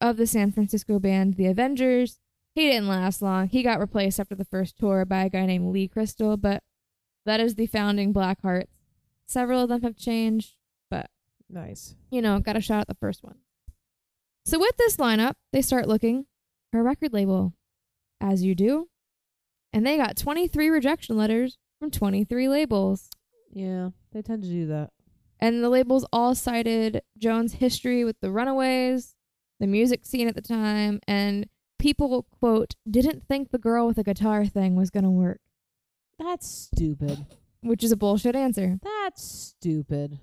of 0.00 0.16
the 0.16 0.26
San 0.26 0.52
Francisco 0.52 0.98
band 0.98 1.35
The 1.35 1.46
Avengers. 1.46 2.18
He 2.54 2.68
didn't 2.68 2.88
last 2.88 3.22
long. 3.22 3.48
He 3.48 3.62
got 3.62 3.80
replaced 3.80 4.20
after 4.20 4.35
the 4.35 4.44
first 4.44 4.76
tour 4.76 5.04
by 5.04 5.24
a 5.24 5.30
guy 5.30 5.46
named 5.46 5.72
Lee 5.72 5.88
Crystal, 5.88 6.37
but 6.37 6.62
that 7.24 7.40
is 7.40 7.54
the 7.54 7.66
founding 7.66 8.12
Blackhearts. 8.12 8.66
Several 9.26 9.62
of 9.62 9.68
them 9.68 9.82
have 9.82 9.96
changed, 9.96 10.54
but 10.90 11.08
Nice. 11.48 11.94
you 12.11 12.20
know, 12.20 12.40
got 12.40 12.56
a 12.56 12.61
shot 12.61 12.82
at 12.82 12.88
the 12.88 12.96
first 12.96 13.22
one. 13.22 13.37
So 14.44 14.58
with 14.58 14.76
this 14.76 14.96
lineup, 14.96 15.35
they 15.52 15.62
start 15.62 15.88
looking 15.88 16.26
a 16.72 16.82
record 16.82 17.12
label, 17.12 17.54
as 18.20 18.42
you 18.42 18.54
do, 18.54 18.88
and 19.72 19.87
they 19.87 19.96
got 19.96 20.16
23 20.16 20.68
rejection 20.70 21.16
letters 21.16 21.58
from 21.78 21.90
23 21.90 22.48
labels. 22.48 23.08
Yeah, 23.52 23.90
they 24.12 24.22
tend 24.22 24.42
to 24.42 24.48
do 24.48 24.66
that. 24.68 24.90
And 25.40 25.62
the 25.62 25.68
labels 25.70 26.06
all 26.12 26.35
cited 26.35 27.02
Joan's 27.18 27.54
history 27.54 28.04
with 28.04 28.16
the 28.20 28.30
Runaways, 28.30 29.14
the 29.61 29.66
music 29.66 30.06
scene 30.06 30.28
at 30.28 30.35
the 30.35 30.40
time, 30.42 31.00
and 31.08 31.46
people, 31.78 32.26
quote, 32.38 32.74
didn't 32.88 33.26
think 33.26 33.50
the 33.50 33.58
girl 33.58 33.87
with 33.88 33.98
a 33.98 34.04
guitar 34.04 34.46
thing 34.46 34.76
was 34.76 34.90
going 34.90 35.04
to 35.04 35.11
work, 35.11 35.40
That's 36.18 36.46
stupid. 36.48 37.26
which 37.61 37.82
is 37.82 37.90
a 37.92 37.96
bullshit 37.96 38.37
answer. 38.37 38.78
That's 38.82 39.22
stupid. 39.22 40.20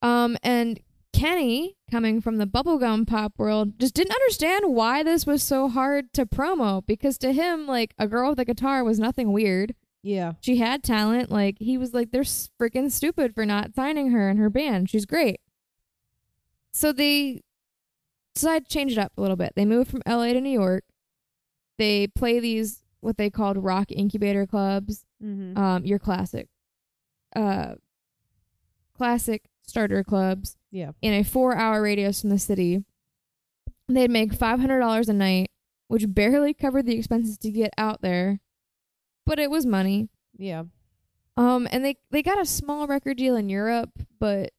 Um, 0.00 0.36
and 0.42 0.80
Kenny, 1.20 1.76
coming 1.90 2.20
from 2.22 2.38
the 2.38 2.46
bubblegum 2.46 3.06
pop 3.06 3.34
world, 3.36 3.78
just 3.78 3.94
didn't 3.94 4.12
understand 4.14 4.74
why 4.74 5.02
this 5.02 5.26
was 5.26 5.42
so 5.42 5.68
hard 5.68 6.12
to 6.14 6.24
promo 6.24 6.84
because 6.86 7.18
to 7.18 7.32
him, 7.32 7.66
like, 7.66 7.92
a 7.98 8.08
girl 8.08 8.30
with 8.30 8.38
a 8.40 8.44
guitar 8.44 8.82
was 8.82 8.98
nothing 8.98 9.30
weird. 9.32 9.74
Yeah. 10.02 10.32
She 10.40 10.56
had 10.56 10.82
talent. 10.82 11.30
Like, 11.30 11.56
he 11.58 11.76
was 11.76 11.92
like, 11.92 12.10
they're 12.10 12.22
freaking 12.22 12.90
stupid 12.90 13.34
for 13.34 13.44
not 13.44 13.74
signing 13.74 14.12
her 14.12 14.30
and 14.30 14.38
her 14.38 14.48
band. 14.48 14.88
She's 14.88 15.04
great. 15.04 15.40
So 16.72 16.90
they 16.92 17.42
decided 18.34 18.68
to 18.68 18.72
change 18.72 18.92
it 18.92 18.98
up 18.98 19.12
a 19.18 19.20
little 19.20 19.36
bit. 19.36 19.52
They 19.56 19.66
moved 19.66 19.90
from 19.90 20.02
LA 20.06 20.32
to 20.32 20.40
New 20.40 20.48
York. 20.58 20.84
They 21.76 22.06
play 22.06 22.40
these, 22.40 22.82
what 23.00 23.18
they 23.18 23.28
called 23.28 23.58
rock 23.58 23.90
incubator 23.90 24.46
clubs 24.46 25.04
Mm-hmm. 25.22 25.58
um, 25.62 25.84
your 25.84 25.98
classic, 25.98 26.48
uh, 27.36 27.74
classic 28.96 29.42
starter 29.66 30.02
clubs 30.02 30.56
yeah. 30.70 30.92
in 31.02 31.12
a 31.14 31.22
four-hour 31.24 31.82
radius 31.82 32.20
from 32.20 32.30
the 32.30 32.38
city. 32.38 32.84
They'd 33.88 34.10
make 34.10 34.32
five 34.32 34.60
hundred 34.60 34.80
dollars 34.80 35.08
a 35.08 35.12
night, 35.12 35.48
which 35.88 36.04
barely 36.08 36.54
covered 36.54 36.86
the 36.86 36.96
expenses 36.96 37.36
to 37.38 37.50
get 37.50 37.72
out 37.76 38.02
there, 38.02 38.40
but 39.26 39.38
it 39.38 39.50
was 39.50 39.66
money. 39.66 40.08
Yeah. 40.36 40.64
Um, 41.36 41.66
and 41.70 41.84
they 41.84 41.96
they 42.10 42.22
got 42.22 42.40
a 42.40 42.44
small 42.46 42.86
record 42.86 43.16
deal 43.16 43.34
in 43.36 43.48
Europe, 43.48 43.90
but 44.18 44.50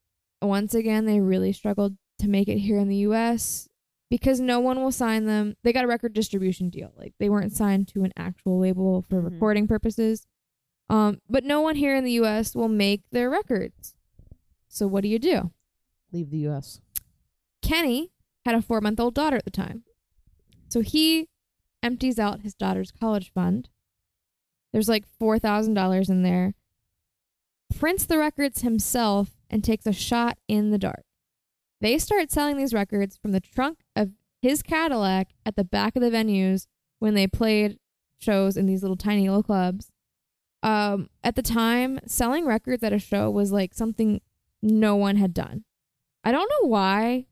once 0.41 0.73
again 0.73 1.05
they 1.05 1.19
really 1.21 1.53
struggled 1.53 1.95
to 2.19 2.27
make 2.27 2.47
it 2.49 2.57
here 2.59 2.77
in 2.77 2.87
the 2.89 2.97
U.S. 2.97 3.69
because 4.09 4.39
no 4.41 4.59
one 4.59 4.81
will 4.81 4.91
sign 4.91 5.25
them. 5.25 5.55
They 5.63 5.71
got 5.71 5.85
a 5.85 5.87
record 5.87 6.13
distribution 6.13 6.69
deal, 6.69 6.91
like 6.97 7.13
they 7.19 7.29
weren't 7.29 7.53
signed 7.53 7.87
to 7.89 8.03
an 8.03 8.11
actual 8.17 8.59
label 8.59 9.05
for 9.09 9.21
Mhm. 9.21 9.31
recording 9.31 9.67
purposes. 9.67 10.25
Um, 10.89 11.19
but 11.29 11.45
no 11.45 11.61
one 11.61 11.75
here 11.75 11.95
in 11.95 12.03
the 12.03 12.11
U.S. 12.13 12.53
will 12.53 12.67
make 12.67 13.03
their 13.11 13.29
records. 13.29 13.95
So 14.67 14.87
what 14.87 15.03
do 15.03 15.07
you 15.07 15.19
do? 15.19 15.51
Leave 16.11 16.29
the 16.29 16.39
U.S. 16.39 16.81
Kenny 17.61 18.11
had 18.45 18.55
a 18.55 18.61
four 18.61 18.81
month 18.81 18.99
old 18.99 19.13
daughter 19.13 19.37
at 19.37 19.45
the 19.45 19.51
time. 19.51 19.83
So 20.69 20.81
he 20.81 21.27
empties 21.83 22.19
out 22.19 22.41
his 22.41 22.53
daughter's 22.53 22.91
college 22.91 23.31
fund. 23.33 23.69
There's 24.71 24.89
like 24.89 25.05
$4,000 25.19 26.09
in 26.09 26.23
there. 26.23 26.53
Prints 27.77 28.05
the 28.05 28.17
records 28.17 28.61
himself 28.61 29.31
and 29.49 29.63
takes 29.63 29.85
a 29.85 29.93
shot 29.93 30.37
in 30.47 30.71
the 30.71 30.77
dark. 30.77 31.03
They 31.81 31.97
start 31.97 32.31
selling 32.31 32.57
these 32.57 32.73
records 32.73 33.17
from 33.17 33.31
the 33.31 33.41
trunk 33.41 33.79
of 33.95 34.11
his 34.41 34.61
Cadillac 34.61 35.29
at 35.45 35.55
the 35.55 35.63
back 35.63 35.95
of 35.95 36.01
the 36.01 36.09
venues 36.09 36.67
when 36.99 37.15
they 37.15 37.27
played 37.27 37.79
shows 38.19 38.55
in 38.55 38.65
these 38.65 38.81
little 38.81 38.97
tiny 38.97 39.27
little 39.27 39.43
clubs. 39.43 39.89
Um, 40.63 41.09
at 41.23 41.35
the 41.35 41.41
time, 41.41 41.99
selling 42.05 42.45
records 42.45 42.83
at 42.83 42.93
a 42.93 42.99
show 42.99 43.29
was 43.31 43.51
like 43.51 43.73
something 43.73 44.21
no 44.61 44.95
one 44.95 45.15
had 45.15 45.33
done. 45.33 45.63
I 46.23 46.31
don't 46.31 46.49
know 46.61 46.67
why. 46.67 47.25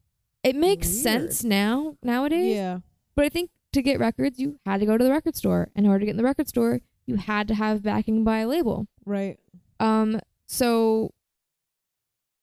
It 0.43 0.55
makes 0.55 0.87
Weird. 0.87 1.01
sense 1.03 1.43
now 1.43 1.97
nowadays, 2.01 2.55
Yeah. 2.55 2.79
but 3.15 3.25
I 3.25 3.29
think 3.29 3.49
to 3.73 3.81
get 3.81 3.99
records, 3.99 4.39
you 4.39 4.59
had 4.65 4.79
to 4.79 4.85
go 4.85 4.97
to 4.97 5.03
the 5.03 5.11
record 5.11 5.35
store. 5.35 5.69
In 5.75 5.85
order 5.85 5.99
to 5.99 6.05
get 6.05 6.11
in 6.11 6.17
the 6.17 6.23
record 6.23 6.47
store, 6.47 6.79
you 7.05 7.17
had 7.17 7.47
to 7.49 7.55
have 7.55 7.83
backing 7.83 8.23
by 8.23 8.39
a 8.39 8.47
label. 8.47 8.87
Right. 9.05 9.37
Um, 9.79 10.19
so 10.47 11.13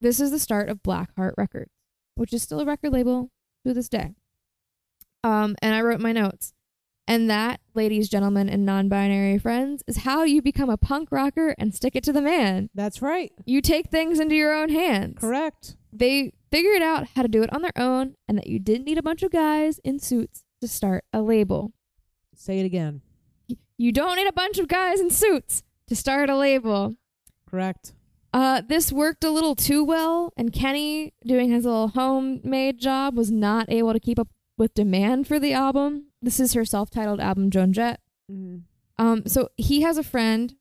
this 0.00 0.20
is 0.20 0.30
the 0.30 0.38
start 0.38 0.68
of 0.68 0.82
Blackheart 0.82 1.32
Records, 1.36 1.70
which 2.14 2.32
is 2.32 2.42
still 2.42 2.60
a 2.60 2.64
record 2.64 2.92
label 2.92 3.30
to 3.64 3.72
this 3.74 3.88
day. 3.88 4.14
Um, 5.24 5.56
and 5.62 5.74
I 5.74 5.80
wrote 5.80 6.00
my 6.00 6.12
notes. 6.12 6.52
And 7.08 7.30
that, 7.30 7.60
ladies, 7.74 8.08
gentlemen, 8.08 8.48
and 8.48 8.66
non-binary 8.66 9.38
friends, 9.38 9.82
is 9.86 9.98
how 9.98 10.24
you 10.24 10.42
become 10.42 10.68
a 10.68 10.76
punk 10.76 11.10
rocker 11.12 11.54
and 11.56 11.72
stick 11.74 11.94
it 11.94 12.02
to 12.04 12.12
the 12.12 12.20
man. 12.20 12.68
That's 12.74 13.00
right. 13.00 13.32
You 13.44 13.60
take 13.60 13.90
things 13.90 14.18
into 14.18 14.34
your 14.34 14.52
own 14.52 14.70
hands. 14.70 15.18
Correct. 15.20 15.76
They 15.92 16.32
figured 16.50 16.82
out 16.82 17.08
how 17.14 17.22
to 17.22 17.28
do 17.28 17.42
it 17.42 17.52
on 17.52 17.62
their 17.62 17.76
own, 17.76 18.14
and 18.28 18.38
that 18.38 18.46
you 18.46 18.58
didn't 18.58 18.84
need 18.84 18.98
a 18.98 19.02
bunch 19.02 19.22
of 19.22 19.30
guys 19.30 19.78
in 19.84 19.98
suits 19.98 20.44
to 20.60 20.68
start 20.68 21.04
a 21.12 21.22
label. 21.22 21.72
Say 22.34 22.60
it 22.60 22.66
again. 22.66 23.02
You 23.78 23.92
don't 23.92 24.16
need 24.16 24.26
a 24.26 24.32
bunch 24.32 24.58
of 24.58 24.68
guys 24.68 25.00
in 25.00 25.10
suits 25.10 25.62
to 25.88 25.96
start 25.96 26.30
a 26.30 26.36
label. 26.36 26.96
Correct. 27.48 27.92
Uh, 28.32 28.62
this 28.66 28.92
worked 28.92 29.24
a 29.24 29.30
little 29.30 29.54
too 29.54 29.82
well, 29.84 30.32
and 30.36 30.52
Kenny, 30.52 31.14
doing 31.24 31.50
his 31.50 31.64
little 31.64 31.88
homemade 31.88 32.78
job, 32.78 33.16
was 33.16 33.30
not 33.30 33.70
able 33.70 33.92
to 33.92 34.00
keep 34.00 34.18
up 34.18 34.28
with 34.58 34.74
demand 34.74 35.26
for 35.26 35.38
the 35.38 35.52
album. 35.52 36.06
This 36.20 36.40
is 36.40 36.54
her 36.54 36.64
self-titled 36.64 37.20
album, 37.20 37.50
Joan 37.50 37.72
Jett. 37.72 38.00
Mm-hmm. 38.30 38.58
Um, 38.98 39.26
so 39.26 39.48
he 39.56 39.82
has 39.82 39.98
a 39.98 40.02
friend 40.02 40.54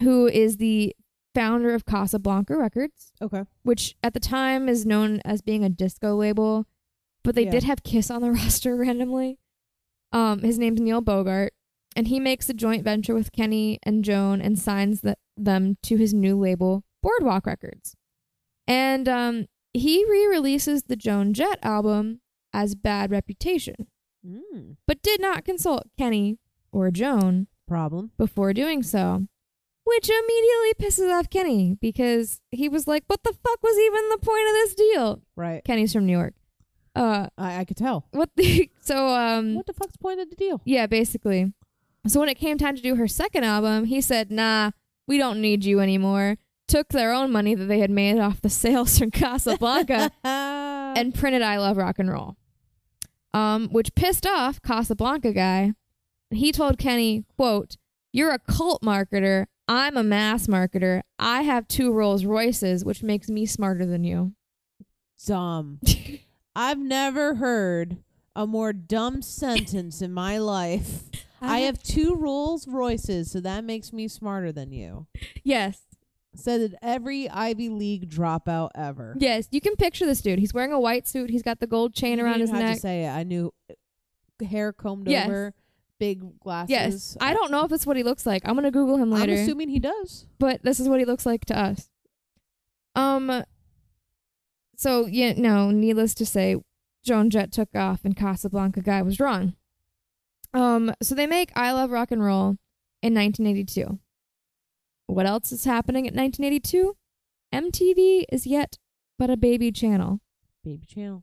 who 0.00 0.26
is 0.26 0.58
the 0.58 0.94
founder 1.34 1.74
of 1.74 1.84
Casablanca 1.84 2.56
Records, 2.56 3.12
Okay. 3.20 3.44
which 3.62 3.96
at 4.02 4.14
the 4.14 4.20
time 4.20 4.68
is 4.68 4.86
known 4.86 5.20
as 5.24 5.42
being 5.42 5.64
a 5.64 5.68
disco 5.68 6.14
label, 6.14 6.66
but 7.22 7.34
they 7.34 7.44
Yeah. 7.44 7.50
did 7.50 7.64
have 7.64 7.82
Kiss 7.82 8.10
on 8.10 8.22
the 8.22 8.30
roster 8.32 8.76
randomly. 8.76 9.38
Um, 10.12 10.40
his 10.40 10.58
name's 10.58 10.80
Neil 10.80 11.00
Bogart, 11.00 11.52
and 11.96 12.06
he 12.08 12.20
makes 12.20 12.48
a 12.48 12.54
joint 12.54 12.84
venture 12.84 13.14
with 13.14 13.32
Kenny 13.32 13.78
and 13.82 14.04
Joan 14.04 14.40
and 14.40 14.58
signs 14.58 15.00
the, 15.00 15.16
them 15.36 15.76
to 15.82 15.96
his 15.96 16.14
new 16.14 16.38
label, 16.38 16.84
Boardwalk 17.02 17.46
Records. 17.46 17.96
And 18.68 19.08
um, 19.08 19.46
he 19.72 20.04
re-releases 20.08 20.84
the 20.84 20.96
Joan 20.96 21.34
Jett 21.34 21.58
album 21.62 22.20
as 22.52 22.74
Bad 22.74 23.10
Reputation, 23.10 23.88
Mm. 24.26 24.76
but 24.86 25.02
did 25.02 25.20
not 25.20 25.44
consult 25.44 25.84
Kenny 25.98 26.38
or 26.72 26.90
Joan 26.90 27.46
Problem. 27.68 28.12
before 28.16 28.54
doing 28.54 28.82
so. 28.82 29.26
Which 29.84 30.08
immediately 30.10 30.74
pisses 30.80 31.12
off 31.12 31.30
Kenny 31.30 31.76
because 31.80 32.40
he 32.50 32.68
was 32.68 32.86
like, 32.86 33.04
"What 33.06 33.22
the 33.22 33.32
fuck 33.32 33.62
was 33.62 33.78
even 33.78 34.08
the 34.10 34.18
point 34.18 34.48
of 34.48 34.52
this 34.54 34.74
deal?" 34.74 35.22
Right. 35.36 35.64
Kenny's 35.64 35.92
from 35.92 36.06
New 36.06 36.16
York. 36.16 36.34
Uh, 36.96 37.28
I, 37.36 37.58
I 37.60 37.64
could 37.64 37.76
tell. 37.76 38.06
what 38.12 38.30
the 38.36 38.70
so 38.80 39.08
um 39.08 39.54
What 39.56 39.66
the 39.66 39.72
fuck's 39.72 39.96
point 39.96 40.20
of 40.20 40.30
the 40.30 40.36
deal? 40.36 40.60
yeah, 40.64 40.86
basically. 40.86 41.52
So 42.06 42.20
when 42.20 42.28
it 42.28 42.34
came 42.38 42.58
time 42.58 42.76
to 42.76 42.82
do 42.82 42.96
her 42.96 43.08
second 43.08 43.44
album, 43.44 43.84
he 43.86 44.00
said, 44.00 44.30
"Nah, 44.30 44.70
we 45.08 45.18
don't 45.18 45.40
need 45.40 45.64
you 45.64 45.80
anymore." 45.80 46.36
Took 46.66 46.88
their 46.88 47.12
own 47.12 47.30
money 47.30 47.54
that 47.54 47.66
they 47.66 47.80
had 47.80 47.90
made 47.90 48.18
off 48.18 48.40
the 48.40 48.48
sales 48.62 48.98
from 48.98 49.10
Casablanca 49.10 50.10
and 50.24 50.98
and 50.98 51.14
printed 51.14 51.42
I 51.42 51.58
Love 51.58 51.76
Rock 51.76 51.98
and 51.98 52.10
Roll. 52.10 52.36
Um, 53.34 53.68
which 53.70 53.94
pissed 53.94 54.26
off 54.26 54.62
Casablanca 54.62 55.32
guy. 55.32 55.72
He 56.30 56.52
told 56.52 56.78
Kenny, 56.78 57.24
quote, 57.36 57.76
You're 58.12 58.30
a 58.32 58.38
cult 58.38 58.82
marketer. 58.82 59.46
I'm 59.66 59.96
a 59.96 60.02
mass 60.02 60.46
marketer. 60.46 61.00
I 61.18 61.42
have 61.42 61.66
two 61.68 61.92
Rolls 61.92 62.24
Royces, 62.24 62.84
which 62.84 63.02
makes 63.02 63.28
me 63.28 63.46
smarter 63.46 63.86
than 63.86 64.04
you. 64.04 64.32
dumb. 65.26 65.80
I've 66.56 66.78
never 66.78 67.36
heard 67.36 67.96
a 68.36 68.46
more 68.46 68.72
dumb 68.72 69.22
sentence 69.22 70.02
in 70.02 70.12
my 70.12 70.38
life. 70.38 71.04
I 71.40 71.60
have 71.60 71.82
two 71.82 72.14
Rolls 72.14 72.66
Royces, 72.68 73.30
so 73.30 73.40
that 73.40 73.64
makes 73.64 73.92
me 73.92 74.06
smarter 74.08 74.52
than 74.52 74.70
you. 74.72 75.06
Yes. 75.42 75.80
Said 76.36 76.60
it 76.60 76.74
every 76.82 77.28
Ivy 77.28 77.68
League 77.68 78.10
dropout 78.10 78.70
ever. 78.74 79.14
Yes. 79.18 79.48
You 79.50 79.60
can 79.60 79.76
picture 79.76 80.04
this 80.06 80.20
dude. 80.20 80.38
He's 80.38 80.52
wearing 80.54 80.72
a 80.72 80.80
white 80.80 81.06
suit. 81.06 81.30
He's 81.30 81.42
got 81.42 81.60
the 81.60 81.66
gold 81.66 81.94
chain 81.94 82.18
You 82.18 82.24
around 82.24 82.40
his 82.40 82.50
neck. 82.50 82.74
to 82.74 82.80
say 82.80 83.04
it. 83.04 83.08
I 83.10 83.22
knew 83.24 83.52
hair 84.44 84.72
combed 84.72 85.08
Yes. 85.08 85.26
over, 85.26 85.54
big 85.98 86.38
glasses. 86.40 86.70
Yes. 86.70 87.16
I 87.20 87.34
don't 87.34 87.50
know 87.50 87.64
if 87.64 87.72
it's 87.72 87.86
what 87.86 87.96
he 87.96 88.02
looks 88.02 88.26
like. 88.26 88.42
I'm 88.44 88.54
going 88.54 88.64
to 88.64 88.70
Google 88.70 88.96
him 88.96 89.10
later. 89.10 89.32
I'm 89.32 89.38
assuming 89.38 89.68
he 89.68 89.78
does. 89.78 90.26
but 90.38 90.62
this 90.62 90.80
is 90.80 90.88
what 90.88 90.98
he 90.98 91.04
looks 91.04 91.26
like 91.26 91.44
to 91.46 91.58
us. 91.58 91.88
Um. 92.94 93.44
So 94.76 95.06
yeah, 95.06 95.34
no. 95.36 95.70
Needless 95.70 96.14
to 96.14 96.26
say, 96.26 96.56
Joan 97.04 97.30
Jett 97.30 97.52
took 97.52 97.74
off, 97.74 98.04
and 98.04 98.16
Casablanca 98.16 98.80
guy 98.82 99.02
was 99.02 99.18
wrong. 99.20 99.54
Um. 100.52 100.92
So 101.02 101.14
they 101.14 101.26
make 101.26 101.50
"I 101.56 101.72
Love 101.72 101.90
Rock 101.90 102.10
and 102.10 102.22
Roll" 102.22 102.56
in 103.02 103.14
1982. 103.14 103.98
What 105.06 105.26
else 105.26 105.52
is 105.52 105.64
happening 105.64 106.06
at 106.06 106.14
1982? 106.14 106.96
MTV 107.52 108.24
is 108.32 108.46
yet 108.46 108.78
but 109.18 109.30
a 109.30 109.36
baby 109.36 109.70
channel. 109.70 110.20
Baby 110.64 110.86
channel. 110.86 111.22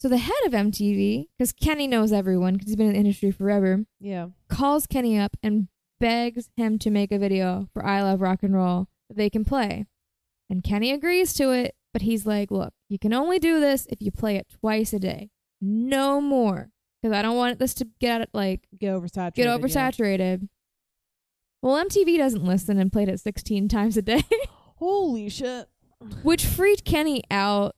So 0.00 0.08
the 0.08 0.18
head 0.18 0.36
of 0.46 0.52
MTV, 0.52 1.26
because 1.36 1.52
Kenny 1.52 1.86
knows 1.88 2.12
everyone, 2.12 2.54
because 2.54 2.68
he's 2.68 2.76
been 2.76 2.86
in 2.86 2.92
the 2.92 2.98
industry 3.00 3.30
forever, 3.32 3.84
Yeah. 4.00 4.28
calls 4.48 4.86
Kenny 4.86 5.18
up 5.18 5.36
and 5.42 5.68
begs 5.98 6.50
him 6.56 6.78
to 6.80 6.90
make 6.90 7.10
a 7.10 7.18
video 7.18 7.68
for 7.72 7.84
I 7.84 8.02
Love 8.02 8.20
Rock 8.20 8.42
and 8.44 8.54
Roll 8.54 8.88
that 9.08 9.16
they 9.16 9.28
can 9.28 9.44
play. 9.44 9.86
And 10.48 10.62
Kenny 10.62 10.92
agrees 10.92 11.32
to 11.34 11.50
it, 11.50 11.74
but 11.92 12.02
he's 12.02 12.26
like, 12.26 12.50
look, 12.52 12.72
you 12.88 12.98
can 12.98 13.12
only 13.12 13.38
do 13.40 13.58
this 13.58 13.86
if 13.90 14.00
you 14.00 14.12
play 14.12 14.36
it 14.36 14.46
twice 14.60 14.92
a 14.92 15.00
day. 15.00 15.30
No 15.60 16.20
more. 16.20 16.70
Because 17.02 17.16
I 17.16 17.22
don't 17.22 17.36
want 17.36 17.58
this 17.58 17.74
to 17.74 17.88
get 18.00 18.28
like 18.32 18.66
Get 18.78 18.92
oversaturated. 18.94 19.34
get 19.34 19.46
yeah. 19.46 19.58
oversaturated. 19.58 20.48
Well, 21.60 21.84
MTV 21.84 22.18
doesn't 22.18 22.44
listen 22.44 22.78
and 22.78 22.92
played 22.92 23.08
it 23.08 23.18
16 23.20 23.68
times 23.68 23.96
a 23.96 24.02
day, 24.02 24.22
Holy 24.76 25.28
shit. 25.28 25.68
which 26.22 26.46
freaked 26.46 26.84
Kenny 26.84 27.24
out. 27.32 27.74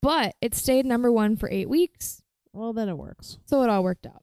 But 0.00 0.34
it 0.40 0.54
stayed 0.54 0.86
number 0.86 1.10
one 1.10 1.36
for 1.36 1.50
eight 1.50 1.68
weeks. 1.68 2.22
Well, 2.52 2.72
then 2.72 2.88
it 2.88 2.96
works. 2.96 3.38
So 3.46 3.62
it 3.62 3.70
all 3.70 3.82
worked 3.82 4.06
out. 4.06 4.22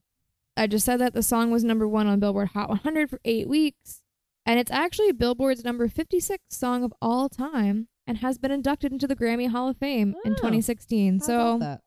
I 0.57 0.67
just 0.67 0.85
said 0.85 1.01
that 1.01 1.13
the 1.13 1.23
song 1.23 1.51
was 1.51 1.63
number 1.63 1.87
one 1.87 2.07
on 2.07 2.19
Billboard 2.19 2.49
Hot 2.49 2.69
100 2.69 3.09
for 3.09 3.19
eight 3.25 3.49
weeks, 3.49 4.01
and 4.45 4.57
it's 4.57 4.71
actually 4.71 5.11
Billboard's 5.11 5.65
number 5.65 5.87
56 5.89 6.43
song 6.49 6.83
of 6.83 6.93
all 7.01 7.27
time 7.27 7.89
and 8.07 8.19
has 8.19 8.37
been 8.37 8.51
inducted 8.51 8.93
into 8.93 9.07
the 9.07 9.15
Grammy 9.15 9.49
Hall 9.49 9.67
of 9.67 9.77
Fame 9.77 10.15
in 10.23 10.33
ah. 10.33 10.35
Oh. 10.37 10.41
2016. 10.41 11.19
How 11.19 11.25
So 11.25 11.79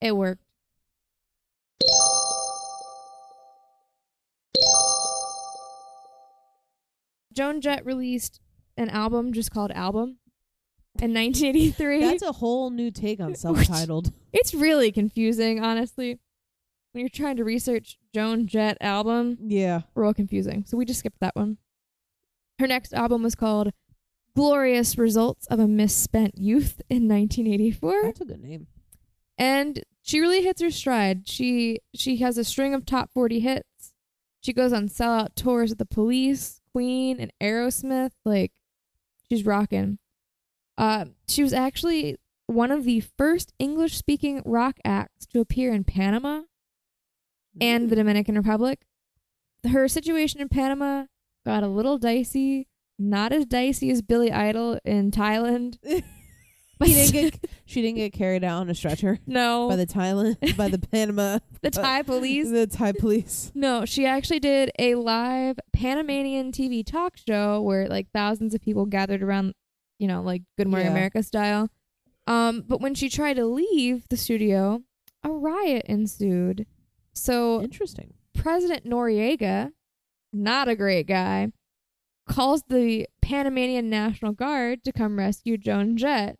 it 0.00 0.16
worked. 0.16 0.42
Joan 7.32 7.60
Jett 7.60 7.84
released 7.86 8.40
an 8.76 8.88
album 8.88 9.32
just 9.32 9.52
called 9.52 9.70
Album 9.72 10.18
in 11.00 11.14
1983. 11.14 12.00
That's 12.00 12.22
a 12.22 12.32
whole 12.32 12.70
new 12.70 12.90
take 12.90 13.20
on 13.20 13.34
self-titled. 13.36 14.12
It's 14.32 14.54
really 14.54 14.92
confusing, 14.92 15.62
honestly. 15.62 16.18
When 16.92 17.00
you're 17.00 17.08
trying 17.08 17.36
to 17.36 17.44
research 17.44 17.98
Joan 18.14 18.46
Jett 18.46 18.78
album, 18.80 19.38
yeah. 19.40 19.82
real 19.94 20.14
confusing. 20.14 20.64
So 20.66 20.76
we 20.76 20.84
just 20.84 21.00
skipped 21.00 21.20
that 21.20 21.36
one. 21.36 21.58
Her 22.58 22.66
next 22.66 22.92
album 22.92 23.22
was 23.22 23.34
called 23.34 23.72
Glorious 24.34 24.96
Results 24.98 25.46
of 25.46 25.60
a 25.60 25.68
Misspent 25.68 26.38
Youth 26.38 26.80
in 26.88 27.08
1984. 27.08 28.02
That's 28.04 28.20
a 28.20 28.24
good 28.24 28.42
name. 28.42 28.66
And 29.36 29.84
she 30.02 30.20
really 30.20 30.42
hits 30.42 30.60
her 30.62 30.70
stride. 30.70 31.28
She 31.28 31.80
she 31.94 32.16
has 32.16 32.38
a 32.38 32.44
string 32.44 32.74
of 32.74 32.86
top 32.86 33.12
40 33.12 33.40
hits. 33.40 33.92
She 34.40 34.52
goes 34.52 34.72
on 34.72 34.88
sellout 34.88 35.34
tours 35.34 35.70
with 35.70 35.78
the 35.78 35.86
Police, 35.86 36.60
Queen, 36.72 37.20
and 37.20 37.32
Aerosmith. 37.40 38.12
Like 38.24 38.52
she's 39.28 39.44
rocking. 39.44 39.98
Uh, 40.78 41.06
she 41.26 41.42
was 41.42 41.52
actually 41.52 42.16
one 42.46 42.70
of 42.70 42.84
the 42.84 43.00
first 43.00 43.52
English-speaking 43.58 44.42
rock 44.46 44.76
acts 44.84 45.26
to 45.26 45.40
appear 45.40 45.74
in 45.74 45.84
Panama 45.84 46.42
and 47.60 47.90
the 47.90 47.96
Dominican 47.96 48.36
Republic. 48.36 48.80
Her 49.70 49.88
situation 49.88 50.40
in 50.40 50.48
Panama 50.48 51.06
got 51.44 51.62
a 51.62 51.68
little 51.68 51.98
dicey. 51.98 52.68
Not 52.98 53.32
as 53.32 53.44
dicey 53.44 53.90
as 53.90 54.02
Billy 54.02 54.32
Idol 54.32 54.78
in 54.84 55.10
Thailand. 55.10 55.78
She 56.86 56.94
didn't 56.94 57.12
get 57.12 57.50
she 57.64 57.82
didn't 57.82 57.96
get 57.96 58.12
carried 58.12 58.44
out 58.44 58.60
on 58.60 58.70
a 58.70 58.74
stretcher 58.74 59.18
no, 59.26 59.68
by 59.68 59.76
the 59.76 59.86
Thailand 59.86 60.56
by 60.56 60.68
the 60.68 60.78
Panama 60.78 61.38
the 61.60 61.70
Thai 61.70 62.02
police. 62.02 62.50
the 62.50 62.66
Thai 62.66 62.92
police. 62.92 63.50
No, 63.54 63.84
she 63.84 64.06
actually 64.06 64.40
did 64.40 64.70
a 64.78 64.94
live 64.94 65.58
Panamanian 65.72 66.52
TV 66.52 66.86
talk 66.86 67.16
show 67.16 67.60
where 67.62 67.88
like 67.88 68.08
thousands 68.12 68.54
of 68.54 68.60
people 68.60 68.86
gathered 68.86 69.22
around, 69.22 69.54
you 69.98 70.06
know, 70.08 70.22
like 70.22 70.42
Good 70.56 70.68
Morning 70.68 70.86
Yeah. 70.86 70.92
America 70.92 71.22
style. 71.22 71.68
Um, 72.26 72.62
but 72.66 72.80
when 72.80 72.94
she 72.94 73.08
tried 73.08 73.34
to 73.34 73.46
leave 73.46 74.06
the 74.08 74.16
studio, 74.16 74.82
a 75.24 75.30
riot 75.30 75.86
ensued. 75.86 76.66
So 77.14 77.62
Interesting. 77.62 78.14
President 78.34 78.84
Noriega, 78.84 79.72
not 80.32 80.68
a 80.68 80.76
great 80.76 81.06
guy, 81.06 81.52
calls 82.28 82.62
the 82.68 83.08
Panamanian 83.22 83.88
National 83.90 84.32
Guard 84.32 84.84
to 84.84 84.92
come 84.92 85.18
rescue 85.18 85.56
Joan 85.56 85.96
Jett. 85.96 86.38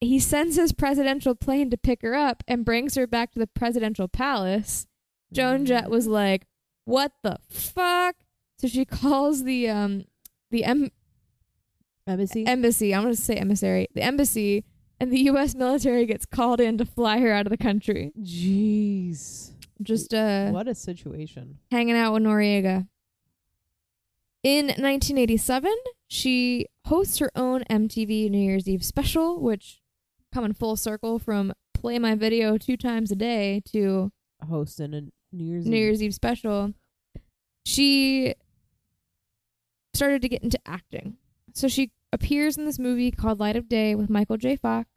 He 0.00 0.20
sends 0.20 0.56
his 0.56 0.72
presidential 0.72 1.34
plane 1.34 1.70
to 1.70 1.76
pick 1.76 2.02
her 2.02 2.14
up 2.14 2.44
and 2.46 2.64
brings 2.64 2.94
her 2.94 3.06
back 3.06 3.32
to 3.32 3.38
the 3.40 3.48
presidential 3.48 4.06
palace. 4.06 4.86
Joan 5.32 5.66
Jett 5.66 5.90
was 5.90 6.06
like, 6.06 6.46
"What 6.84 7.12
the 7.24 7.38
fuck?" 7.50 8.14
So 8.58 8.68
she 8.68 8.84
calls 8.86 9.42
the 9.42 9.68
um 9.68 10.04
the 10.52 10.62
em- 10.64 10.92
embassy. 12.08 12.46
embassy. 12.46 12.94
I'm 12.94 13.02
going 13.02 13.14
to 13.14 13.20
say 13.20 13.36
emissary. 13.36 13.88
The 13.94 14.02
embassy 14.02 14.64
and 15.00 15.12
the 15.12 15.20
US 15.30 15.54
military 15.54 16.06
gets 16.06 16.26
called 16.26 16.60
in 16.60 16.78
to 16.78 16.84
fly 16.84 17.18
her 17.20 17.32
out 17.32 17.46
of 17.46 17.50
the 17.50 17.56
country. 17.56 18.12
Jeez. 18.20 19.52
Just 19.80 20.12
uh 20.12 20.50
what 20.50 20.66
a 20.66 20.74
situation. 20.74 21.58
hanging 21.70 21.96
out 21.96 22.12
with 22.12 22.24
Noriega. 22.24 22.88
In 24.42 24.66
1987, 24.66 25.72
she 26.08 26.66
hosts 26.86 27.18
her 27.18 27.30
own 27.36 27.62
MTV 27.70 28.30
New 28.30 28.38
Year's 28.38 28.68
Eve 28.68 28.84
special, 28.84 29.40
which 29.40 29.80
coming 30.32 30.52
full 30.52 30.76
circle 30.76 31.18
from 31.18 31.52
play 31.74 31.98
my 31.98 32.14
video 32.14 32.58
two 32.58 32.76
times 32.76 33.10
a 33.12 33.16
day 33.16 33.62
to 33.72 34.10
Hosting 34.48 34.94
a 34.94 35.02
New 35.32 35.44
Year's 35.44 35.66
New 35.66 35.76
Eve. 35.76 35.82
Year's 35.82 36.02
Eve 36.02 36.14
special. 36.14 36.74
She 37.64 38.34
started 39.94 40.22
to 40.22 40.28
get 40.28 40.42
into 40.42 40.58
acting. 40.66 41.16
So 41.52 41.68
she 41.68 41.90
appears 42.12 42.56
in 42.56 42.64
this 42.64 42.78
movie 42.78 43.10
called 43.10 43.40
Light 43.40 43.56
of 43.56 43.68
Day 43.68 43.94
with 43.94 44.10
Michael 44.10 44.36
J. 44.36 44.56
Fox. 44.56 44.88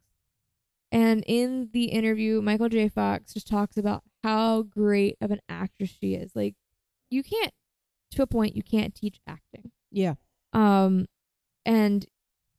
And 0.90 1.24
in 1.26 1.70
the 1.72 1.86
interview, 1.86 2.42
Michael 2.42 2.68
J. 2.68 2.88
Fox 2.88 3.32
just 3.32 3.48
talks 3.48 3.76
about 3.76 4.02
how 4.22 4.62
great 4.62 5.16
of 5.20 5.30
an 5.30 5.40
actress 5.48 5.90
she 6.00 6.14
is. 6.14 6.36
Like, 6.36 6.54
you 7.10 7.22
can't, 7.22 7.52
to 8.12 8.22
a 8.22 8.26
point, 8.26 8.56
you 8.56 8.62
can't 8.62 8.94
teach 8.94 9.18
acting. 9.26 9.70
Yeah. 9.90 10.14
Um, 10.52 11.06
and 11.64 12.06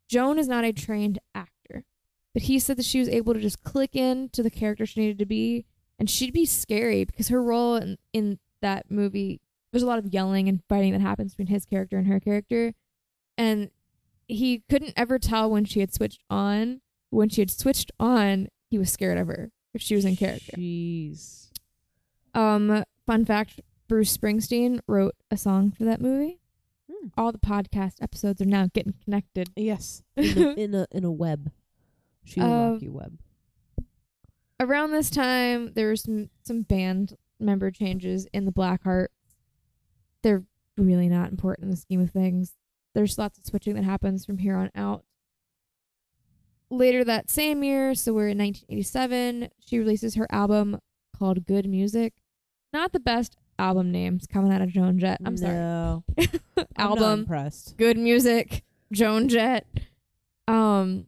Joan 0.07 0.39
is 0.39 0.47
not 0.47 0.63
a 0.63 0.73
trained 0.73 1.19
actor, 1.35 1.85
but 2.33 2.43
he 2.43 2.59
said 2.59 2.77
that 2.77 2.85
she 2.85 2.99
was 2.99 3.09
able 3.09 3.33
to 3.33 3.39
just 3.39 3.63
click 3.63 3.95
in 3.95 4.29
to 4.29 4.41
the 4.41 4.49
character 4.49 4.85
she 4.85 5.01
needed 5.01 5.19
to 5.19 5.25
be, 5.25 5.65
and 5.99 6.09
she'd 6.09 6.33
be 6.33 6.45
scary 6.45 7.05
because 7.05 7.27
her 7.29 7.41
role 7.41 7.75
in, 7.75 7.97
in 8.13 8.39
that 8.61 8.89
movie 8.89 9.41
there's 9.71 9.83
a 9.83 9.87
lot 9.87 9.99
of 9.99 10.13
yelling 10.13 10.47
and 10.47 10.61
fighting 10.69 10.91
that 10.93 11.01
happens 11.01 11.33
between 11.33 11.53
his 11.53 11.65
character 11.65 11.97
and 11.97 12.07
her 12.07 12.19
character, 12.19 12.73
and 13.37 13.71
he 14.27 14.63
couldn't 14.69 14.93
ever 14.95 15.19
tell 15.19 15.49
when 15.49 15.65
she 15.65 15.79
had 15.79 15.93
switched 15.93 16.21
on. 16.29 16.81
When 17.09 17.29
she 17.29 17.41
had 17.41 17.51
switched 17.51 17.91
on, 17.99 18.47
he 18.69 18.77
was 18.77 18.91
scared 18.91 19.17
of 19.17 19.27
her 19.27 19.51
if 19.73 19.81
she 19.81 19.95
was 19.95 20.05
in 20.05 20.15
character. 20.15 20.53
Jeez. 20.57 21.51
Um, 22.33 22.83
fun 23.05 23.25
fact: 23.25 23.61
Bruce 23.87 24.15
Springsteen 24.15 24.79
wrote 24.87 25.15
a 25.29 25.37
song 25.37 25.71
for 25.71 25.83
that 25.83 26.01
movie. 26.01 26.39
Hmm. 26.91 27.09
All 27.15 27.31
the 27.31 27.37
podcast 27.37 28.01
episodes 28.01 28.41
are 28.41 28.45
now 28.45 28.67
getting 28.73 28.95
connected. 29.03 29.49
Yes, 29.55 30.01
in 30.15 30.37
a, 30.37 30.49
in 30.53 30.73
a 30.75 30.87
in 30.91 31.03
a 31.03 31.11
web, 31.11 31.51
Sheila 32.23 32.47
Uh, 32.69 32.71
Rocky 32.73 32.89
web. 32.89 33.17
Around 34.59 34.91
this 34.91 35.09
time, 35.09 35.73
there 35.73 35.87
were 35.87 35.95
some 35.95 36.29
some 36.43 36.61
band 36.63 37.17
member 37.39 37.69
changes 37.69 38.25
in 38.33 38.45
the 38.45 38.51
Blackheart. 38.51 39.07
They're 40.23 40.43
really 40.77 41.09
not 41.09 41.29
important 41.29 41.65
in 41.65 41.71
the 41.71 41.77
scheme 41.77 42.01
of 42.01 42.11
things. 42.11 42.53
There's 42.93 43.17
lots 43.17 43.37
of 43.37 43.45
switching 43.45 43.75
that 43.75 43.83
happens 43.83 44.25
from 44.25 44.37
here 44.37 44.55
on 44.55 44.69
out. 44.75 45.03
Later 46.69 47.03
that 47.03 47.29
same 47.29 47.63
year, 47.63 47.93
so 47.93 48.13
we're 48.13 48.29
in 48.29 48.37
1987, 48.37 49.49
she 49.59 49.77
releases 49.77 50.15
her 50.15 50.27
album 50.31 50.79
called 51.17 51.45
Good 51.45 51.67
Music. 51.67 52.13
Not 52.71 52.91
the 52.93 52.99
best 52.99 53.37
album 53.59 53.91
names 53.91 54.25
coming 54.25 54.51
out 54.51 54.61
of 54.61 54.69
Joan 54.69 54.97
Jett. 54.97 55.19
I'm 55.23 55.37
sorry. 55.37 55.53
No, 55.53 56.03
I'm 56.57 56.65
album 56.77 57.19
impressed. 57.21 57.77
good 57.77 57.97
music, 57.97 58.63
Joan 58.91 59.27
Jett. 59.29 59.67
Um, 60.47 61.05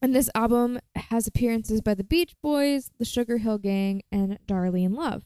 and 0.00 0.14
this 0.14 0.30
album 0.34 0.78
has 0.94 1.26
appearances 1.26 1.80
by 1.80 1.94
the 1.94 2.04
Beach 2.04 2.34
Boys, 2.42 2.90
the 2.98 3.04
Sugar 3.04 3.38
Hill 3.38 3.58
Gang, 3.58 4.02
and 4.12 4.38
Darlene 4.46 4.96
Love. 4.96 5.24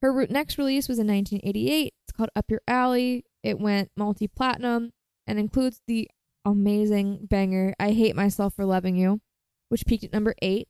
Her 0.00 0.26
next 0.28 0.56
release 0.58 0.88
was 0.88 0.98
in 0.98 1.06
1988. 1.08 1.92
It's 2.04 2.12
called 2.12 2.30
Up 2.36 2.50
Your 2.50 2.62
Alley. 2.68 3.24
It 3.42 3.58
went 3.58 3.90
multi 3.96 4.28
platinum 4.28 4.92
and 5.26 5.38
includes 5.38 5.80
the 5.86 6.10
amazing 6.44 7.26
banger 7.28 7.74
I 7.78 7.92
Hate 7.92 8.16
Myself 8.16 8.54
for 8.54 8.64
Loving 8.64 8.96
You, 8.96 9.20
which 9.68 9.86
peaked 9.86 10.04
at 10.04 10.12
number 10.12 10.34
eight. 10.42 10.68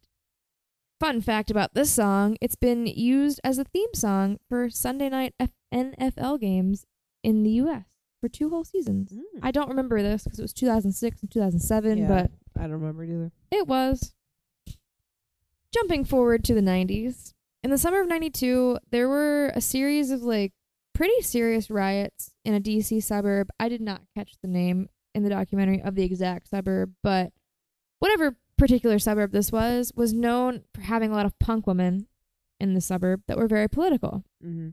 Fun 1.00 1.20
fact 1.20 1.50
about 1.50 1.74
this 1.74 1.90
song 1.92 2.36
it's 2.40 2.56
been 2.56 2.86
used 2.86 3.40
as 3.44 3.58
a 3.58 3.64
theme 3.64 3.94
song 3.94 4.38
for 4.48 4.68
Sunday 4.68 5.08
night 5.08 5.32
F- 5.38 5.50
NFL 5.72 6.40
games 6.40 6.84
in 7.22 7.44
the 7.44 7.50
U.S. 7.50 7.84
for 8.20 8.28
two 8.28 8.50
whole 8.50 8.64
seasons. 8.64 9.12
Mm. 9.12 9.40
I 9.42 9.52
don't 9.52 9.68
remember 9.68 10.02
this 10.02 10.24
because 10.24 10.40
it 10.40 10.42
was 10.42 10.52
2006 10.52 11.20
and 11.22 11.30
2007, 11.30 11.98
Yeah. 11.98 12.08
but 12.08 12.30
I 12.58 12.62
don't 12.62 12.72
remember 12.72 13.04
it 13.04 13.10
either. 13.10 13.30
it 13.52 13.68
was. 13.68 14.12
Jumping 15.72 16.04
forward 16.04 16.44
to 16.44 16.54
the 16.54 16.60
90s. 16.62 17.34
In 17.62 17.70
the 17.70 17.78
summer 17.78 18.00
of 18.00 18.08
92, 18.08 18.78
there 18.90 19.08
were 19.08 19.52
a 19.54 19.60
series 19.60 20.10
of 20.10 20.22
like 20.22 20.52
pretty 20.94 21.20
serious 21.22 21.70
riots 21.70 22.32
in 22.48 22.54
a 22.54 22.60
DC 22.60 23.02
suburb. 23.02 23.50
I 23.60 23.68
did 23.68 23.82
not 23.82 24.00
catch 24.16 24.32
the 24.40 24.48
name 24.48 24.88
in 25.14 25.22
the 25.22 25.28
documentary 25.28 25.82
of 25.82 25.94
the 25.94 26.02
exact 26.02 26.48
suburb, 26.48 26.94
but 27.02 27.30
whatever 27.98 28.36
particular 28.56 28.98
suburb 28.98 29.32
this 29.32 29.52
was, 29.52 29.92
was 29.94 30.14
known 30.14 30.62
for 30.72 30.80
having 30.80 31.10
a 31.12 31.14
lot 31.14 31.26
of 31.26 31.38
punk 31.38 31.66
women 31.66 32.06
in 32.58 32.72
the 32.72 32.80
suburb 32.80 33.20
that 33.28 33.36
were 33.36 33.48
very 33.48 33.68
political. 33.68 34.24
Mm-hmm. 34.42 34.70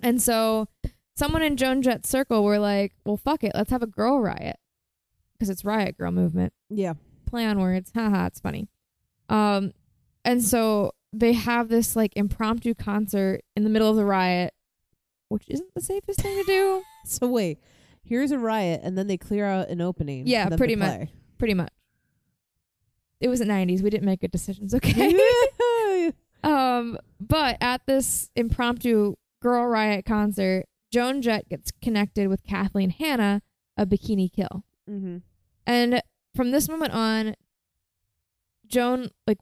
And 0.00 0.22
so 0.22 0.68
someone 1.16 1.42
in 1.42 1.56
Joan 1.56 1.82
Jett's 1.82 2.08
circle 2.08 2.44
were 2.44 2.60
like, 2.60 2.92
well, 3.04 3.16
fuck 3.16 3.42
it, 3.42 3.50
let's 3.52 3.72
have 3.72 3.82
a 3.82 3.86
girl 3.88 4.20
riot. 4.20 4.56
Because 5.32 5.50
it's 5.50 5.64
riot 5.64 5.98
girl 5.98 6.12
movement 6.12 6.52
Yeah. 6.70 6.94
play 7.26 7.44
on 7.44 7.58
words. 7.58 7.90
Haha, 7.94 8.26
it's 8.26 8.38
funny. 8.40 8.68
Um, 9.28 9.72
and 10.24 10.42
so 10.42 10.92
they 11.12 11.32
have 11.32 11.68
this 11.68 11.96
like 11.96 12.12
impromptu 12.16 12.74
concert 12.74 13.42
in 13.56 13.64
the 13.64 13.70
middle 13.70 13.90
of 13.90 13.96
the 13.96 14.04
riot, 14.04 14.54
which 15.28 15.44
isn't 15.48 15.74
the 15.74 15.80
safest 15.80 16.20
thing 16.20 16.36
to 16.38 16.44
do. 16.44 16.82
So 17.18 17.28
wait, 17.28 17.58
here's 18.02 18.30
a 18.30 18.38
riot, 18.38 18.80
and 18.82 18.96
then 18.96 19.06
they 19.06 19.16
clear 19.16 19.46
out 19.46 19.68
an 19.68 19.80
opening. 19.80 20.26
Yeah, 20.26 20.44
for 20.44 20.50
them 20.50 20.56
to 20.56 20.60
pretty 20.60 20.76
much. 20.76 21.08
Pretty 21.38 21.54
much. 21.54 21.72
It 23.20 23.28
was 23.28 23.40
the 23.40 23.44
'90s. 23.46 23.82
We 23.82 23.90
didn't 23.90 24.06
make 24.06 24.20
good 24.20 24.30
decisions. 24.30 24.74
Okay. 24.78 25.16
um, 26.44 26.98
but 27.20 27.56
at 27.60 27.82
this 27.86 28.30
impromptu 28.36 29.14
girl 29.40 29.66
riot 29.66 30.04
concert, 30.04 30.66
Joan 30.92 31.22
Jett 31.22 31.48
gets 31.48 31.72
connected 31.82 32.28
with 32.28 32.42
Kathleen 32.44 32.90
Hanna 32.90 33.42
of 33.76 33.88
Bikini 33.88 34.32
Kill. 34.32 34.64
mm-hmm. 34.88 35.18
And 35.66 36.02
from 36.34 36.50
this 36.50 36.68
moment 36.68 36.92
on, 36.92 37.34
Joan 38.66 39.10
like 39.26 39.38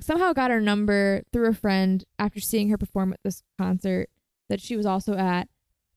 somehow 0.00 0.32
got 0.32 0.50
her 0.50 0.60
number 0.60 1.22
through 1.32 1.48
a 1.48 1.54
friend 1.54 2.04
after 2.18 2.40
seeing 2.40 2.68
her 2.70 2.78
perform 2.78 3.12
at 3.12 3.20
this 3.24 3.42
concert 3.58 4.08
that 4.48 4.60
she 4.60 4.76
was 4.76 4.86
also 4.86 5.14
at. 5.14 5.48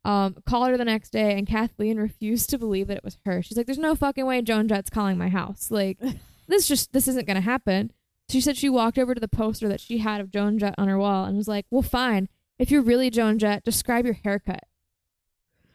Um, 0.06 0.36
called 0.46 0.70
her 0.70 0.78
the 0.78 0.84
next 0.84 1.12
day, 1.12 1.38
and 1.38 1.48
Kathleen 1.48 1.98
refused 1.98 2.50
to 2.50 2.58
believe 2.58 2.88
that 2.88 2.98
it 2.98 3.04
was 3.06 3.18
her. 3.26 3.42
She's 3.42 3.56
like, 3.56 3.66
"There's 3.66 3.78
no 3.78 3.96
fucking 3.96 4.26
way 4.26 4.42
Joan 4.42 4.68
Jett's 4.68 4.89
calling 4.89 5.18
my 5.18 5.30
house. 5.30 5.72
Like, 5.72 5.98
this 6.48 6.68
just 6.68 6.92
this 6.92 7.08
isn't 7.08 7.26
gonna 7.26 7.42
happen." 7.42 7.92
She 8.30 8.42
said 8.42 8.58
she 8.58 8.70
walked 8.70 8.98
over 9.00 9.13
to 9.13 9.22
the 9.22 9.28
poster 9.28 9.68
that 9.70 9.80
she 9.80 10.00
had 10.00 10.20
of 10.20 10.30
Joan 10.32 10.60
Jett 10.60 10.76
on 10.78 10.88
her 10.89 10.98
wall 10.98 11.24
and 11.26 11.38
was 11.38 11.48
like, 11.48 11.66
"Well, 11.72 11.82
fine. 11.82 12.28
If 12.60 12.70
you're 12.70 12.82
really 12.82 13.10
Joan 13.10 13.39
Jett, 13.39 13.63
describe 13.63 14.06
your 14.06 14.16
haircut." 14.16 14.63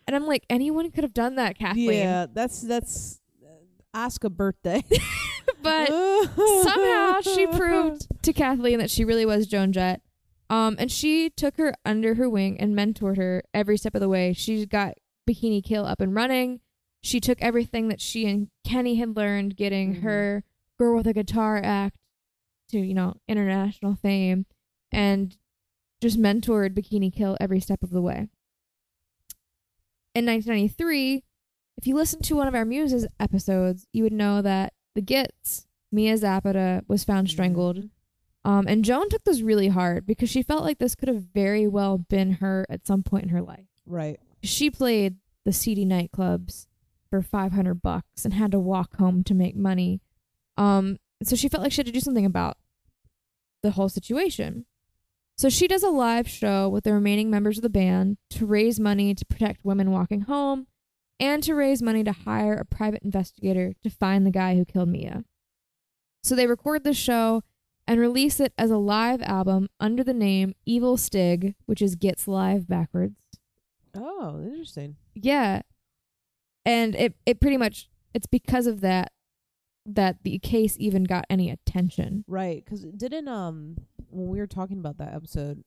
And 0.06 0.16
I'm 0.16 0.26
like, 0.26 0.44
anyone 0.48 0.90
could 0.90 1.04
have 1.04 1.12
done 1.12 1.34
that, 1.34 1.58
Kathleen. 1.58 1.92
Yeah, 1.92 2.26
that's 2.32 2.62
that's 2.62 3.20
uh, 3.44 3.48
ask 3.94 4.24
a 4.24 4.30
birthday. 4.30 4.82
But 5.62 5.88
somehow 6.62 7.20
she 7.20 7.46
proved 7.46 8.06
to 8.22 8.32
Kathleen 8.32 8.78
that 8.78 8.90
she 8.90 9.04
really 9.04 9.26
was 9.26 9.46
Joan 9.46 9.72
Jett. 9.72 10.02
Um, 10.50 10.76
and 10.78 10.90
she 10.90 11.28
took 11.30 11.56
her 11.58 11.74
under 11.84 12.14
her 12.14 12.28
wing 12.28 12.58
and 12.58 12.74
mentored 12.74 13.16
her 13.18 13.42
every 13.52 13.76
step 13.76 13.94
of 13.94 14.00
the 14.00 14.08
way. 14.08 14.32
She 14.32 14.64
got 14.64 14.94
Bikini 15.28 15.62
Kill 15.62 15.84
up 15.84 16.00
and 16.00 16.14
running. 16.14 16.60
She 17.02 17.20
took 17.20 17.40
everything 17.42 17.88
that 17.88 18.00
she 18.00 18.26
and 18.26 18.48
Kenny 18.64 18.96
had 18.96 19.14
learned, 19.16 19.56
getting 19.56 19.96
Mhm. 19.96 20.00
her 20.02 20.44
Girl 20.78 20.96
with 20.96 21.06
a 21.06 21.12
Guitar 21.12 21.60
act 21.62 21.98
to, 22.70 22.78
you 22.78 22.94
know, 22.94 23.16
international 23.28 23.94
fame, 23.96 24.46
and 24.92 25.36
just 26.00 26.18
mentored 26.18 26.74
Bikini 26.74 27.12
Kill 27.12 27.36
every 27.40 27.60
step 27.60 27.82
of 27.82 27.90
the 27.90 28.02
way. 28.02 28.28
In 30.14 30.24
1993, 30.24 31.24
if 31.76 31.86
you 31.86 31.94
listen 31.94 32.22
to 32.22 32.36
one 32.36 32.48
of 32.48 32.54
our 32.54 32.64
Muses 32.64 33.06
episodes, 33.20 33.86
you 33.92 34.02
would 34.02 34.12
know 34.12 34.40
that 34.42 34.72
the 34.94 35.02
Gits, 35.02 35.66
Mia 35.92 36.16
Zapata, 36.16 36.84
was 36.88 37.04
found 37.04 37.28
strangled. 37.28 37.88
Um, 38.48 38.64
and 38.66 38.82
Joan 38.82 39.10
took 39.10 39.24
this 39.24 39.42
really 39.42 39.68
hard 39.68 40.06
because 40.06 40.30
she 40.30 40.42
felt 40.42 40.64
like 40.64 40.78
this 40.78 40.94
could 40.94 41.08
have 41.08 41.22
very 41.22 41.68
well 41.68 41.98
been 41.98 42.32
her 42.32 42.64
at 42.70 42.86
some 42.86 43.02
point 43.02 43.24
in 43.24 43.28
her 43.28 43.42
life. 43.42 43.66
Right. 43.84 44.18
She 44.42 44.70
played 44.70 45.16
the 45.44 45.52
seedy 45.52 45.84
nightclubs 45.84 46.66
for 47.10 47.20
500 47.20 47.82
bucks 47.82 48.24
and 48.24 48.32
had 48.32 48.52
to 48.52 48.58
walk 48.58 48.96
home 48.96 49.22
to 49.24 49.34
make 49.34 49.54
money. 49.54 50.00
Um, 50.56 50.96
so 51.22 51.36
she 51.36 51.50
felt 51.50 51.62
like 51.62 51.72
she 51.72 51.80
had 51.80 51.86
to 51.88 51.92
do 51.92 52.00
something 52.00 52.24
about 52.24 52.56
the 53.62 53.72
whole 53.72 53.90
situation. 53.90 54.64
So 55.36 55.50
she 55.50 55.68
does 55.68 55.82
a 55.82 55.90
live 55.90 56.26
show 56.26 56.70
with 56.70 56.84
the 56.84 56.94
remaining 56.94 57.28
members 57.28 57.58
of 57.58 57.62
the 57.62 57.68
band 57.68 58.16
to 58.30 58.46
raise 58.46 58.80
money 58.80 59.14
to 59.14 59.26
protect 59.26 59.62
women 59.62 59.90
walking 59.90 60.22
home 60.22 60.68
and 61.20 61.42
to 61.42 61.54
raise 61.54 61.82
money 61.82 62.02
to 62.02 62.12
hire 62.12 62.54
a 62.54 62.64
private 62.64 63.02
investigator 63.02 63.74
to 63.82 63.90
find 63.90 64.24
the 64.24 64.30
guy 64.30 64.56
who 64.56 64.64
killed 64.64 64.88
Mia. 64.88 65.24
So 66.22 66.34
they 66.34 66.46
record 66.46 66.82
the 66.82 66.94
show 66.94 67.42
and 67.88 67.98
release 67.98 68.38
it 68.38 68.52
as 68.58 68.70
a 68.70 68.76
live 68.76 69.22
album 69.22 69.68
under 69.80 70.04
the 70.04 70.12
name 70.12 70.54
Evil 70.66 70.98
Stig, 70.98 71.54
which 71.64 71.80
is 71.80 71.96
Gits 71.96 72.28
Live 72.28 72.68
backwards. 72.68 73.16
Oh, 73.96 74.40
interesting. 74.44 74.96
Yeah. 75.14 75.62
And 76.66 76.94
it 76.94 77.14
it 77.24 77.40
pretty 77.40 77.56
much 77.56 77.88
it's 78.12 78.26
because 78.26 78.66
of 78.66 78.82
that 78.82 79.12
that 79.86 80.18
the 80.22 80.38
case 80.38 80.76
even 80.78 81.04
got 81.04 81.24
any 81.30 81.50
attention. 81.50 82.24
Right, 82.28 82.62
because 82.62 82.82
didn't 82.84 83.26
um 83.26 83.78
when 84.10 84.28
we 84.28 84.38
were 84.38 84.46
talking 84.46 84.78
about 84.78 84.98
that 84.98 85.14
episode, 85.14 85.64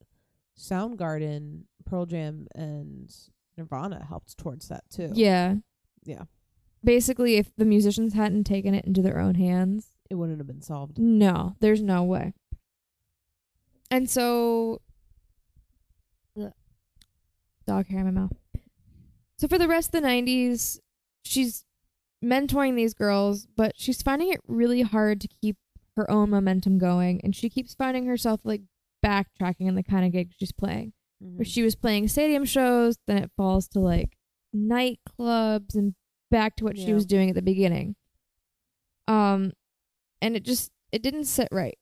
Soundgarden, 0.57 1.63
Pearl 1.85 2.05
Jam, 2.05 2.47
and 2.53 3.11
Nirvana 3.57 4.05
helped 4.07 4.37
towards 4.37 4.67
that 4.67 4.83
too. 4.91 5.11
Yeah. 5.15 5.55
Yeah. 6.03 6.25
Basically 6.83 7.37
if 7.37 7.51
the 7.57 7.65
musicians 7.65 8.13
hadn't 8.13 8.43
taken 8.43 8.75
it 8.75 8.85
into 8.85 9.01
their 9.01 9.17
own 9.17 9.35
hands, 9.35 9.87
it 10.11 10.15
wouldn't 10.15 10.39
have 10.39 10.47
been 10.47 10.61
solved. 10.61 10.99
no, 10.99 11.55
there's 11.61 11.81
no 11.81 12.03
way. 12.03 12.33
And 13.89 14.09
so 14.09 14.81
Ugh. 16.39 16.51
dog 17.65 17.87
hair 17.87 17.99
in 17.99 18.05
my 18.05 18.11
mouth. 18.11 18.33
So 19.37 19.47
for 19.47 19.57
the 19.57 19.67
rest 19.67 19.95
of 19.95 20.01
the 20.01 20.07
90s, 20.07 20.79
she's 21.23 21.65
mentoring 22.23 22.75
these 22.75 22.93
girls, 22.93 23.47
but 23.57 23.73
she's 23.75 24.01
finding 24.01 24.31
it 24.31 24.39
really 24.47 24.83
hard 24.83 25.19
to 25.21 25.27
keep 25.27 25.57
her 25.97 26.09
own 26.11 26.29
momentum 26.29 26.77
going, 26.77 27.19
and 27.23 27.35
she 27.35 27.49
keeps 27.49 27.73
finding 27.73 28.05
herself 28.05 28.41
like 28.43 28.61
backtracking 29.03 29.67
in 29.67 29.75
the 29.75 29.83
kind 29.83 30.05
of 30.05 30.11
gigs 30.11 30.35
she's 30.39 30.51
playing. 30.51 30.93
Where 31.19 31.45
she 31.45 31.61
was 31.61 31.75
playing 31.75 32.07
stadium 32.07 32.45
shows, 32.45 32.97
then 33.07 33.17
it 33.17 33.29
falls 33.37 33.67
to 33.69 33.79
like 33.79 34.17
nightclubs 34.55 35.75
and 35.75 35.93
back 36.31 36.55
to 36.55 36.63
what 36.63 36.77
she 36.77 36.93
was 36.93 37.05
doing 37.05 37.29
at 37.29 37.35
the 37.35 37.41
beginning. 37.43 37.95
Um, 39.07 39.51
and 40.21 40.35
it 40.35 40.43
just 40.43 40.71
it 40.91 41.01
didn't 41.01 41.25
sit 41.25 41.47
right. 41.51 41.77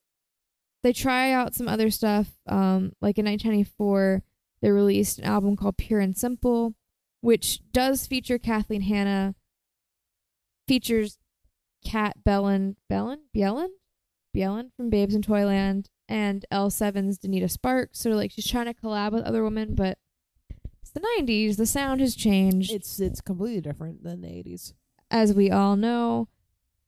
They 0.82 0.92
try 0.92 1.30
out 1.32 1.54
some 1.54 1.68
other 1.68 1.90
stuff. 1.90 2.28
Um, 2.46 2.92
like 3.02 3.18
in 3.18 3.26
1994, 3.26 4.22
they 4.62 4.70
released 4.70 5.18
an 5.18 5.24
album 5.24 5.56
called 5.56 5.76
Pure 5.76 6.00
and 6.00 6.16
Simple, 6.16 6.74
which 7.20 7.60
does 7.72 8.06
feature 8.06 8.38
Kathleen 8.38 8.82
Hanna. 8.82 9.34
Features 10.68 11.18
Kat 11.84 12.22
Bellin, 12.24 12.76
Bellin, 12.88 13.20
Bielen, 13.36 13.68
Bielen 14.36 14.70
from 14.76 14.88
Babes 14.90 15.14
in 15.14 15.22
Toyland, 15.22 15.88
and 16.08 16.44
L7's 16.52 17.18
Donita 17.18 17.50
Sparks. 17.50 17.98
So 18.00 18.10
like 18.10 18.30
she's 18.30 18.48
trying 18.48 18.66
to 18.66 18.74
collab 18.74 19.12
with 19.12 19.24
other 19.24 19.42
women, 19.42 19.74
but 19.74 19.98
it's 20.80 20.92
the 20.92 21.00
90s. 21.20 21.56
The 21.56 21.66
sound 21.66 22.00
has 22.00 22.14
changed, 22.14 22.70
It's 22.72 23.00
it's 23.00 23.20
completely 23.20 23.60
different 23.60 24.04
than 24.04 24.20
the 24.20 24.28
80s. 24.28 24.72
as 25.10 25.34
we 25.34 25.50
all 25.50 25.76
know. 25.76 26.28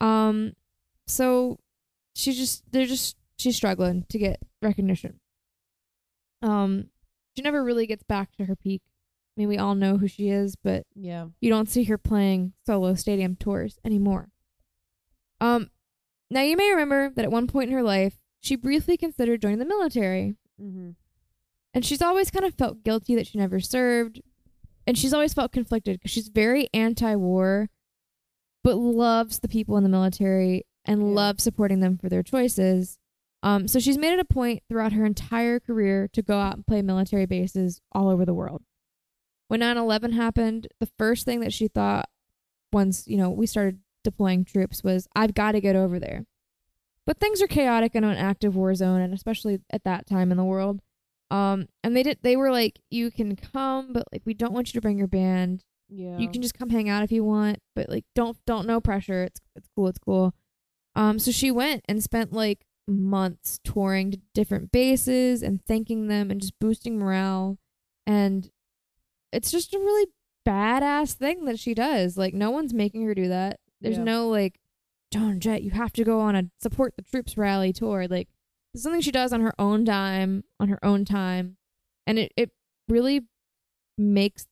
Um, 0.01 0.53
so 1.13 1.59
she's 2.15 2.37
just 2.37 2.65
they're 2.73 2.87
just 2.87 3.17
she's 3.39 3.57
struggling 3.57 4.05
to 4.09 4.19
get 4.19 4.41
recognition. 4.61 5.21
Um, 6.43 6.89
she 7.37 7.43
never 7.43 7.63
really 7.63 7.87
gets 7.87 8.03
back 8.03 8.33
to 8.37 8.45
her 8.47 8.57
peak. 8.57 8.83
I 9.37 9.41
mean, 9.41 9.49
we 9.49 9.59
all 9.59 9.75
know 9.75 9.97
who 9.97 10.09
she 10.09 10.29
is, 10.29 10.57
but 10.57 10.85
Yeah. 10.95 11.29
you 11.41 11.49
don't 11.49 11.69
see 11.71 11.85
her 11.85 11.97
playing 11.97 12.53
solo 12.67 12.95
stadium 12.95 13.37
tours 13.37 13.79
anymore. 13.85 14.31
Um, 15.41 15.71
now 16.31 16.43
you 16.43 16.57
may 16.57 16.71
remember 16.71 17.11
that 17.11 17.25
at 17.25 17.31
one 17.33 17.47
point 17.47 17.69
in 17.71 17.75
her 17.75 17.83
life, 17.83 18.19
she 18.41 18.57
briefly 18.57 18.97
considered 18.97 19.41
joining 19.41 19.59
the 19.59 19.65
military, 19.65 20.35
Mm-hmm. 20.61 20.91
and 21.75 21.85
she's 21.85 22.03
always 22.03 22.31
kind 22.31 22.45
of 22.45 22.55
felt 22.55 22.85
guilty 22.85 23.15
that 23.15 23.27
she 23.27 23.39
never 23.39 23.59
served, 23.59 24.21
and 24.87 24.99
she's 24.99 25.15
always 25.15 25.33
felt 25.33 25.51
conflicted 25.53 25.99
because 25.99 26.11
she's 26.11 26.29
very 26.29 26.69
anti-war, 26.75 27.71
but 28.63 28.77
loves 28.77 29.39
the 29.39 29.49
people 29.49 29.77
in 29.77 29.83
the 29.83 29.89
military 29.89 30.67
and 30.85 31.01
Yeah. 31.01 31.07
loves 31.15 31.43
supporting 31.45 31.81
them 31.81 31.97
for 31.99 32.09
their 32.09 32.23
choices. 32.23 32.99
Um, 33.43 33.67
so 33.67 33.79
she's 33.81 33.99
made 33.99 34.13
it 34.13 34.21
a 34.21 34.25
point 34.25 34.63
throughout 34.69 34.93
her 34.93 35.05
entire 35.05 35.59
career 35.59 36.09
to 36.13 36.23
go 36.23 36.39
out 36.39 36.55
and 36.55 36.67
play 36.67 36.81
military 36.83 37.27
bases 37.27 37.81
all 37.93 38.09
over 38.09 38.25
the 38.25 38.35
world. 38.35 38.63
When 39.49 39.61
9/11 39.61 40.13
happened, 40.13 40.69
the 40.81 40.89
first 40.99 41.25
thing 41.25 41.41
that 41.41 41.53
she 41.53 41.69
thought 41.69 42.09
once, 42.73 43.07
you 43.09 43.17
know, 43.17 43.31
we 43.31 43.47
started 43.47 43.81
deploying 44.05 44.45
troops 44.45 44.83
was 44.83 45.07
I've 45.15 45.35
got 45.35 45.53
to 45.53 45.61
get 45.61 45.77
over 45.77 45.99
there. 45.99 46.25
But 47.05 47.19
things 47.19 47.43
are 47.43 47.49
chaotic 47.49 47.95
in 47.95 48.05
an 48.05 48.17
active 48.17 48.55
war 48.57 48.75
zone 48.75 49.01
and 49.01 49.13
especially 49.13 49.61
at 49.71 49.83
that 49.85 50.07
time 50.07 50.31
in 50.31 50.37
the 50.39 50.45
world. 50.45 50.81
Um 51.31 51.67
and 51.83 51.97
they 51.97 52.03
did 52.03 52.19
they 52.23 52.37
were 52.37 52.51
like 52.53 52.79
you 52.91 53.11
can 53.11 53.35
come 53.37 53.93
but 53.93 54.05
like 54.13 54.23
we 54.25 54.35
don't 54.35 54.53
want 54.53 54.69
you 54.69 54.79
to 54.79 54.83
bring 54.83 54.99
your 54.99 55.09
band. 55.09 55.65
Yeah. 55.89 56.17
You 56.19 56.29
can 56.31 56.41
just 56.43 56.55
come 56.55 56.71
hang 56.71 56.89
out 56.89 57.03
if 57.03 57.11
you 57.13 57.25
want, 57.25 57.59
but 57.75 57.89
like 57.89 58.05
don't 58.15 58.39
don't 58.47 58.67
no 58.67 58.81
pressure. 58.81 59.25
It's 59.25 59.41
it's 59.57 59.69
cool, 59.75 59.89
it's 59.89 59.99
cool. 59.99 60.33
Um 60.95 61.19
so 61.19 61.31
she 61.31 61.51
went 61.51 61.85
and 61.89 62.03
spent 62.03 62.33
like 62.33 62.65
months 62.89 63.59
touring 63.65 64.11
to 64.11 64.19
different 64.35 64.73
bases 64.73 65.43
and 65.43 65.65
thanking 65.65 66.09
them 66.09 66.31
and 66.31 66.41
just 66.41 66.59
boosting 66.59 66.99
morale 66.99 67.59
and 68.07 68.51
it's 69.33 69.51
just 69.51 69.73
a 69.73 69.79
really 69.79 70.11
badass 70.47 71.13
thing 71.15 71.45
that 71.45 71.59
she 71.59 71.73
does. 71.75 72.17
Like 72.19 72.35
no 72.35 72.51
one's 72.51 72.75
making 72.75 73.05
her 73.07 73.15
do 73.15 73.29
that. 73.29 73.61
There's 73.81 73.97
Yeah. 73.99 74.05
no 74.05 74.29
like 74.29 74.59
Joan 75.13 75.41
Jett, 75.41 75.63
you 75.63 75.71
have 75.73 75.93
to 75.95 76.05
go 76.05 76.21
on 76.21 76.35
a 76.37 76.45
support 76.61 76.95
the 76.97 77.03
troops 77.03 77.37
rally 77.37 77.73
tour. 77.73 78.07
Like 78.09 78.29
it's 78.75 78.83
something 78.83 79.01
she 79.03 79.13
does 79.13 79.33
on 79.33 79.41
her 79.43 79.53
own 79.59 79.85
dime, 79.85 80.45
on 80.59 80.69
her 80.69 80.83
own 80.85 81.05
time. 81.05 81.57
And 82.07 82.19
it, 82.19 82.33
it 82.37 82.51
really 82.89 83.23
makes 83.97 84.47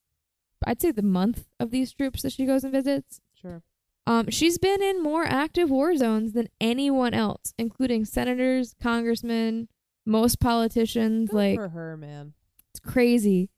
I'd 0.66 0.80
say 0.80 0.93
the 0.93 1.03
month 1.03 1.47
of 1.59 1.70
these 1.70 1.93
troops 1.95 2.22
that 2.22 2.32
she 2.32 2.45
goes 2.47 2.62
and 2.64 2.72
visits. 2.72 3.20
Sure. 3.34 3.62
Um, 4.07 4.30
she's 4.30 4.59
been 4.59 4.82
in 4.82 5.03
more 5.03 5.24
active 5.24 5.70
war 5.70 5.96
zones 5.96 6.32
than 6.32 6.48
anyone 6.61 7.14
else, 7.14 7.55
including 7.59 8.05
senators, 8.05 8.74
congressmen, 8.82 9.68
most 10.07 10.40
politicians. 10.40 11.30
Good 11.30 11.36
like 11.36 11.57
for 11.57 11.68
her, 11.68 11.96
man. 11.96 12.34
it's 12.72 12.80
crazy. 12.80 13.51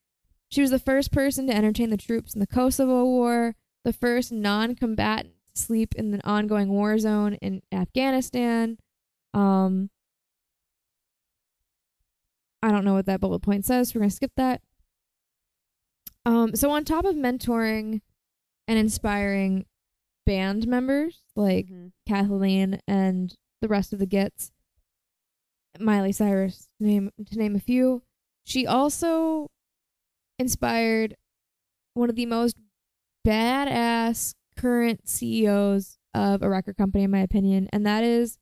She 0.49 0.61
was 0.61 0.71
the 0.71 0.79
first 0.79 1.13
person 1.13 1.47
to 1.47 1.55
entertain 1.55 1.91
the 1.91 1.97
troops 1.97 2.35
in 2.35 2.41
the 2.41 2.47
Kosovo 2.47 3.05
War, 3.05 3.55
the 3.85 3.93
first 3.93 4.31
non-combatant 4.33 5.35
to 5.55 5.63
sleep 5.63 5.95
in 5.95 6.11
the 6.11 6.27
ongoing 6.27 6.69
war 6.69 6.99
zone 6.99 7.35
in 7.35 7.63
Afghanistan. 7.73 8.77
Um, 9.33 9.89
I 12.63 12.71
don't 12.71 12.85
know 12.85 12.95
what 12.95 13.07
that 13.07 13.21
bullet 13.21 13.41
point 13.41 13.65
says. 13.65 13.89
So 13.89 13.95
we're 13.95 14.03
gonna 14.03 14.11
skip 14.11 14.33
that. 14.37 14.61
Um, 16.25 16.55
so 16.55 16.71
on 16.71 16.85
top 16.85 17.05
of 17.05 17.17
mentoring 17.17 18.03
and 18.69 18.79
inspiring 18.79 19.67
band 20.25 20.67
members 20.67 21.23
like 21.35 21.67
Mhm. 21.67 21.93
Kathleen 22.07 22.81
and 22.87 23.37
the 23.61 23.69
rest 23.69 23.93
of 23.93 23.99
the 23.99 24.07
Gits, 24.07 24.53
Miley 25.79 26.13
Cyrus, 26.13 26.69
to 26.79 26.85
name 26.85 27.11
to 27.27 27.39
name 27.39 27.57
a 27.57 27.61
few. 27.61 28.03
She 28.45 28.67
also 28.67 29.51
inspired 30.39 31.17
one 31.95 32.11
of 32.11 32.17
the 32.17 32.27
most 32.27 32.57
badass 33.27 34.35
current 34.57 35.09
CEOs 35.09 35.99
of 36.15 36.43
a 36.43 36.49
record 36.49 36.77
company, 36.77 37.05
in 37.05 37.11
my 37.11 37.21
opinion, 37.21 37.69
and 37.73 37.87
that 37.87 38.05
is 38.05 38.39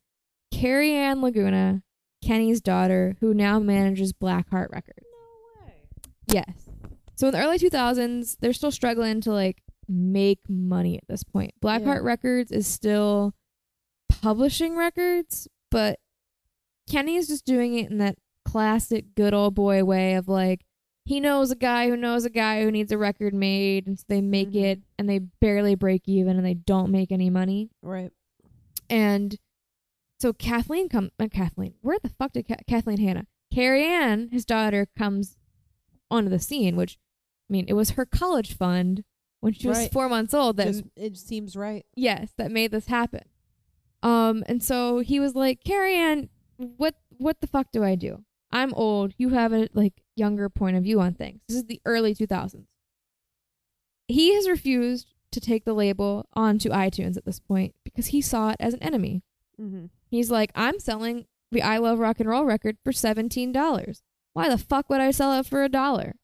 Carrie 0.50 0.92
Ann 0.94 1.20
Laguna, 1.20 1.82
Kenny's 2.22 2.60
daughter, 2.60 3.16
who 3.20 3.32
now 3.32 3.58
manages 3.58 4.12
Blackheart 4.12 4.70
Records. 4.70 5.06
No 5.10 5.64
way. 5.66 5.88
Yes. 6.26 6.68
So 7.14 7.28
in 7.28 7.32
the 7.34 7.40
early 7.40 7.58
2000s, 7.58 8.38
they're 8.40 8.52
still 8.52 8.72
struggling 8.72 9.20
to 9.20 9.32
like 9.32 9.62
make 9.90 10.38
money 10.48 10.96
at 10.96 11.04
this 11.08 11.24
point. 11.24 11.52
Blackheart 11.60 11.96
Yeah. 11.96 12.00
Records 12.02 12.52
is 12.52 12.66
still 12.66 13.34
publishing 14.08 14.76
records, 14.76 15.48
but 15.70 15.98
Kenny 16.88 17.16
is 17.16 17.28
just 17.28 17.44
doing 17.44 17.74
it 17.76 17.90
in 17.90 17.98
that 17.98 18.16
classic 18.44 19.14
good 19.14 19.34
old 19.34 19.54
boy 19.54 19.84
way 19.84 20.14
of 20.14 20.26
like 20.28 20.64
he 21.04 21.20
knows 21.20 21.50
a 21.50 21.56
guy 21.56 21.88
who 21.88 21.96
knows 21.96 22.24
a 22.24 22.30
guy 22.30 22.62
who 22.62 22.70
needs 22.70 22.90
a 22.92 22.98
record 22.98 23.34
made 23.34 23.86
and 23.86 23.98
so 23.98 24.04
they 24.08 24.20
make 24.20 24.50
Mhm. 24.50 24.62
it 24.62 24.80
and 24.98 25.08
they 25.08 25.18
barely 25.18 25.74
break 25.74 26.02
even 26.08 26.36
and 26.36 26.44
they 26.46 26.54
don't 26.54 26.90
make 26.90 27.12
any 27.12 27.30
money. 27.30 27.70
Right. 27.82 28.10
And 28.88 29.36
so 30.18 30.32
Kathleen 30.32 30.88
come 30.88 31.10
uh, 31.18 31.28
Kathleen, 31.30 31.74
where 31.80 31.98
the 32.02 32.08
fuck 32.10 32.32
did 32.32 32.48
Ka- 32.48 32.56
Kathleen 32.66 32.98
Hanna? 32.98 33.26
Carrie 33.52 33.84
Ann, 33.86 34.28
his 34.30 34.44
daughter, 34.44 34.86
comes 34.96 35.36
onto 36.10 36.28
the 36.30 36.38
scene, 36.38 36.76
which 36.76 36.98
I 37.48 37.52
mean, 37.52 37.64
it 37.68 37.72
was 37.74 37.90
her 37.90 38.06
college 38.06 38.54
fund 38.56 39.04
when 39.40 39.52
she 39.52 39.68
was 39.68 39.78
Right. 39.78 39.92
four 39.92 40.08
months 40.08 40.34
old 40.34 40.56
that 40.58 40.66
Just, 40.68 40.84
it 40.96 41.16
seems 41.16 41.56
right. 41.56 41.84
yes, 41.94 42.30
that 42.36 42.50
made 42.50 42.70
this 42.70 42.86
happen. 42.86 43.22
Um, 44.02 44.44
and 44.46 44.62
so 44.62 45.00
he 45.00 45.20
was 45.20 45.34
like, 45.34 45.62
Carrie 45.64 45.96
Ann, 45.96 46.28
what 46.56 46.94
what 47.18 47.40
the 47.40 47.46
fuck 47.46 47.70
do 47.72 47.84
I 47.84 47.94
do? 47.96 48.24
I'm 48.50 48.72
old. 48.74 49.12
You 49.18 49.30
have 49.30 49.52
a 49.52 49.68
like 49.74 50.02
younger 50.16 50.48
point 50.48 50.76
of 50.76 50.82
view 50.84 51.00
on 51.00 51.14
things. 51.14 51.40
This 51.48 51.58
is 51.58 51.64
the 51.66 51.80
early 51.84 52.14
2000s. 52.14 52.64
He 54.08 54.34
has 54.34 54.48
refused 54.48 55.14
to 55.32 55.40
take 55.40 55.64
the 55.64 55.72
label 55.74 56.26
onto 56.34 56.70
iTunes 56.70 57.16
at 57.16 57.24
this 57.24 57.38
point 57.38 57.74
because 57.84 58.08
he 58.08 58.20
saw 58.20 58.50
it 58.50 58.56
as 58.58 58.74
an 58.74 58.82
enemy. 58.82 59.22
Mm-hmm. 59.60 59.86
He's 60.10 60.30
like, 60.30 60.50
I'm 60.54 60.80
selling 60.80 61.26
the 61.52 61.62
I 61.62 61.76
Love 61.78 61.98
Rock 62.00 62.18
and 62.18 62.28
Roll 62.28 62.44
record 62.44 62.78
for 62.82 62.90
$17. 62.92 64.02
Why 64.32 64.48
the 64.48 64.58
fuck 64.58 64.90
would 64.90 65.00
I 65.00 65.10
sell 65.12 65.38
it 65.38 65.46
for 65.46 65.62
a 65.62 65.68
dollar? 65.68 66.16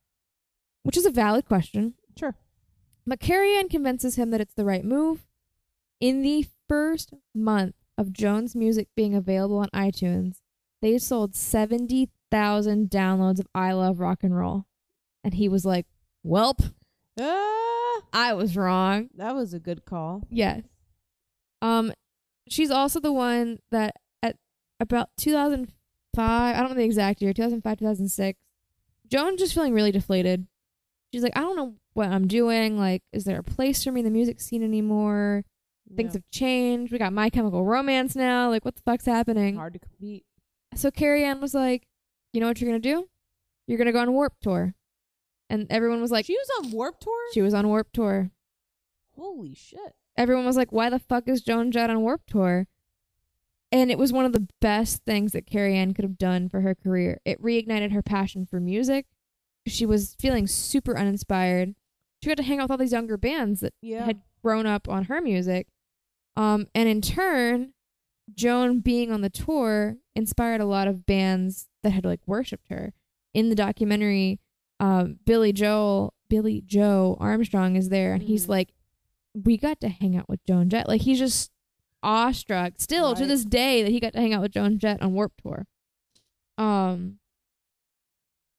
Which 0.82 0.96
is 0.96 1.06
a 1.06 1.10
valid 1.10 1.44
question. 1.44 1.94
Sure. 2.18 2.34
Ann 3.10 3.68
convinces 3.68 4.16
him 4.16 4.30
that 4.30 4.40
it's 4.40 4.54
the 4.54 4.64
right 4.64 4.84
move. 4.84 5.26
In 6.00 6.22
the 6.22 6.46
first 6.68 7.12
month 7.34 7.74
of 7.96 8.12
Joan's 8.12 8.54
music 8.54 8.88
being 8.94 9.14
available 9.14 9.58
on 9.58 9.68
iTunes, 9.74 10.40
they 10.82 10.98
sold 10.98 11.34
70,000 11.34 12.90
downloads 12.90 13.38
of 13.40 13.46
I 13.54 13.72
Love 13.72 14.00
Rock 14.00 14.22
and 14.22 14.36
Roll. 14.36 14.66
And 15.24 15.34
he 15.34 15.48
was 15.48 15.64
like, 15.64 15.86
Welp, 16.24 16.72
Ah, 17.18 18.00
I 18.12 18.34
was 18.34 18.56
wrong. 18.56 19.08
that 19.14 19.34
was 19.34 19.54
a 19.54 19.58
good 19.60 19.84
call. 19.84 20.22
Yes. 20.30 20.62
Um, 21.62 21.92
she's 22.48 22.70
also 22.70 23.00
the 23.00 23.12
one 23.12 23.60
that 23.70 23.94
at 24.22 24.36
about 24.80 25.08
2005, 25.16 25.70
I 26.18 26.52
don't 26.60 26.68
know 26.70 26.74
the 26.76 26.84
exact 26.84 27.22
year, 27.22 27.32
2005, 27.32 27.78
2006, 27.78 28.38
Joan 29.08 29.36
just 29.38 29.54
feeling 29.54 29.72
really 29.72 29.92
deflated. 29.92 30.46
She's 31.12 31.22
like, 31.22 31.36
I 31.36 31.40
don't 31.40 31.56
know 31.56 31.74
what 31.96 32.08
I'm 32.08 32.26
doing. 32.28 32.78
Like, 32.78 33.02
is 33.12 33.24
there 33.24 33.38
a 33.38 33.42
place 33.42 33.82
for 33.84 33.92
me 33.92 34.00
in 34.00 34.04
the 34.04 34.10
music 34.10 34.40
scene 34.40 34.62
anymore? 34.62 35.44
Things 35.94 36.14
Yeah. 36.14 36.18
have 36.18 36.30
changed. 36.30 36.92
We 36.92 36.98
got 36.98 37.12
My 37.12 37.30
Chemical 37.30 37.64
Romance 37.64 38.14
now. 38.16 38.48
Like, 38.50 38.64
what 38.64 38.74
the 38.76 38.82
fuck's 38.82 39.06
happening? 39.06 39.56
hard 39.56 39.72
to 39.74 39.78
compete. 39.78 40.24
So 40.74 40.90
Carrie 40.90 41.24
Ann 41.24 41.40
was 41.40 41.54
like, 41.54 41.86
you 42.32 42.40
know 42.40 42.48
what 42.48 42.60
you're 42.60 42.68
going 42.70 42.82
to 42.82 42.88
do? 42.94 43.08
You're 43.66 43.78
going 43.78 43.86
to 43.86 43.92
go 43.92 44.00
on 44.00 44.12
Warped 44.12 44.42
Tour. 44.42 44.74
And 45.48 45.66
everyone 45.70 46.00
was 46.02 46.10
like, 46.10 46.26
she 46.26 46.36
was 46.36 46.64
on 46.64 46.70
Warped 46.72 47.02
Tour. 47.02 47.14
she 47.32 47.40
was 47.42 47.54
on 47.54 47.68
Warped 47.68 47.94
Tour. 47.94 48.30
Holy 49.14 49.54
shit! 49.54 49.94
everyone 50.18 50.44
was 50.46 50.56
like, 50.56 50.72
"Why 50.72 50.88
the 50.90 50.98
fuck 50.98 51.28
is 51.28 51.40
Joan 51.42 51.70
Jett 51.70 51.88
on 51.90 52.00
Warped 52.02 52.28
Tour?" 52.30 52.66
And 53.72 53.90
it 53.90 53.98
was 53.98 54.12
one 54.12 54.24
of 54.24 54.32
the 54.32 54.46
best 54.60 55.04
things 55.04 55.32
that 55.32 55.46
Carrie 55.46 55.76
Ann 55.76 55.94
could 55.94 56.04
have 56.04 56.18
done 56.18 56.48
for 56.48 56.60
her 56.62 56.74
career. 56.74 57.20
It 57.24 57.40
reignited 57.42 57.92
her 57.92 58.02
passion 58.02 58.44
for 58.46 58.60
music. 58.60 59.06
She 59.66 59.84
was 59.86 60.14
feeling 60.18 60.46
super 60.46 60.96
uninspired. 60.98 61.74
She 62.26 62.30
got 62.30 62.38
to 62.38 62.42
hang 62.42 62.58
out 62.58 62.64
with 62.64 62.70
all 62.72 62.76
these 62.78 62.90
younger 62.90 63.16
bands 63.16 63.60
that 63.60 63.72
Yeah. 63.80 64.04
had 64.04 64.20
grown 64.42 64.66
up 64.66 64.88
on 64.88 65.04
her 65.04 65.20
music. 65.20 65.68
Um, 66.34 66.66
and 66.74 66.88
in 66.88 67.00
turn, 67.00 67.72
Joan 68.34 68.80
being 68.80 69.12
on 69.12 69.20
the 69.20 69.30
tour 69.30 69.98
inspired 70.16 70.60
a 70.60 70.64
lot 70.64 70.88
of 70.88 71.06
bands 71.06 71.68
that 71.84 71.90
had 71.90 72.04
like 72.04 72.18
worshipped 72.26 72.66
her. 72.68 72.92
In 73.32 73.48
the 73.48 73.54
documentary, 73.54 74.40
um, 74.80 75.20
Billy 75.24 75.52
Joel, 75.52 76.14
Billie 76.28 76.62
Joe 76.66 77.16
Armstrong 77.20 77.76
is 77.76 77.90
there, 77.90 78.12
and 78.12 78.24
he's 78.24 78.46
Mhm. 78.46 78.48
like, 78.48 78.74
"We 79.32 79.56
got 79.56 79.78
to 79.82 79.88
hang 79.88 80.16
out 80.16 80.28
with 80.28 80.44
Joan 80.44 80.68
Jett." 80.68 80.88
Like 80.88 81.02
he's 81.02 81.20
just 81.20 81.52
awestruck 82.02 82.72
still 82.78 83.14
to 83.14 83.24
this 83.24 83.44
day 83.44 83.84
that 83.84 83.92
he 83.92 84.00
got 84.00 84.14
to 84.14 84.20
hang 84.20 84.34
out 84.34 84.42
with 84.42 84.50
Joan 84.50 84.80
Jett 84.80 85.00
on 85.00 85.12
Warped 85.14 85.40
Tour. 85.44 85.68
Um, 86.58 87.20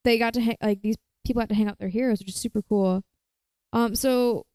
they 0.06 0.18
got 0.18 0.34
to 0.36 0.42
hang 0.42 0.56
like 0.62 0.82
these 0.82 0.96
people 1.26 1.42
got 1.42 1.50
to 1.50 1.56
hang 1.56 1.66
out 1.68 1.74
with 1.74 1.80
their 1.80 1.90
heroes, 1.90 2.20
which 2.20 2.30
is 2.30 2.36
super 2.38 2.62
cool. 2.62 3.04
Um, 3.74 3.96
so 3.96 4.46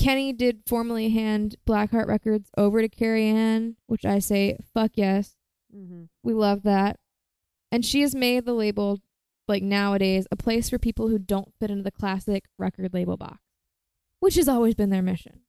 Kenny 0.00 0.32
did 0.32 0.62
formally 0.66 1.10
hand 1.10 1.56
Blackheart 1.66 2.06
Records 2.06 2.50
over 2.56 2.80
to 2.80 2.88
Carrie 2.88 3.28
Ann, 3.28 3.76
which 3.86 4.04
I 4.04 4.18
say 4.18 4.58
fuck 4.72 4.92
yes. 4.94 5.34
Mm-hmm. 5.74 6.04
We 6.22 6.32
love 6.32 6.62
that. 6.62 6.98
And 7.70 7.84
she 7.84 8.00
has 8.00 8.14
made 8.14 8.46
the 8.46 8.54
label, 8.54 8.98
like 9.46 9.62
nowadays, 9.62 10.26
a 10.30 10.36
place 10.36 10.70
for 10.70 10.78
people 10.78 11.08
who 11.08 11.18
don't 11.18 11.52
fit 11.60 11.70
into 11.70 11.84
the 11.84 11.90
classic 11.90 12.44
record 12.58 12.92
label 12.94 13.16
box, 13.16 13.38
which 14.20 14.34
has 14.36 14.48
always 14.48 14.74
been 14.74 14.90
their 14.90 15.02
mission. 15.02 15.40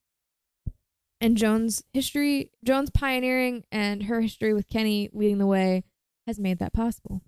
And 1.19 1.37
Joan's 1.37 1.83
history, 1.93 2.51
Joan's 2.63 2.89
pioneering 2.89 3.63
and 3.71 4.03
her 4.03 4.21
history 4.21 4.53
with 4.53 4.69
Kenny 4.69 5.09
leading 5.13 5.37
the 5.37 5.45
way 5.45 5.83
has 6.27 6.39
made 6.39 6.59
that 6.59 6.73
possible, 6.73 7.21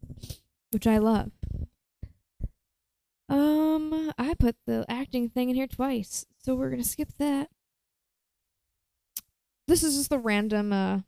which 0.71 0.87
I 0.87 0.97
love. 0.97 1.31
Um, 3.33 4.11
I 4.17 4.35
put 4.35 4.55
the 4.67 4.85
acting 4.87 5.27
thing 5.29 5.49
in 5.49 5.55
here 5.55 5.67
twice, 5.67 6.25
so 6.37 6.55
we're 6.55 6.69
gonna 6.69 6.83
skip 6.83 7.09
that. 7.17 7.49
This 9.67 9.83
is 9.83 9.95
just 9.97 10.09
the 10.09 10.19
random, 10.19 10.71
uh, 10.71 10.99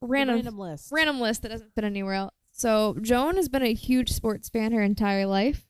random, 0.00 0.36
Random 0.36 0.58
list. 0.58 0.88
random 0.90 1.20
list 1.20 1.42
that 1.42 1.50
doesn't 1.50 1.74
fit 1.74 1.84
anywhere 1.84 2.14
else. 2.14 2.34
So 2.50 2.96
Joan 3.00 3.36
has 3.36 3.48
been 3.48 3.62
a 3.62 3.74
huge 3.74 4.10
sports 4.10 4.48
fan 4.48 4.72
her 4.72 4.82
entire 4.82 5.26
life. 5.26 5.66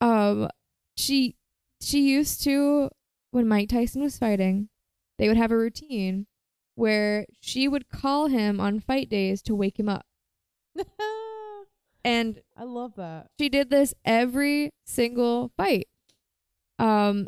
Um, 0.00 0.48
she 0.96 1.36
she 1.80 2.10
used 2.10 2.42
to 2.44 2.90
when 3.30 3.46
Mike 3.46 3.68
Tyson 3.68 4.02
was 4.02 4.18
fighting, 4.18 4.68
they 5.18 5.28
would 5.28 5.36
have 5.36 5.52
a 5.52 5.56
routine 5.56 6.26
where 6.74 7.26
she 7.40 7.68
would 7.68 7.88
call 7.88 8.26
him 8.26 8.58
on 8.58 8.80
fight 8.80 9.08
days 9.08 9.40
to 9.42 9.54
wake 9.54 9.78
him 9.78 9.88
up, 9.88 10.04
and 12.04 12.40
I 12.56 12.64
love 12.64 12.96
that. 12.96 13.28
she 13.38 13.48
did 13.48 13.70
this 13.70 13.94
every 14.04 14.70
single 14.84 15.50
fight. 15.56 15.88
Um, 16.78 17.26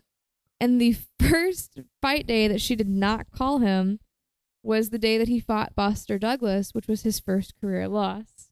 and 0.60 0.80
the 0.80 0.96
first 1.20 1.80
fight 2.02 2.26
day 2.26 2.48
that 2.48 2.60
she 2.60 2.76
did 2.76 2.88
not 2.88 3.30
call 3.30 3.58
him 3.58 4.00
was 4.62 4.90
the 4.90 4.98
day 4.98 5.16
that 5.18 5.28
he 5.28 5.38
fought 5.40 5.74
Buster 5.76 6.18
Douglas, 6.18 6.72
which 6.72 6.88
was 6.88 7.02
his 7.02 7.20
first 7.20 7.54
career 7.60 7.86
loss. 7.88 8.50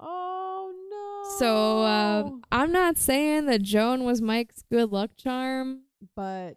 Oh 0.00 0.72
no. 0.90 1.38
So 1.38 1.84
um, 1.84 2.42
I'm 2.50 2.72
not 2.72 2.96
saying 2.96 3.46
that 3.46 3.62
Joan 3.62 4.04
was 4.04 4.22
Mike's 4.22 4.62
good 4.70 4.90
luck 4.92 5.10
charm. 5.16 5.82
but 6.14 6.56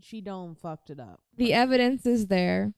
she 0.00 0.20
don't 0.22 0.58
fucked 0.58 0.88
it 0.90 1.00
up. 1.00 1.20
The 1.36 1.52
evidence 1.52 2.06
is 2.06 2.28
there. 2.28 2.72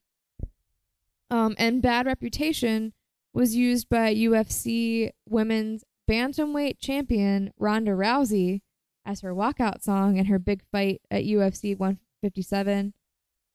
Um, 1.30 1.55
and 1.59 1.80
bad 1.80 2.07
reputation 2.07 2.93
was 3.33 3.55
used 3.55 3.89
by 3.89 4.14
UFC 4.14 5.11
women's 5.28 5.85
bantamweight 6.09 6.78
champion 6.81 7.53
Ronda 7.59 7.93
Rousey 7.93 8.61
as 9.05 9.20
her 9.20 9.35
walkout 9.35 9.83
song 9.83 10.16
in 10.16 10.26
her 10.26 10.39
big 10.39 10.62
fight 10.72 11.01
at 11.11 11.24
UFC 11.24 11.78
157. 11.78 12.93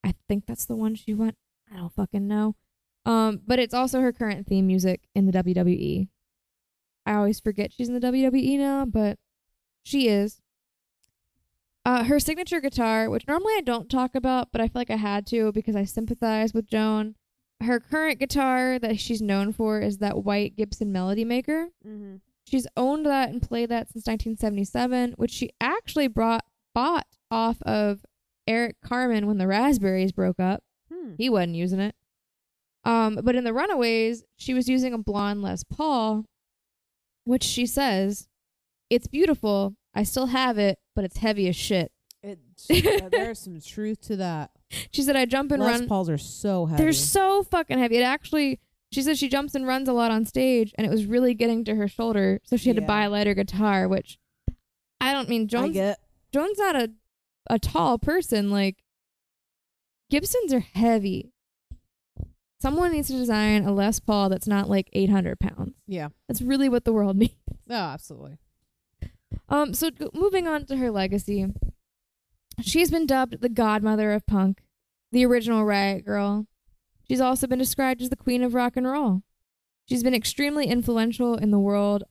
I 0.03 0.13
think 0.27 0.45
that's 0.45 0.65
the 0.65 0.75
one 0.75 0.95
she 0.95 1.13
won. 1.13 1.33
I 1.71 1.77
don't 1.77 1.93
fucking 1.93 2.27
know. 2.27 2.55
Um, 3.05 3.41
but 3.45 3.59
it's 3.59 3.73
also 3.73 4.01
her 4.01 4.11
current 4.11 4.47
theme 4.47 4.67
music 4.67 5.01
in 5.13 5.25
the 5.25 5.31
WWE. 5.31 6.07
I 7.05 7.13
always 7.13 7.39
forget 7.39 7.71
she's 7.71 7.87
in 7.87 7.99
the 7.99 8.07
WWE 8.07 8.57
now, 8.57 8.85
but 8.85 9.19
she 9.83 10.07
is. 10.07 10.41
Uh, 11.85 12.03
her 12.05 12.19
signature 12.19 12.59
guitar, 12.59 13.09
which 13.11 13.27
normally 13.27 13.53
I 13.57 13.61
don't 13.61 13.89
talk 13.89 14.15
about, 14.15 14.51
but 14.51 14.59
I 14.59 14.67
feel 14.67 14.79
like 14.79 14.89
I 14.89 14.95
had 14.95 15.27
to 15.27 15.51
because 15.51 15.75
I 15.75 15.83
sympathize 15.83 16.51
with 16.51 16.67
Joan. 16.67 17.15
Her 17.63 17.79
current 17.79 18.19
guitar 18.19 18.77
that 18.79 18.99
she's 18.99 19.21
known 19.21 19.53
for 19.53 19.79
is 19.79 19.99
that 19.99 20.23
white 20.23 20.55
Gibson 20.55 20.91
Melody 20.91 21.23
Maker. 21.23 21.69
Mm-hmm. 21.87 22.17
She's 22.45 22.67
owned 22.77 23.05
that 23.05 23.29
and 23.29 23.41
played 23.41 23.69
that 23.69 23.87
since 23.87 24.05
1977, 24.05 25.13
which 25.17 25.31
she 25.31 25.49
actually 25.59 26.07
brought 26.07 26.43
bought 26.73 27.07
off 27.31 27.61
of 27.63 28.05
Eric 28.47 28.75
Carmen 28.81 29.25
when 29.25 29.37
the 29.37 29.47
Raspberries 29.47 30.11
broke 30.11 30.39
up. 30.39 30.63
Hmm. 30.93 31.13
He 31.17 31.29
wasn't 31.29 31.55
using 31.55 31.79
it. 31.79 31.95
Um, 32.83 33.19
but 33.23 33.35
in 33.35 33.43
the 33.43 33.53
Runaways, 33.53 34.23
she 34.37 34.53
was 34.53 34.69
using 34.69 34.93
a 34.93 34.99
blonde 34.99 35.41
Les 35.41 35.63
Paul, 35.63 36.25
which 37.23 37.43
she 37.43 37.65
says, 37.65 38.27
"It's 38.91 39.07
beautiful. 39.07 39.75
I 39.95 40.03
still 40.03 40.27
have 40.27 40.59
it, 40.59 40.77
but 40.93 41.03
it's 41.03 41.17
heavy 41.17 41.47
as 41.47 41.55
shit." 41.55 41.91
It's, 42.21 42.69
uh, 42.69 43.09
there's 43.11 43.39
some 43.39 43.59
truth 43.59 44.01
to 44.01 44.15
that. 44.17 44.51
She 44.91 45.01
said, 45.03 45.15
"I 45.15 45.25
jump 45.25 45.51
and 45.51 45.61
Les 45.61 45.79
run." 45.79 45.87
Pauls 45.87 46.09
are 46.09 46.17
so 46.17 46.65
heavy. 46.65 46.83
They're 46.83 46.93
so 46.93 47.43
fucking 47.43 47.77
heavy. 47.77 47.97
It 47.97 48.01
actually, 48.03 48.59
she 48.91 49.01
said 49.01 49.17
she 49.17 49.29
jumps 49.29 49.55
and 49.55 49.65
runs 49.67 49.87
a 49.87 49.93
lot 49.93 50.11
on 50.11 50.25
stage, 50.25 50.73
and 50.77 50.85
it 50.85 50.89
was 50.89 51.05
really 51.05 51.33
getting 51.33 51.63
to 51.65 51.75
her 51.75 51.87
shoulder, 51.87 52.39
so 52.43 52.57
she 52.57 52.69
had 52.69 52.75
to 52.77 52.81
Yeah. 52.81 52.87
buy 52.87 53.03
a 53.03 53.09
lighter 53.09 53.33
guitar. 53.33 53.87
Which 53.87 54.17
I 54.99 55.13
don't 55.13 55.29
mean 55.29 55.43
I 55.43 55.45
Jones. 55.45 55.73
get. 55.73 55.99
Joan's 56.33 56.57
not 56.57 56.75
a 56.75 56.91
a 57.49 57.59
tall 57.59 57.99
person. 57.99 58.49
Like 58.49 58.83
Gibsons 60.09 60.53
are 60.53 60.59
heavy. 60.59 61.31
Someone 62.61 62.91
needs 62.93 63.07
to 63.09 63.13
design 63.13 63.63
a 63.65 63.71
Les 63.71 63.99
Paul 63.99 64.29
that's 64.29 64.47
not 64.47 64.69
like 64.69 64.89
800 64.93 65.39
pounds. 65.39 65.73
Yeah. 65.87 66.09
That's 66.27 66.41
really 66.41 66.69
what 66.69 66.83
the 66.85 66.93
world 66.93 67.15
needs. 67.17 67.35
Oh, 67.69 67.73
absolutely. 67.75 68.37
Um, 69.49 69.73
so 69.75 69.89
g- 69.91 70.07
moving 70.13 70.47
on 70.47 70.65
to 70.67 70.77
her 70.77 70.89
legacy, 70.89 71.45
she's 72.61 72.91
been 72.91 73.05
dubbed 73.05 73.41
the 73.41 73.49
godmother 73.49 74.11
of 74.11 74.25
punk, 74.25 74.63
the 75.11 75.25
original 75.25 75.65
Riot 75.65 76.05
Girl. 76.05 76.47
She's 77.07 77.21
also 77.21 77.47
been 77.47 77.59
described 77.59 78.01
as 78.01 78.09
the 78.09 78.15
queen 78.15 78.43
of 78.43 78.53
rock 78.53 78.75
and 78.75 78.87
roll. 78.87 79.21
She's 79.87 80.03
been 80.03 80.15
extremely 80.15 80.65
influential 80.67 81.35
in 81.35 81.51
the 81.51 81.59
world, 81.59 82.03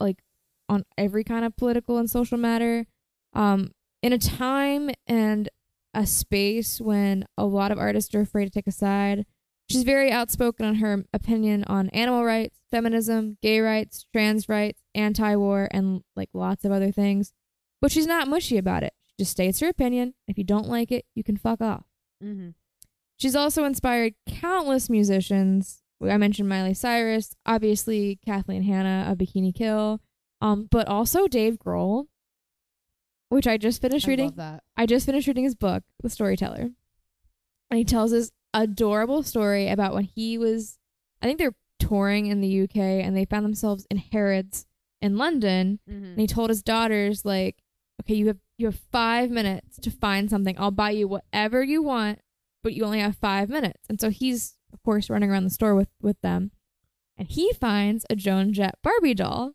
like 0.00 0.22
on 0.68 0.84
every 0.96 1.24
kind 1.24 1.44
of 1.44 1.56
political 1.56 1.98
and 1.98 2.08
social 2.08 2.38
matter. 2.38 2.86
Um, 3.34 3.72
in 4.02 4.12
a 4.12 4.18
time 4.18 4.90
and 5.06 5.48
a 5.94 6.06
space 6.06 6.80
when 6.80 7.26
a 7.36 7.44
lot 7.44 7.70
of 7.70 7.78
artists 7.78 8.14
are 8.14 8.20
afraid 8.20 8.46
to 8.46 8.50
take 8.50 8.66
a 8.66 8.72
side, 8.72 9.26
she's 9.68 9.82
very 9.82 10.10
outspoken 10.10 10.64
on 10.64 10.76
her 10.76 11.04
opinion 11.12 11.64
on 11.64 11.90
animal 11.90 12.24
rights, 12.24 12.58
feminism, 12.70 13.36
gay 13.42 13.60
rights, 13.60 14.06
trans 14.12 14.48
rights, 14.48 14.82
anti-war, 14.94 15.68
and 15.70 16.02
like 16.16 16.30
lots 16.32 16.64
of 16.64 16.72
other 16.72 16.90
things. 16.90 17.32
But 17.80 17.92
she's 17.92 18.06
not 18.06 18.28
mushy 18.28 18.56
about 18.56 18.82
it. 18.82 18.94
Just 19.18 19.32
states 19.32 19.60
her 19.60 19.68
opinion. 19.68 20.14
If 20.26 20.38
you 20.38 20.44
don't 20.44 20.68
like 20.68 20.90
it, 20.90 21.04
you 21.14 21.22
can 21.22 21.36
fuck 21.36 21.60
off. 21.60 21.84
Mm-hmm. 22.22 22.50
She's 23.18 23.36
also 23.36 23.64
inspired 23.64 24.14
countless 24.28 24.90
musicians. 24.90 25.82
I 26.02 26.16
mentioned 26.16 26.48
Miley 26.48 26.74
Cyrus, 26.74 27.36
obviously 27.46 28.18
Kathleen 28.24 28.64
Hanna 28.64 29.06
of 29.10 29.18
Bikini 29.18 29.54
Kill, 29.54 30.00
um, 30.40 30.66
but 30.70 30.88
also 30.88 31.28
Dave 31.28 31.56
Grohl, 31.56 32.06
which 33.28 33.46
I 33.46 33.56
just 33.56 33.80
finished 33.80 34.06
I 34.08 34.10
reading. 34.10 34.26
love 34.26 34.36
that. 34.36 34.64
I 34.76 34.86
just 34.86 35.06
finished 35.06 35.28
reading 35.28 35.44
his 35.44 35.54
book, 35.54 35.84
The 36.02 36.10
Storyteller. 36.10 36.70
And 37.70 37.78
he 37.78 37.84
tells 37.84 38.10
this 38.10 38.32
adorable 38.52 39.22
story 39.22 39.68
about 39.68 39.94
when 39.94 40.04
he 40.04 40.36
was, 40.36 40.78
I 41.22 41.26
think 41.26 41.38
they're 41.38 41.54
touring 41.78 42.26
in 42.26 42.40
the 42.40 42.62
UK 42.62 42.76
and 42.76 43.16
they 43.16 43.24
found 43.24 43.44
themselves 43.44 43.86
in 43.90 43.98
Harrods 43.98 44.66
in 45.00 45.16
London. 45.16 45.78
Mm-hmm. 45.88 46.04
And 46.04 46.20
he 46.20 46.26
told 46.26 46.50
his 46.50 46.62
daughters, 46.62 47.24
like, 47.24 47.62
okay, 48.02 48.14
you 48.14 48.26
have 48.26 48.38
you 48.62 48.68
have 48.68 48.80
five 48.90 49.30
minutes 49.30 49.76
to 49.80 49.90
find 49.90 50.30
something. 50.30 50.54
I'll 50.58 50.70
buy 50.70 50.90
you 50.90 51.06
whatever 51.08 51.62
you 51.62 51.82
want, 51.82 52.20
but 52.62 52.72
you 52.72 52.84
only 52.84 53.00
have 53.00 53.16
five 53.16 53.48
minutes. 53.50 53.84
And 53.88 54.00
so 54.00 54.08
he's, 54.08 54.54
of 54.72 54.82
course, 54.82 55.10
running 55.10 55.30
around 55.30 55.44
the 55.44 55.50
store 55.50 55.74
with, 55.74 55.88
with 56.00 56.20
them. 56.22 56.50
And 57.18 57.28
he 57.28 57.52
finds 57.52 58.06
a 58.08 58.16
Joan 58.16 58.52
Jett 58.54 58.76
Barbie 58.82 59.14
doll. 59.14 59.52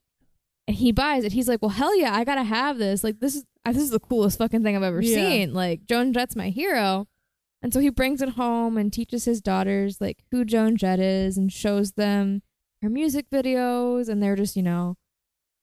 And 0.67 0.75
he 0.77 0.91
buys 0.91 1.23
it. 1.23 1.31
He's 1.31 1.47
like, 1.47 1.61
"Well, 1.61 1.69
hell 1.69 1.97
yeah, 1.97 2.13
I 2.13 2.25
gotta 2.25 2.43
have 2.43 2.77
this. 2.77 3.01
Like, 3.03 3.19
this 3.21 3.35
is 3.37 3.45
this 3.65 3.77
is 3.77 3.89
the 3.89 3.99
coolest 4.01 4.37
fucking 4.37 4.63
thing 4.63 4.75
I've 4.75 4.83
ever 4.83 5.01
Yeah. 5.01 5.15
seen. 5.15 5.53
Like, 5.53 5.85
Joan 5.85 6.11
Jett's 6.13 6.35
my 6.35 6.49
hero." 6.49 7.07
And 7.61 7.73
so 7.73 7.79
he 7.79 7.89
brings 7.89 8.21
it 8.21 8.29
home 8.31 8.77
and 8.77 8.91
teaches 8.91 9.23
his 9.25 9.39
daughters 9.41 9.99
like 10.01 10.23
who 10.29 10.43
Joan 10.45 10.75
Jett 10.75 10.99
is 10.99 11.37
and 11.37 11.51
shows 11.51 11.93
them 11.93 12.41
her 12.81 12.89
music 12.89 13.29
videos, 13.31 14.09
and 14.09 14.21
they're 14.21 14.35
just 14.35 14.57
you 14.57 14.61
know 14.63 14.97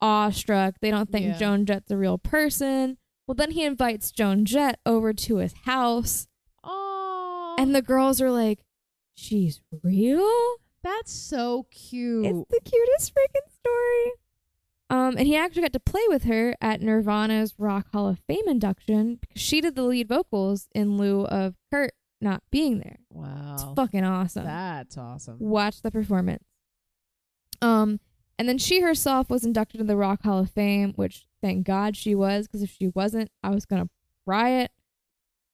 awestruck. 0.01 0.77
They 0.81 0.91
don't 0.91 1.11
think 1.11 1.27
Yeah. 1.27 1.37
Joan 1.39 1.67
Jett's 1.67 1.91
a 1.91 1.97
real 1.97 2.19
person. 2.19 2.99
Well, 3.27 3.35
then 3.35 3.53
he 3.53 3.65
invites 3.65 4.11
Joan 4.11 4.45
Jett 4.45 4.79
over 4.85 5.13
to 5.13 5.37
his 5.37 5.55
house, 5.65 6.27
Oh, 6.63 7.57
and 7.59 7.75
the 7.75 7.83
girls 7.83 8.21
are 8.21 8.31
like, 8.31 8.61
"She's 9.15 9.61
real." 9.83 10.29
that's 10.83 11.11
so 11.13 11.67
cute. 11.71 12.27
It's 12.27 12.49
the 12.51 12.61
cutest 12.63 13.15
freaking 13.15 13.51
story. 13.59 14.13
Um, 14.91 15.17
and 15.17 15.27
he 15.27 15.35
actually 15.35 15.63
got 15.63 15.73
to 15.73 15.81
play 15.81 16.03
with 16.09 16.25
her 16.25 16.55
at 16.61 16.83
Nirvana's 16.83 17.55
Rock 17.57 17.87
Hall 17.93 18.07
of 18.07 18.19
Fame 18.27 18.47
induction 18.47 19.15
because 19.17 19.41
she 19.41 19.63
did 19.63 19.77
the 19.77 19.83
lead 19.83 20.09
vocals 20.09 20.69
in 20.75 20.99
lieu 20.99 21.23
of 21.25 21.55
Kurt 21.73 21.93
not 22.21 22.43
being 22.51 22.81
there. 22.81 22.99
wow, 23.11 23.55
It's 23.55 23.65
fucking 23.75 24.05
awesome. 24.05 24.45
that's 24.45 24.99
awesome. 24.99 25.39
Watch 25.41 25.81
the 25.81 25.91
performance. 25.91 26.45
Um, 27.63 27.99
and 28.39 28.47
then 28.47 28.59
she 28.59 28.81
herself 28.81 29.31
was 29.31 29.45
inducted 29.45 29.81
into 29.81 29.91
the 29.91 29.97
Rock 29.97 30.23
Hall 30.23 30.39
of 30.41 30.51
Fame, 30.51 30.93
which 30.97 31.27
thank 31.45 31.67
God 31.67 31.95
she 31.95 32.15
was, 32.15 32.47
because 32.47 32.63
if 32.63 32.71
she 32.71 32.89
wasn't, 32.89 33.31
I 33.43 33.51
was 33.51 33.67
gonna 33.67 33.91
riot. 34.25 34.71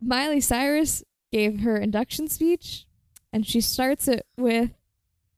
Miley 0.01 0.41
Cyrus 0.41 1.03
gave 1.32 1.61
her 1.61 1.76
induction 1.76 2.28
speech, 2.28 2.86
and 3.32 3.45
she 3.45 3.61
starts 3.61 4.07
it 4.07 4.24
with 4.36 4.70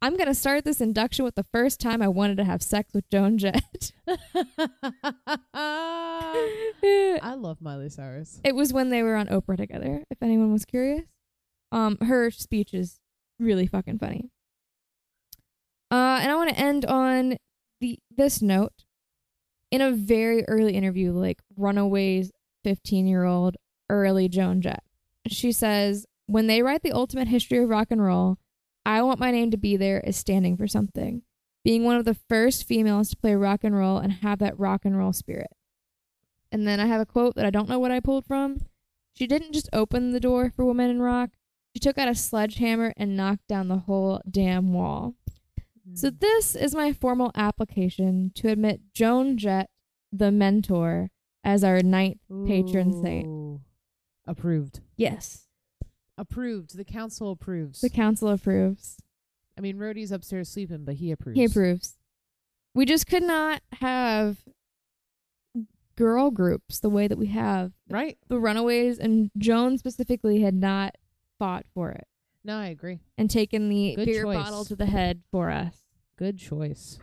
I'm 0.03 0.17
gonna 0.17 0.35
start 0.35 0.65
this 0.65 0.81
induction 0.81 1.25
with 1.25 1.37
the 1.37 1.47
first 1.53 1.81
time 1.81 2.03
I 2.03 2.09
wanted 2.09 2.37
to 2.39 2.45
have 2.45 2.63
sex 2.63 2.93
with 2.93 3.09
Joan 3.09 3.39
Jett. 3.39 3.93
I 5.55 7.35
love 7.39 7.63
Miley 7.63 7.89
Cyrus. 7.89 8.41
It 8.45 8.55
was 8.55 8.73
when 8.73 8.91
they 8.91 9.03
were 9.03 9.17
on 9.17 9.29
Oprah 9.29 9.57
together, 9.57 10.05
if 10.11 10.19
anyone 10.21 10.53
was 10.53 10.67
curious. 10.67 11.05
Um, 11.71 11.97
her 12.03 12.31
speech 12.31 12.75
is 12.75 13.01
really 13.39 13.67
fucking 13.67 14.01
funny. 14.01 14.29
Uh, 15.91 16.19
and 16.21 16.31
I 16.31 16.35
want 16.35 16.51
to 16.51 16.59
end 16.59 16.85
on 16.85 17.39
the 17.81 17.99
this 18.15 18.43
note. 18.43 18.85
In 19.73 19.81
a 19.81 19.91
very 19.91 20.45
early 20.47 20.75
interview, 20.75 21.13
like 21.13 21.41
Runaways 21.57 22.31
15 22.63 23.09
year 23.09 23.25
old 23.25 23.57
early 23.89 24.29
Joan 24.29 24.61
Jett, 24.61 24.85
she 25.27 25.51
says, 25.51 26.07
When 26.27 26.47
they 26.47 26.63
write 26.63 26.83
the 26.83 26.93
ultimate 26.93 27.27
history 27.27 27.59
of 27.59 27.69
rock 27.69 27.89
and 27.91 28.01
roll, 28.01 28.39
I 28.87 29.03
want 29.03 29.19
my 29.19 29.33
name 29.33 29.51
to 29.51 29.57
be 29.57 29.77
there 29.77 30.07
as 30.07 30.17
standing 30.17 30.57
for 30.57 30.69
something. 30.69 31.23
Being 31.65 31.83
one 31.83 31.97
of 31.97 32.05
the 32.05 32.19
first 32.29 32.65
females 32.65 33.11
to 33.11 33.17
play 33.17 33.35
rock 33.35 33.65
and 33.65 33.75
roll 33.75 33.99
and 33.99 34.13
have 34.13 34.39
that 34.39 34.59
rock 34.59 34.85
and 34.85 34.97
roll 34.97 35.13
spirit. 35.13 35.51
And 36.53 36.69
then 36.69 36.79
I 36.79 36.87
have 36.87 37.01
a 37.01 37.07
quote 37.07 37.35
that 37.35 37.47
I 37.47 37.51
don't 37.51 37.69
know 37.69 37.79
what 37.81 37.91
I 37.91 37.99
pulled 37.99 38.27
from. 38.27 38.59
She 39.15 39.27
didn't 39.27 39.53
just 39.53 39.69
open 39.73 40.13
the 40.13 40.21
door 40.21 40.53
for 40.55 40.65
women 40.65 40.91
in 40.91 41.01
rock, 41.01 41.31
she 41.75 41.81
took 41.81 41.97
out 41.97 42.09
a 42.09 42.15
sledgehammer 42.15 42.93
and 42.97 43.17
knocked 43.17 43.49
down 43.49 43.69
the 43.69 43.79
whole 43.79 44.21
damn 44.31 44.75
wall. 44.75 45.15
So 45.95 46.11
Mm. 46.11 46.21
this 46.21 46.55
is 46.55 46.75
my 46.75 46.93
formal 46.93 47.31
application 47.35 48.31
to 48.37 48.49
admit 48.49 48.81
Joan 48.95 49.37
Jett, 49.37 49.69
the 50.13 50.31
mentor, 50.31 51.11
as 51.45 51.65
our 51.65 51.81
ninth 51.83 52.21
patron 52.47 52.93
saint. 53.03 53.27
Ooh. 53.27 53.61
Approved. 54.27 54.81
Yes, 54.97 55.49
Approved. 56.17 56.77
The 56.77 56.85
council 56.85 57.33
approves. 57.33 57.81
the 57.81 57.91
council 57.91 58.29
approves. 58.29 58.99
I 59.59 59.61
mean, 59.61 59.77
Rhodey's 59.77 60.13
upstairs 60.13 60.49
sleeping, 60.49 60.85
but 60.85 60.95
he 60.97 61.11
approves. 61.11 61.37
He 61.39 61.45
approves. 61.45 61.99
We 62.75 62.85
just 62.87 63.07
could 63.07 63.23
not 63.25 63.61
have 63.81 64.39
girl 65.97 66.31
groups 66.31 66.81
the 66.81 66.89
way 66.89 67.09
that 67.09 67.19
we 67.19 67.27
have. 67.29 67.73
Right? 67.91 68.19
The 68.29 68.39
Runaways 68.39 68.99
and 68.99 69.31
Joan 69.37 69.77
specifically 69.79 70.41
had 70.43 70.55
not 70.55 70.97
fought 71.39 71.67
for 71.75 71.91
it 71.91 72.07
No, 72.45 72.59
I 72.59 72.67
agree. 72.67 72.99
and 73.17 73.31
taken 73.31 73.69
the 73.69 73.95
Good 73.95 74.07
beer 74.07 74.25
choice. 74.25 74.37
bottle 74.37 74.65
to 74.65 74.75
the 74.77 74.87
head 74.87 75.23
for 75.31 75.51
us. 75.51 75.77
Good 76.17 76.39
choice. 76.39 76.99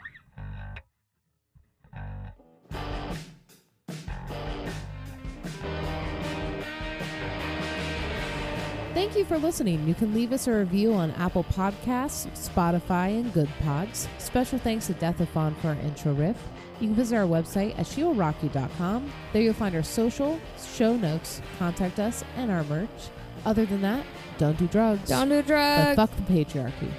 Thank 8.93 9.15
you 9.15 9.23
for 9.23 9.37
listening. 9.37 9.87
You 9.87 9.93
can 9.93 10.13
leave 10.13 10.33
us 10.33 10.47
a 10.47 10.51
review 10.51 10.93
on 10.93 11.11
Apple 11.11 11.43
Podcasts, 11.45 12.27
Spotify, 12.33 13.19
and 13.19 13.31
Good 13.33 13.47
Pods. 13.61 14.09
Special 14.17 14.59
thanks 14.59 14.87
to 14.87 14.93
Deathathon 14.93 15.55
for 15.57 15.69
our 15.69 15.75
intro 15.75 16.13
riff. 16.13 16.35
You 16.81 16.87
can 16.87 16.95
visit 16.95 17.15
our 17.15 17.25
website 17.25 17.77
at 17.79 17.85
shieldrocky.com. 17.85 19.11
There 19.31 19.41
you'll 19.41 19.53
find 19.53 19.75
our 19.75 19.83
social, 19.83 20.39
show 20.73 20.97
notes, 20.97 21.41
contact 21.59 21.99
us, 21.99 22.23
and 22.35 22.51
our 22.51 22.63
merch. 22.65 22.89
Other 23.45 23.65
than 23.65 23.81
that, 23.81 24.05
don't 24.37 24.57
do 24.57 24.67
drugs. 24.67 25.09
Don't 25.09 25.29
do 25.29 25.37
but 25.37 25.47
drugs. 25.47 25.95
fuck 25.95 26.11
the 26.15 26.33
patriarchy. 26.33 26.91